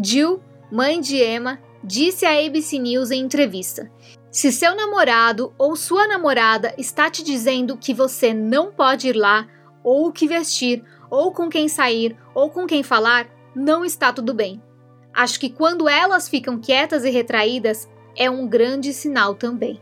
Jill, 0.01 0.41
mãe 0.71 1.01
de 1.01 1.17
Emma, 1.17 1.59
disse 1.83 2.25
à 2.25 2.45
ABC 2.45 2.79
News 2.79 3.11
em 3.11 3.21
entrevista: 3.21 3.91
Se 4.31 4.51
seu 4.51 4.75
namorado 4.75 5.53
ou 5.57 5.75
sua 5.75 6.07
namorada 6.07 6.73
está 6.77 7.09
te 7.09 7.23
dizendo 7.23 7.77
que 7.77 7.93
você 7.93 8.33
não 8.33 8.71
pode 8.71 9.09
ir 9.09 9.15
lá, 9.15 9.47
ou 9.83 10.07
o 10.07 10.11
que 10.11 10.27
vestir, 10.27 10.83
ou 11.09 11.31
com 11.31 11.49
quem 11.49 11.67
sair, 11.67 12.17
ou 12.33 12.49
com 12.49 12.65
quem 12.65 12.83
falar, 12.83 13.27
não 13.55 13.83
está 13.83 14.13
tudo 14.13 14.33
bem. 14.33 14.61
Acho 15.17 15.39
que 15.39 15.49
quando 15.49 15.89
elas 15.89 16.29
ficam 16.29 16.59
quietas 16.59 17.03
e 17.03 17.09
retraídas 17.09 17.89
é 18.15 18.29
um 18.29 18.47
grande 18.47 18.93
sinal 18.93 19.33
também. 19.33 19.81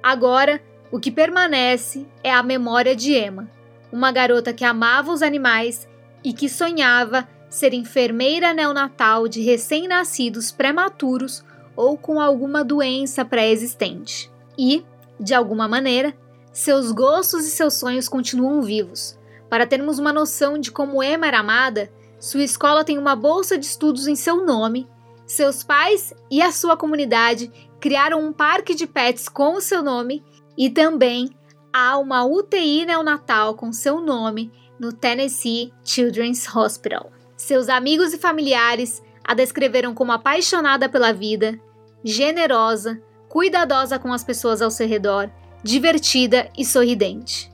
Agora, 0.00 0.62
o 0.92 1.00
que 1.00 1.10
permanece 1.10 2.06
é 2.22 2.32
a 2.32 2.40
memória 2.40 2.94
de 2.94 3.12
Emma, 3.18 3.50
uma 3.90 4.12
garota 4.12 4.52
que 4.52 4.64
amava 4.64 5.10
os 5.10 5.22
animais 5.22 5.88
e 6.22 6.32
que 6.32 6.48
sonhava 6.48 7.26
ser 7.50 7.74
enfermeira 7.74 8.54
neonatal 8.54 9.26
de 9.26 9.42
recém-nascidos 9.42 10.52
prematuros 10.52 11.44
ou 11.74 11.98
com 11.98 12.20
alguma 12.20 12.62
doença 12.62 13.24
pré-existente. 13.24 14.30
E, 14.56 14.84
de 15.18 15.34
alguma 15.34 15.66
maneira, 15.66 16.14
seus 16.52 16.92
gostos 16.92 17.44
e 17.44 17.50
seus 17.50 17.74
sonhos 17.74 18.08
continuam 18.08 18.62
vivos. 18.62 19.18
Para 19.50 19.66
termos 19.66 19.98
uma 19.98 20.12
noção 20.12 20.60
de 20.60 20.70
como 20.70 21.02
Emma 21.02 21.26
era 21.26 21.40
amada, 21.40 21.90
sua 22.18 22.42
escola 22.42 22.84
tem 22.84 22.98
uma 22.98 23.14
bolsa 23.14 23.56
de 23.56 23.66
estudos 23.66 24.06
em 24.06 24.16
seu 24.16 24.44
nome, 24.44 24.88
seus 25.26 25.62
pais 25.62 26.12
e 26.30 26.42
a 26.42 26.50
sua 26.50 26.76
comunidade 26.76 27.50
criaram 27.78 28.24
um 28.24 28.32
parque 28.32 28.74
de 28.74 28.86
pets 28.86 29.28
com 29.28 29.54
o 29.54 29.60
seu 29.60 29.82
nome 29.82 30.24
e 30.56 30.68
também 30.68 31.30
há 31.72 31.96
uma 31.98 32.24
UTI 32.24 32.86
neonatal 32.86 33.54
com 33.54 33.72
seu 33.72 34.00
nome 34.00 34.50
no 34.80 34.92
Tennessee 34.92 35.72
Children's 35.84 36.54
Hospital. 36.54 37.12
Seus 37.36 37.68
amigos 37.68 38.12
e 38.12 38.18
familiares 38.18 39.02
a 39.22 39.34
descreveram 39.34 39.94
como 39.94 40.10
apaixonada 40.10 40.88
pela 40.88 41.12
vida, 41.12 41.60
generosa, 42.02 43.00
cuidadosa 43.28 43.98
com 43.98 44.12
as 44.12 44.24
pessoas 44.24 44.62
ao 44.62 44.70
seu 44.70 44.88
redor, 44.88 45.30
divertida 45.62 46.50
e 46.56 46.64
sorridente. 46.64 47.52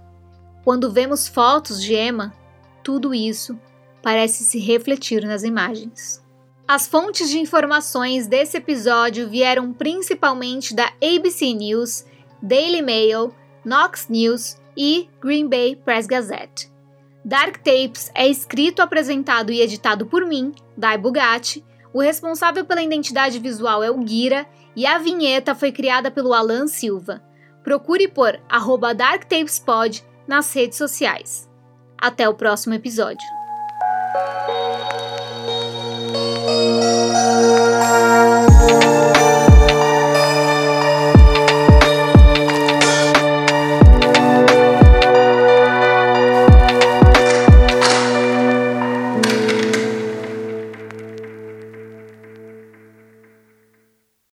Quando 0.62 0.90
vemos 0.90 1.28
fotos 1.28 1.82
de 1.82 1.94
Emma, 1.94 2.32
tudo 2.82 3.12
isso 3.12 3.58
parece 4.04 4.44
se 4.44 4.58
refletir 4.58 5.24
nas 5.24 5.42
imagens. 5.42 6.22
As 6.68 6.86
fontes 6.86 7.30
de 7.30 7.38
informações 7.38 8.26
desse 8.26 8.58
episódio 8.58 9.28
vieram 9.28 9.72
principalmente 9.72 10.74
da 10.74 10.92
ABC 11.02 11.54
News, 11.54 12.04
Daily 12.42 12.82
Mail, 12.82 13.34
Knox 13.64 14.06
News 14.10 14.58
e 14.76 15.08
Green 15.20 15.48
Bay 15.48 15.74
Press 15.74 16.06
Gazette. 16.06 16.70
Dark 17.24 17.56
Tapes 17.58 18.10
é 18.14 18.28
escrito, 18.28 18.80
apresentado 18.80 19.50
e 19.50 19.62
editado 19.62 20.04
por 20.04 20.26
mim, 20.26 20.52
Dai 20.76 20.98
Bugatti. 20.98 21.64
O 21.90 22.02
responsável 22.02 22.66
pela 22.66 22.82
identidade 22.82 23.38
visual 23.38 23.82
é 23.82 23.90
o 23.90 23.98
Guira 23.98 24.46
e 24.76 24.84
a 24.84 24.98
vinheta 24.98 25.54
foi 25.54 25.72
criada 25.72 26.10
pelo 26.10 26.34
Alan 26.34 26.66
Silva. 26.66 27.22
Procure 27.62 28.08
por 28.08 28.38
DarkTapesPod 28.96 30.04
nas 30.28 30.52
redes 30.52 30.76
sociais. 30.76 31.48
Até 31.96 32.28
o 32.28 32.34
próximo 32.34 32.74
episódio. 32.74 33.43
you. 34.14 34.43